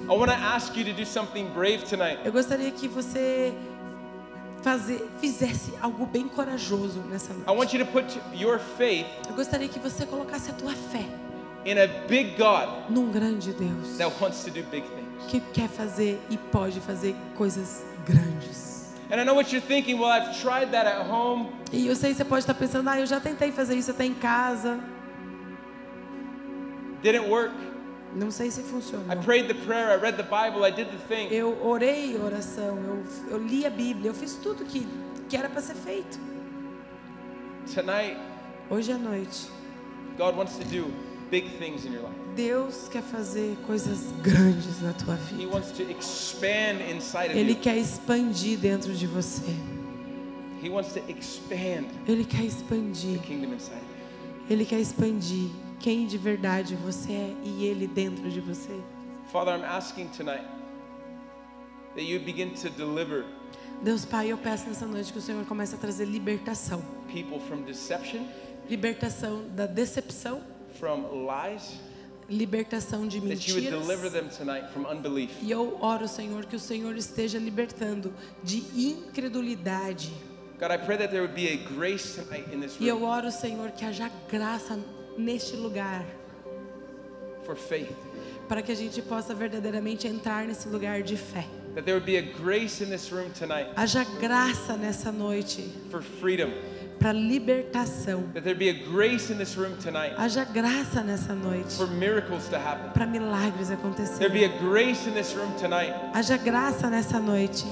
I 0.04 0.14
want 0.14 0.32
to 0.32 0.38
ask 0.38 0.76
you 0.78 0.86
to 0.86 0.94
do 0.94 1.06
something 1.06 1.46
brave 1.54 1.80
tonight. 1.80 2.20
Eu 2.24 2.32
gostaria 2.32 2.72
que 2.72 2.88
você 2.88 3.54
fazer, 4.62 5.08
fizesse 5.20 5.74
algo 5.82 6.06
bem 6.06 6.28
corajoso 6.28 7.00
nessa 7.10 7.34
I 7.34 7.38
noite. 7.38 7.50
want 7.52 7.74
you 7.74 7.80
to 7.86 7.92
put 7.92 8.20
your 8.34 8.60
faith 8.78 9.08
Eu 9.28 9.36
gostaria 9.36 9.68
que 9.68 9.80
você 9.80 10.06
colocasse 10.06 10.50
a 10.52 10.54
tua 10.54 10.74
fé 10.74 11.06
in 11.66 11.78
a 11.80 11.88
big 12.08 12.36
God 12.38 12.90
num 12.90 13.12
grande 13.12 13.54
Deus 13.54 13.98
that 13.98 14.12
wants 14.22 14.44
to 14.44 14.50
do 14.52 14.64
big 14.70 14.82
things. 14.88 15.26
que 15.30 15.40
quer 15.54 15.68
fazer 15.70 16.20
e 16.30 16.38
pode 16.38 16.80
fazer 16.80 17.16
coisas 17.36 17.84
grandes. 18.06 18.72
E 21.74 21.88
eu 21.88 21.96
sei 21.96 22.12
que 22.12 22.16
você 22.18 22.24
pode 22.26 22.44
estar 22.44 22.54
pensando, 22.54 22.88
ah, 22.90 22.98
eu 23.00 23.06
já 23.06 23.20
tentei 23.20 23.52
fazer 23.52 23.76
isso 23.76 23.92
até 23.92 24.06
em 24.06 24.14
casa. 24.14 24.80
Didn't 27.04 27.30
work. 27.30 27.54
Não 28.16 28.30
sei 28.30 28.52
se 28.52 28.60
I 28.60 28.64
funcionou. 28.64 29.06
prayed 29.24 29.48
the 29.48 29.54
prayer, 29.66 29.90
I 29.98 30.02
read 30.02 30.18
the 30.18 30.24
Bible, 30.24 30.66
I 30.68 30.72
did 30.72 30.88
the 30.90 30.98
thing. 31.08 31.34
Eu 31.34 31.58
orei 31.66 32.18
oração, 32.18 32.78
eu, 32.84 33.04
eu 33.32 33.38
li 33.38 33.66
a 33.66 33.70
Bíblia, 33.70 34.10
eu 34.10 34.14
fiz 34.14 34.34
tudo 34.36 34.66
que, 34.66 34.86
que 35.30 35.38
era 35.38 35.48
para 35.50 35.62
ser 35.62 35.76
feito. 35.76 36.20
Tonight, 37.74 38.18
Hoje 38.70 38.92
à 38.92 38.98
noite, 38.98 39.48
God 40.18 40.36
wants 40.38 40.58
to 40.58 40.64
do 40.66 40.92
big 41.30 41.50
things 41.58 41.86
in 41.86 41.94
your 41.94 42.04
life. 42.04 42.16
Deus 42.36 42.88
quer 42.90 43.02
fazer 43.04 43.58
coisas 43.68 44.12
grandes 44.22 44.82
na 44.82 44.94
tua 44.94 45.16
He 45.16 45.36
vida. 45.36 45.50
wants 45.54 45.72
to 45.72 45.84
expand 45.84 46.80
inside 46.90 47.32
of 47.32 47.38
Ele 47.38 47.52
you. 47.54 47.60
quer 47.60 47.78
expandir 47.78 48.58
dentro 48.58 48.94
de 48.94 49.08
você. 49.08 49.54
He 50.64 50.70
wants 50.70 50.94
to 50.94 51.00
expand 51.10 51.86
Ele 52.08 52.24
quer 52.26 52.38
the 52.42 52.46
expandir. 52.48 53.20
kingdom 53.22 53.54
inside 53.54 53.76
of 53.76 53.86
you. 53.86 54.46
Ele 54.50 54.66
quer 54.66 54.80
expandir 54.80 55.50
quem 55.82 56.06
de 56.06 56.18
verdade 56.18 56.76
você 56.76 57.12
é 57.12 57.36
e 57.44 57.66
Ele 57.66 57.88
dentro 57.88 58.30
de 58.30 58.40
você. 58.40 58.80
Father, 59.32 59.54
I'm 59.58 59.64
asking 59.66 60.08
tonight 60.10 60.46
that 61.96 62.04
you 62.04 62.20
begin 62.20 62.52
to 62.52 62.70
deliver 62.70 63.26
Deus 63.84 64.06
Pai, 64.06 64.28
eu 64.32 64.38
peço 64.38 64.68
nessa 64.68 64.86
noite 64.86 65.12
que 65.12 65.18
o 65.18 65.22
Senhor 65.22 65.44
comece 65.46 65.74
a 65.76 65.78
trazer 65.78 66.06
libertação. 66.06 66.82
people 67.12 67.40
from 67.40 67.64
deception, 67.64 68.26
Libertação 68.70 69.44
da 69.56 69.66
decepção, 69.66 70.42
from 70.80 71.26
lies, 71.28 71.80
libertação 72.30 73.08
de 73.08 73.20
that 73.20 73.50
you 73.50 73.56
would 73.56 73.70
deliver 73.70 74.04
mentiras. 74.10 74.14
them 74.14 74.30
tonight 74.30 74.72
from 74.72 74.86
unbelief. 74.88 75.32
E 75.42 75.50
eu 75.52 75.78
oro, 75.82 76.08
Senhor, 76.08 76.46
que 76.46 76.56
o 76.56 76.60
Senhor 76.60 76.96
esteja 76.96 77.40
libertando 77.40 78.14
de 78.44 78.60
incredulidade. 78.76 80.14
God, 80.60 80.72
I 80.72 80.78
pray 80.78 80.98
that 80.98 81.10
there 81.10 81.22
would 81.22 81.34
be 81.34 81.48
a 81.48 81.58
grace 81.76 82.16
tonight 82.22 82.46
in 82.54 82.60
this 82.62 82.78
E 82.80 82.88
eu 82.88 83.00
room 83.00 83.10
oro, 83.10 83.32
Senhor, 83.32 83.72
que 83.72 83.84
haja 83.84 84.12
graça 84.30 84.80
neste 85.18 85.56
lugar, 85.56 86.06
for 87.44 87.56
faith. 87.56 87.96
para 88.48 88.62
que 88.62 88.72
a 88.72 88.76
gente 88.76 89.02
possa 89.02 89.34
verdadeiramente 89.34 90.08
entrar 90.08 90.46
nesse 90.46 90.68
lugar 90.68 91.02
de 91.04 91.16
fé. 91.16 91.46
That 91.74 91.86
there 91.86 91.94
would 91.94 92.06
be 92.06 92.18
a 92.18 92.22
grace 92.22 92.84
in 92.84 92.90
this 92.90 93.10
room 93.14 93.32
tonight 93.32 93.70
Haja 93.78 94.04
graça 94.20 94.76
nessa 94.76 95.10
noite 95.12 95.72
for 95.90 96.02
freedom. 96.02 96.52
Para 97.02 97.12
libertação. 97.12 98.24
Haja 100.18 100.44
graça 100.44 101.02
nessa 101.02 101.34
noite 101.34 101.76
para 102.94 103.08
milagres 103.08 103.72
acontecerem. 103.72 104.52
Haja 106.14 106.38
graça 106.38 106.90
nessa 106.92 107.20
noite 107.20 107.66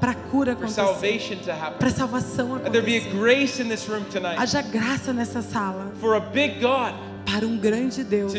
para 0.00 0.14
cura 0.14 0.52
acontecer, 0.52 1.40
para 1.80 1.90
salvação 1.90 2.54
acontecer. 2.54 3.10
Haja 4.38 4.62
graça 4.62 5.12
nessa 5.12 5.42
sala 5.42 5.92
para 7.24 7.46
um 7.46 7.58
grande 7.58 8.04
Deus 8.04 8.32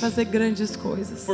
fazer 0.00 0.24
grandes 0.24 0.74
coisas 0.74 1.24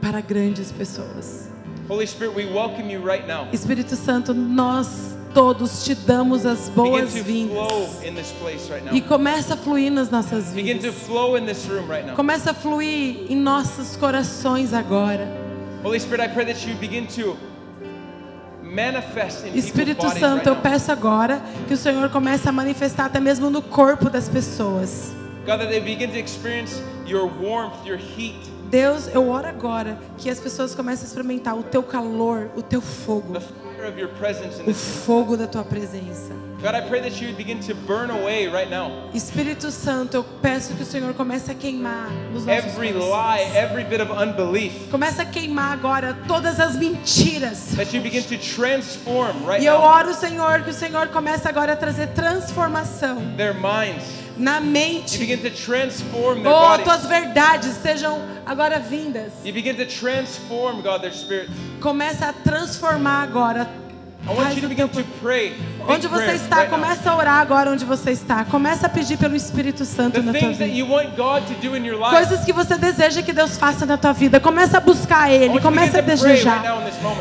para 0.00 0.20
grandes 0.20 0.72
pessoas. 0.72 1.48
Holy 1.88 2.06
Spirit, 2.06 2.34
we 2.34 2.44
welcome 2.44 2.90
you 2.90 3.00
right 3.00 3.26
now. 3.26 3.48
Espírito 3.50 3.96
Santo, 3.96 4.34
nós 4.34 5.17
todos 5.38 5.84
te 5.84 5.94
damos 5.94 6.44
as 6.44 6.68
boas-vindas. 6.68 8.02
E 8.90 9.00
começa 9.00 9.54
a 9.54 9.56
fluir 9.56 9.92
nas 9.92 10.10
nossas 10.10 10.52
vidas. 10.52 10.96
Começa 12.16 12.50
a 12.50 12.54
fluir 12.54 13.30
em 13.30 13.36
nossos 13.36 13.94
corações 13.94 14.74
agora. 14.74 15.28
Espírito 19.54 20.10
Santo, 20.10 20.48
eu 20.48 20.56
peço 20.56 20.90
agora 20.90 21.40
que 21.68 21.74
o 21.74 21.76
Senhor 21.76 22.10
comece 22.10 22.48
a 22.48 22.52
manifestar 22.52 23.04
até 23.04 23.20
mesmo 23.20 23.48
no 23.48 23.62
corpo 23.62 24.10
das 24.10 24.28
pessoas. 24.28 25.12
God, 25.46 25.60
that 25.60 25.68
they 25.68 25.80
begin 25.80 26.10
to 26.10 26.18
experience 26.18 26.82
your 27.06 27.30
warmth, 27.40 27.86
your 27.86 27.96
heat, 27.96 28.36
Deus, 28.68 29.08
eu 29.14 29.30
oro 29.30 29.48
agora 29.48 29.98
que 30.18 30.28
as 30.28 30.38
pessoas 30.38 30.74
comecem 30.74 31.04
a 31.04 31.08
experimentar 31.08 31.56
o 31.56 31.62
teu 31.62 31.82
calor, 31.82 32.50
o 32.54 32.60
teu 32.60 32.82
fogo, 32.82 33.32
o 34.66 34.74
fogo 34.74 35.36
da 35.36 35.46
tua 35.46 35.64
presença. 35.64 36.34
God, 36.60 36.74
I 36.74 36.80
pray 36.88 37.00
that 37.02 37.22
you 37.22 37.32
begin 37.34 37.60
to 37.60 37.74
burn 37.86 38.10
away 38.10 38.48
right 38.48 38.68
now 38.68 38.90
Espírito 39.14 39.70
Santo, 39.70 40.16
eu 40.16 40.24
peço 40.24 40.74
que 40.74 40.82
o 40.82 40.86
Senhor 40.86 41.14
comece 41.14 41.52
a 41.52 41.54
queimar 41.54 42.10
nos 42.32 42.44
nossos 42.44 42.72
every 42.74 42.92
lie, 42.92 43.42
every 43.54 43.84
bit 43.84 44.02
of 44.02 44.10
unbelief. 44.10 44.90
Comece 44.90 45.22
a 45.22 45.24
queimar 45.24 45.72
agora 45.72 46.18
todas 46.26 46.58
as 46.58 46.74
mentiras. 46.74 47.76
That 47.76 47.94
you 47.94 48.02
begin 48.02 48.24
to 48.24 48.36
transform 48.38 49.46
right 49.46 49.62
E 49.62 49.66
eu 49.66 49.78
now 49.78 49.86
oro, 49.86 50.12
Senhor, 50.12 50.62
que 50.62 50.70
o 50.70 50.74
Senhor 50.74 51.08
comece 51.08 51.46
agora 51.46 51.74
a 51.74 51.76
trazer 51.76 52.08
transformação 52.08 53.36
their 53.36 53.54
minds. 53.54 54.17
Na 54.38 54.60
mente. 54.60 55.18
Oh, 56.50 56.78
tuas 56.84 57.06
verdades 57.06 57.74
sejam 57.82 58.20
agora 58.46 58.78
vindas. 58.78 59.32
Começa 61.80 62.26
a 62.26 62.32
transformar 62.32 63.22
agora. 63.22 63.66
Onde 65.88 66.06
você 66.08 66.32
está, 66.34 66.66
começa 66.66 67.10
a 67.10 67.16
orar 67.16 67.40
agora 67.40 67.70
onde 67.70 67.84
você 67.84 68.10
está. 68.10 68.44
Começa 68.44 68.86
a 68.86 68.88
pedir 68.90 69.16
pelo 69.16 69.34
Espírito 69.34 69.84
Santo 69.86 70.20
na 70.22 70.32
tua 70.32 70.48
vida. 70.66 70.74
Coisas 72.10 72.44
que 72.44 72.52
você 72.52 72.76
deseja 72.76 73.22
que 73.22 73.32
Deus 73.32 73.56
faça 73.56 73.86
na 73.86 73.96
tua 73.96 74.12
vida. 74.12 74.38
Começa 74.38 74.76
a 74.76 74.80
buscar 74.80 75.30
Ele, 75.32 75.54
começa 75.60 75.98
a 75.98 76.02
desejar. 76.02 76.62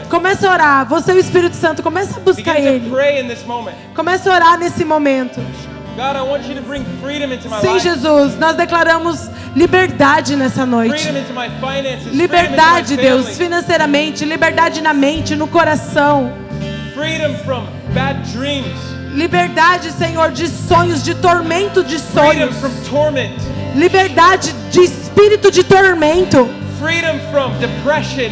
Começa 0.09 0.49
a 0.49 0.51
orar. 0.51 0.86
Você 0.89 1.11
é 1.11 1.13
o 1.13 1.18
Espírito 1.20 1.55
Santo, 1.55 1.82
começa 1.82 2.18
a 2.18 2.20
buscar 2.20 2.59
Ele. 2.74 2.89
Começa 3.95 4.30
a 4.30 4.36
orar 4.36 4.59
nesse 4.59 4.84
momento. 4.84 5.39
God, 5.98 6.16
I 6.16 6.22
want 6.22 6.48
you 6.48 6.54
to 6.54 6.62
bring 6.62 6.86
freedom 7.02 7.32
into 7.32 7.50
my 7.50 7.60
Sim. 7.60 7.80
Jesus, 7.80 8.38
nós 8.38 8.56
declaramos 8.56 9.32
liberdade 9.56 10.36
nessa 10.36 10.64
noite. 10.64 11.08
Liberdade, 12.14 12.95
Deus, 12.95 13.36
financeiramente, 13.36 14.24
liberdade 14.24 14.80
na 14.80 14.93
mente, 14.93 15.36
no 15.36 15.48
coração. 15.48 16.32
Liberdade, 19.12 19.91
Senhor, 19.93 20.32
de 20.32 20.48
sonhos, 20.48 21.02
de 21.02 21.16
tormento 21.16 21.84
de 21.84 21.98
Freedom 21.98 22.52
sonhos. 22.52 22.56
Liberdade 23.74 24.54
de 24.70 24.82
espírito 24.82 25.50
de 25.50 25.64
tormento. 25.64 26.48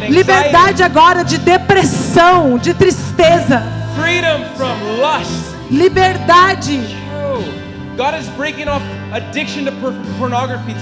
Liberdade 0.08 0.84
agora 0.84 1.24
de 1.24 1.38
depressão, 1.38 2.58
de 2.58 2.72
tristeza. 2.74 3.64
Liberdade. 5.68 7.05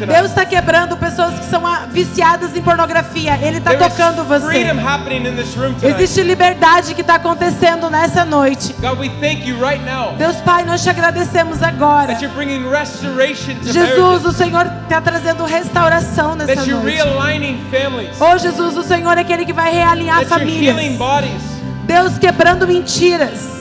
Deus 0.06 0.26
está 0.26 0.44
quebrando 0.44 0.96
pessoas 0.96 1.38
que 1.38 1.44
são 1.44 1.62
viciadas 1.90 2.56
em 2.56 2.62
pornografia. 2.62 3.38
Ele 3.40 3.58
está 3.58 3.74
tocando 3.74 4.24
você. 4.24 4.66
Existe 5.86 6.22
liberdade 6.22 6.94
que 6.94 7.02
está 7.02 7.14
acontecendo 7.14 7.88
nessa 7.88 8.24
noite. 8.24 8.74
God, 8.80 8.98
we 8.98 9.08
thank 9.20 9.46
you 9.46 9.56
right 9.64 9.82
now 9.84 10.14
Deus 10.18 10.36
Pai, 10.36 10.64
nós 10.64 10.82
te 10.82 10.90
agradecemos 10.90 11.62
agora. 11.62 12.08
that 12.08 12.22
you're 12.22 12.34
bringing 12.34 12.68
restoration 12.68 13.54
to 13.60 13.72
Jesus, 13.72 14.24
o 14.24 14.32
Senhor 14.32 14.66
está 14.82 15.00
trazendo 15.00 15.44
restauração 15.44 16.34
nessa 16.34 16.56
That 16.56 16.68
you're 16.68 16.82
noite. 16.82 16.96
realigning 16.96 17.60
families. 17.70 18.20
Oh 18.20 18.36
Jesus, 18.36 18.76
o 18.76 18.82
Senhor 18.82 19.16
é 19.16 19.20
aquele 19.20 19.44
que 19.44 19.52
vai 19.52 19.72
realinhar 19.72 20.24
famílias. 20.24 20.76
Deus 21.86 22.18
quebrando 22.18 22.66
mentiras. 22.66 23.53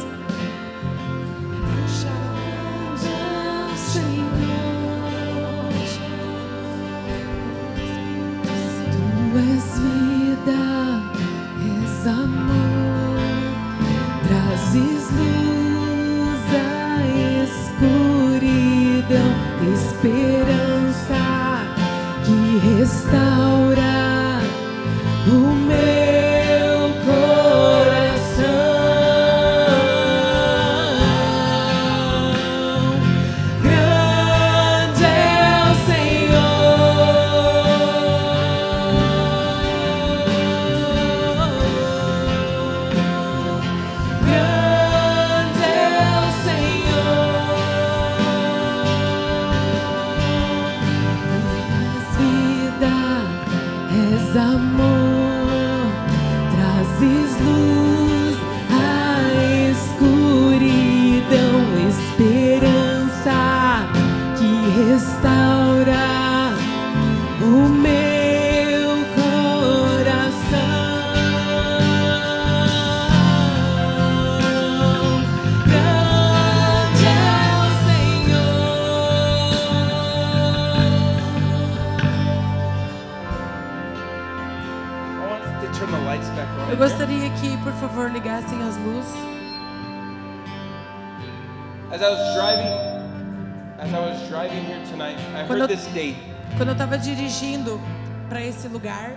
Estava 96.84 96.98
dirigindo 96.98 97.80
para 98.28 98.42
esse 98.44 98.68
lugar, 98.68 99.12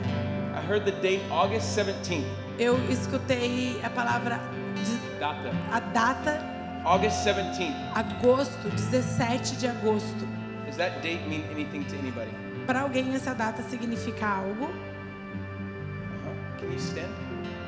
I 0.55 0.71
heard 0.71 0.85
the 0.85 0.93
date 1.01 1.25
August 1.31 1.77
17th. 1.77 2.25
eu 2.61 2.79
escutei 2.89 3.81
a 3.83 3.91
palavra, 3.91 4.39
de- 4.77 5.19
Data. 5.19 5.51
a 5.73 5.81
data, 5.81 6.39
August 6.85 7.25
17th. 7.27 7.75
agosto, 7.93 8.69
17 8.71 9.57
de 9.57 9.67
agosto. 9.67 10.29
Does 10.65 10.77
that 10.77 11.01
date 11.01 11.27
mean 11.29 11.43
anything 11.51 11.83
to 11.85 11.97
anybody? 11.97 12.31
Para 12.69 12.83
alguém 12.83 13.13
essa 13.17 13.35
data 13.35 13.63
significa 13.65 14.25
algo? 14.29 14.67
Uh-huh. 14.67 16.61
Can 16.61 16.67
you 16.67 16.79
stand? 16.79 17.11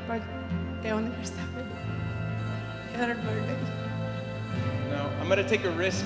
Pode... 0.07 0.22
É 0.84 0.94
o 0.94 0.99
aniversário. 0.99 1.66
Era 2.94 3.14
birthday. 3.14 3.78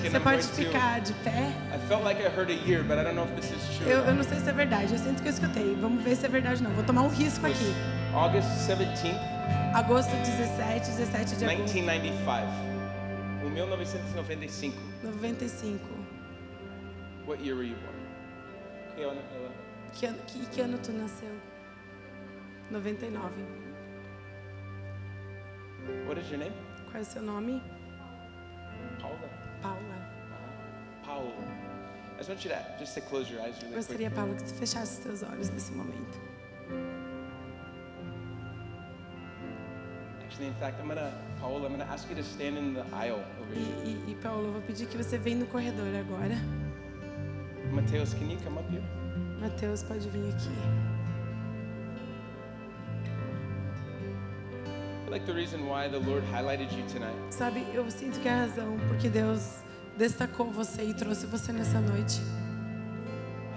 Você 0.03 0.17
I'm 0.17 0.21
pode 0.21 0.43
ficar 0.43 0.99
de 0.99 1.13
pé? 1.23 1.53
I 1.73 1.77
felt 1.87 2.03
like 2.03 2.21
I 2.21 2.27
heard 2.27 2.49
a 2.49 2.67
year, 2.67 2.83
but 2.83 2.97
I 2.97 3.03
don't 3.03 3.15
know 3.15 3.25
if 3.25 3.35
this 3.35 3.51
is 3.51 3.77
true. 3.77 3.89
Eu, 3.89 3.99
eu 3.99 4.13
não 4.13 4.23
sei 4.23 4.39
se 4.39 4.49
é 4.49 4.53
verdade, 4.53 4.93
eu 4.93 4.99
sinto 4.99 5.21
que 5.21 5.29
eu 5.29 5.33
escutei. 5.33 5.75
Vamos 5.79 6.03
ver 6.03 6.15
se 6.15 6.25
é 6.25 6.29
verdade 6.29 6.61
ou 6.61 6.69
não. 6.69 6.75
Vou 6.75 6.83
tomar 6.83 7.01
um 7.03 7.07
risco 7.07 7.45
aqui. 7.45 7.73
August 8.13 8.47
17th, 8.67 9.33
Agosto 9.73 10.11
17, 10.11 10.91
17 10.91 11.35
de 11.37 11.45
agosto. 11.45 11.73
1995. 11.73 12.47
O 13.45 13.49
1995. 13.49 14.77
95. 15.03 15.79
What 17.25 17.41
year 17.43 17.55
were 17.55 17.65
you 17.67 17.75
born? 17.75 17.97
Okay, 18.91 19.03
Ella, 19.03 19.13
Ella. 19.33 19.51
Que 19.93 20.05
ano, 20.05 20.17
que, 20.27 20.45
que 20.45 20.61
ano 20.61 20.77
tu 20.77 20.91
nasceu? 20.91 21.29
99. 22.69 23.31
What 26.07 26.19
is 26.19 26.29
your 26.29 26.39
name? 26.39 26.53
Qual 26.91 26.97
é 26.97 27.01
o 27.01 27.05
seu 27.05 27.21
nome? 27.21 27.61
Paula? 28.99 29.29
Paula. 29.61 29.97
Ah, 30.31 31.05
Paula. 31.05 31.31
I 32.13 32.17
just 32.17 32.29
want 32.29 32.43
you 32.45 32.51
to 32.51 32.65
just 32.79 32.93
to 32.95 33.01
close 33.01 33.29
your 33.29 33.41
eyes 33.41 33.55
really 33.61 33.75
Gostaria, 33.75 34.09
quick. 34.09 34.15
Paulo, 34.15 34.35
que 34.35 34.43
tu 34.43 34.53
fechasse 34.53 34.99
os 34.99 35.03
teus 35.03 35.23
olhos 35.23 35.49
nesse 35.49 35.71
momento. 35.73 36.19
Actually, 40.23 40.47
in 40.47 40.53
fact, 40.55 40.79
I'm 40.79 40.87
gonna, 40.87 41.13
Paola, 41.39 41.65
I'm 41.65 41.71
gonna 41.71 41.89
ask 41.91 42.09
you 42.09 42.15
to 42.15 42.23
stand 42.23 42.57
in 42.57 42.73
the 42.73 42.83
aisle 42.93 43.23
over 43.41 43.53
here. 43.53 43.75
E, 43.85 44.11
e 44.11 44.15
Paulo, 44.15 44.51
vou 44.51 44.61
pedir 44.61 44.87
que 44.87 44.97
você 44.97 45.17
venha 45.17 45.37
no 45.37 45.45
corredor 45.45 45.93
agora. 45.95 46.35
Mateus, 47.71 48.13
can 48.13 48.29
you 48.29 48.37
come 48.43 48.57
up 48.57 48.69
here? 48.71 48.83
Mateus, 49.39 49.83
pode 49.83 50.07
vir 50.09 50.29
aqui. 50.29 50.92
Like 55.13 55.25
the 55.25 55.33
reason 55.33 55.67
why 55.67 55.87
the 55.87 55.99
Lord 55.99 56.23
highlighted 56.33 56.71
you 56.75 56.83
tonight 56.91 57.15
Sabe, 57.29 57.65
eu 57.73 57.89
sinto 57.91 58.19
que 58.19 58.27
é 58.27 58.31
a 58.33 58.37
razão 58.47 58.77
porque 58.87 59.09
Deus 59.09 59.59
destacou 59.97 60.49
você 60.51 60.83
e 60.83 60.93
trouxe 60.93 61.27
você 61.27 61.51
nessa 61.53 61.79
noite. 61.79 62.19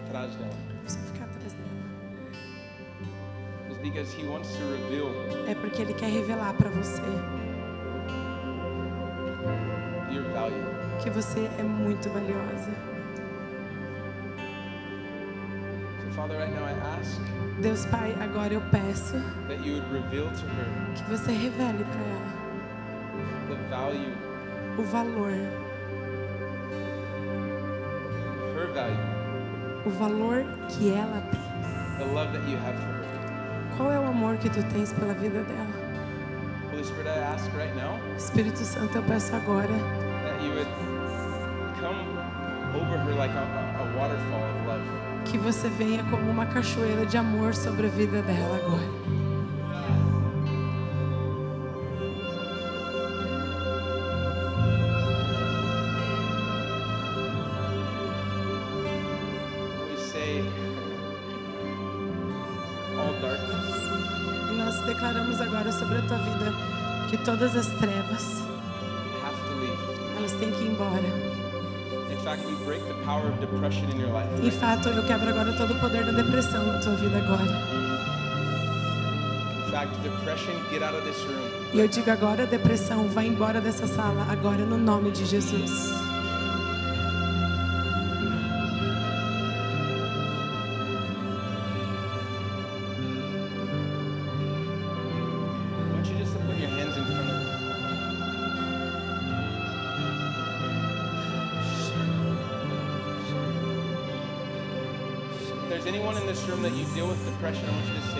atrás 0.04 0.34
dela 0.36 0.50
Você 0.86 0.98
ficar 1.00 1.24
atrás 1.24 1.52
dela. 1.54 1.66
because 3.82 4.12
He 4.14 4.24
wants 4.28 4.50
to 4.56 4.62
reveal 4.70 5.08
É 5.48 5.54
porque 5.54 5.80
Ele 5.82 5.94
quer 5.94 6.10
revelar 6.10 6.52
para 6.54 6.68
você 6.70 7.02
your 10.12 10.24
value. 10.32 10.64
que 11.02 11.08
você 11.10 11.48
é 11.58 11.62
muito 11.62 12.08
valiosa. 12.10 12.70
Deus 17.60 17.86
Pai, 17.86 18.14
agora 18.20 18.54
eu 18.54 18.60
peço 18.70 19.16
that 19.48 19.62
you 19.62 19.74
would 19.74 19.92
reveal 19.92 20.26
to 20.30 20.46
her 20.46 20.66
que 20.94 21.02
você 21.10 21.32
revele 21.32 21.84
para 21.84 22.00
ela 22.00 22.46
the 23.48 23.56
value, 23.70 24.12
o 24.78 24.82
valor, 24.82 25.32
her 28.56 28.66
value, 28.72 28.96
o 29.84 29.90
valor 29.90 30.44
que 30.68 30.90
ela 30.90 31.20
tem. 31.30 31.46
the 31.98 32.04
love 32.12 32.32
that 32.32 32.48
you 32.48 32.56
have 32.58 32.76
for 32.76 32.92
her. 32.92 33.76
Qual 33.76 33.92
é 33.92 33.98
o 33.98 34.06
amor 34.06 34.36
que 34.38 34.48
tu 34.50 34.62
tens 34.72 34.92
pela 34.92 35.14
vida 35.14 35.42
dela? 35.42 35.86
Holy 36.72 36.84
Spirit, 36.84 37.08
I 37.08 37.18
ask 37.34 37.50
right 37.56 37.74
now 37.76 37.98
Espírito 38.16 38.58
Santo, 38.58 38.98
eu 38.98 39.02
peço 39.04 39.34
agora 39.36 39.68
that 39.68 40.42
you 40.42 40.52
would 40.52 40.68
come 41.80 42.00
over 42.74 42.98
her 42.98 43.14
like 43.14 43.32
a, 43.34 43.40
a, 43.40 43.84
waterfall. 43.98 44.55
Que 45.36 45.42
você 45.42 45.68
venha 45.68 46.02
como 46.04 46.30
uma 46.30 46.46
cachoeira 46.46 47.04
de 47.04 47.18
amor 47.18 47.54
sobre 47.54 47.86
a 47.86 47.90
vida 47.90 48.22
dela 48.22 48.56
agora. 48.56 48.96
E 64.48 64.56
nós 64.56 64.80
declaramos 64.86 65.40
agora 65.40 65.70
sobre 65.70 65.98
a 65.98 66.02
tua 66.02 66.16
vida 66.16 66.52
que 67.10 67.18
todas 67.18 67.54
as 67.54 67.66
trevas, 67.78 68.35
Em 74.42 74.50
fato, 74.50 74.88
eu 74.88 75.04
quebro 75.06 75.28
agora 75.28 75.52
todo 75.52 75.72
o 75.74 75.80
poder 75.80 76.04
da 76.04 76.12
depressão 76.12 76.66
na 76.66 76.78
tua 76.78 76.94
vida 76.96 77.18
agora. 77.18 77.42
In 79.66 79.70
fact, 79.70 79.98
depression, 80.02 80.54
get 80.70 80.82
out 80.82 80.94
of 80.94 81.04
this 81.04 81.20
room. 81.24 81.56
E 81.72 81.80
eu 81.80 81.88
digo 81.88 82.10
agora, 82.10 82.46
depressão, 82.46 83.08
vai 83.08 83.26
embora 83.26 83.60
dessa 83.60 83.86
sala 83.86 84.26
agora 84.30 84.64
no 84.64 84.78
nome 84.78 85.10
de 85.10 85.24
Jesus. 85.24 86.05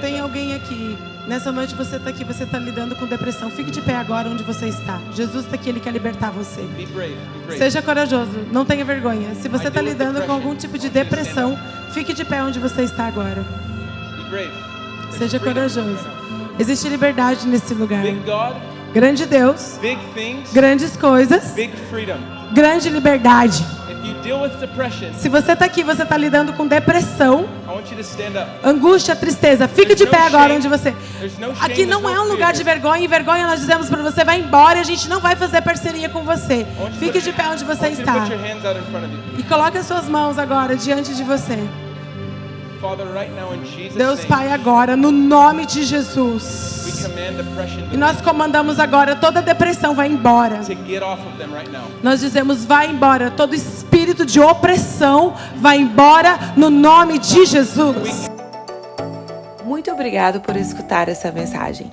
Tem 0.01 0.21
alguém 0.21 0.55
aqui, 0.55 0.99
nessa 1.27 1.51
noite 1.51 1.75
você 1.75 1.97
está 1.97 2.11
aqui, 2.11 2.25
você 2.25 2.45
está 2.45 2.59
lidando 2.59 2.95
com 2.97 3.07
depressão. 3.07 3.51
Fique 3.51 3.71
de 3.71 3.81
pé 3.81 3.97
agora 3.97 4.29
onde 4.29 4.43
você 4.43 4.69
está. 4.69 5.01
Jesus 5.13 5.45
está 5.45 5.57
aqui, 5.57 5.69
Ele 5.69 5.81
quer 5.81 5.93
libertar 5.93 6.31
você. 6.31 6.63
Be 6.63 6.87
brave. 6.87 7.15
Be 7.15 7.39
brave. 7.47 7.59
Seja 7.59 7.83
corajoso, 7.83 8.47
não 8.53 8.65
tenha 8.65 8.85
vergonha. 8.85 9.35
Se 9.35 9.49
você 9.49 9.69
está 9.69 9.81
lidando 9.81 10.23
com 10.23 10.33
algum 10.33 10.55
tipo 10.55 10.79
de 10.79 10.89
depressão, 10.89 11.59
fique 11.93 12.13
de 12.13 12.25
pé 12.25 12.43
onde 12.43 12.59
você 12.59 12.83
está 12.83 13.07
agora. 13.07 13.43
Be 14.17 14.31
brave. 14.31 14.51
There's 15.11 15.19
Seja 15.19 15.41
corajoso. 15.41 16.07
Existe 16.59 16.89
liberdade 16.89 17.47
nesse 17.47 17.75
lugar. 17.75 18.05
God, 18.05 18.57
Grande 18.97 19.27
Deus, 19.27 19.79
things, 20.15 20.53
grandes 20.55 20.97
coisas, 20.97 21.55
grande 22.55 22.89
liberdade. 22.89 23.63
Se 25.18 25.29
você 25.29 25.53
está 25.53 25.64
aqui, 25.64 25.83
você 25.83 26.03
está 26.03 26.16
lidando 26.16 26.53
com 26.53 26.66
depressão, 26.66 27.47
angústia, 28.64 29.14
tristeza, 29.14 29.68
fique 29.68 29.95
de 29.95 30.07
pé 30.07 30.18
agora 30.27 30.55
onde 30.55 30.68
você. 30.68 30.95
Aqui 31.61 31.87
não 31.87 32.09
é 32.09 32.20
um 32.20 32.29
lugar 32.29 32.53
de 32.53 32.62
vergonha. 32.64 33.05
E 33.05 33.07
vergonha 33.09 33.47
nós 33.47 33.61
dizemos 33.61 33.89
para 33.89 34.03
você 34.03 34.24
vai 34.24 34.41
embora 34.41 34.79
e 34.79 34.81
a 34.81 34.85
gente 34.85 35.09
não 35.09 35.20
vai 35.20 35.37
fazer 35.37 35.62
parceria 35.62 36.09
com 36.09 36.22
você. 36.22 36.66
Fique 36.99 37.20
de 37.20 37.33
pé 37.33 37.45
onde 37.49 37.64
você 37.64 37.89
está. 37.89 38.14
E 39.39 39.43
coloque 39.45 39.79
as 39.79 39.87
suas 39.87 40.09
mãos 40.09 40.39
agora 40.39 40.77
diante 40.77 41.14
de 41.14 41.22
você. 41.22 41.59
Deus 43.97 44.24
Pai, 44.24 44.51
agora, 44.53 44.97
no 44.97 45.11
nome 45.11 45.66
de 45.66 45.84
Jesus. 45.84 46.76
E 47.93 47.97
nós 47.97 48.20
comandamos 48.20 48.78
agora 48.78 49.16
toda 49.16 49.43
depressão 49.43 49.95
vai 49.95 50.09
embora. 50.09 50.61
Nós 52.03 52.20
dizemos 52.20 52.64
vai 52.64 52.89
embora, 52.89 53.30
todo 53.30 53.55
espírito 53.55 54.24
de 54.24 54.41
opressão 54.41 55.34
vai 55.57 55.78
embora 55.78 56.39
no 56.57 56.70
nome 56.70 57.18
de 57.18 57.45
Jesus. 57.45 58.30
Muito 59.64 59.91
obrigado 59.91 60.41
por 60.41 60.57
escutar 60.57 61.09
essa 61.09 61.30
mensagem. 61.32 61.93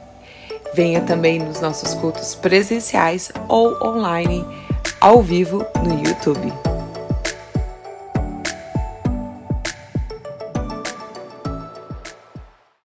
Venha 0.74 1.02
também 1.02 1.40
nos 1.40 1.60
nossos 1.60 1.94
cultos 1.96 2.34
presenciais 2.36 3.32
ou 3.48 3.78
online, 3.84 4.46
ao 5.00 5.22
vivo 5.22 5.66
no 5.84 6.00
YouTube. 6.04 6.73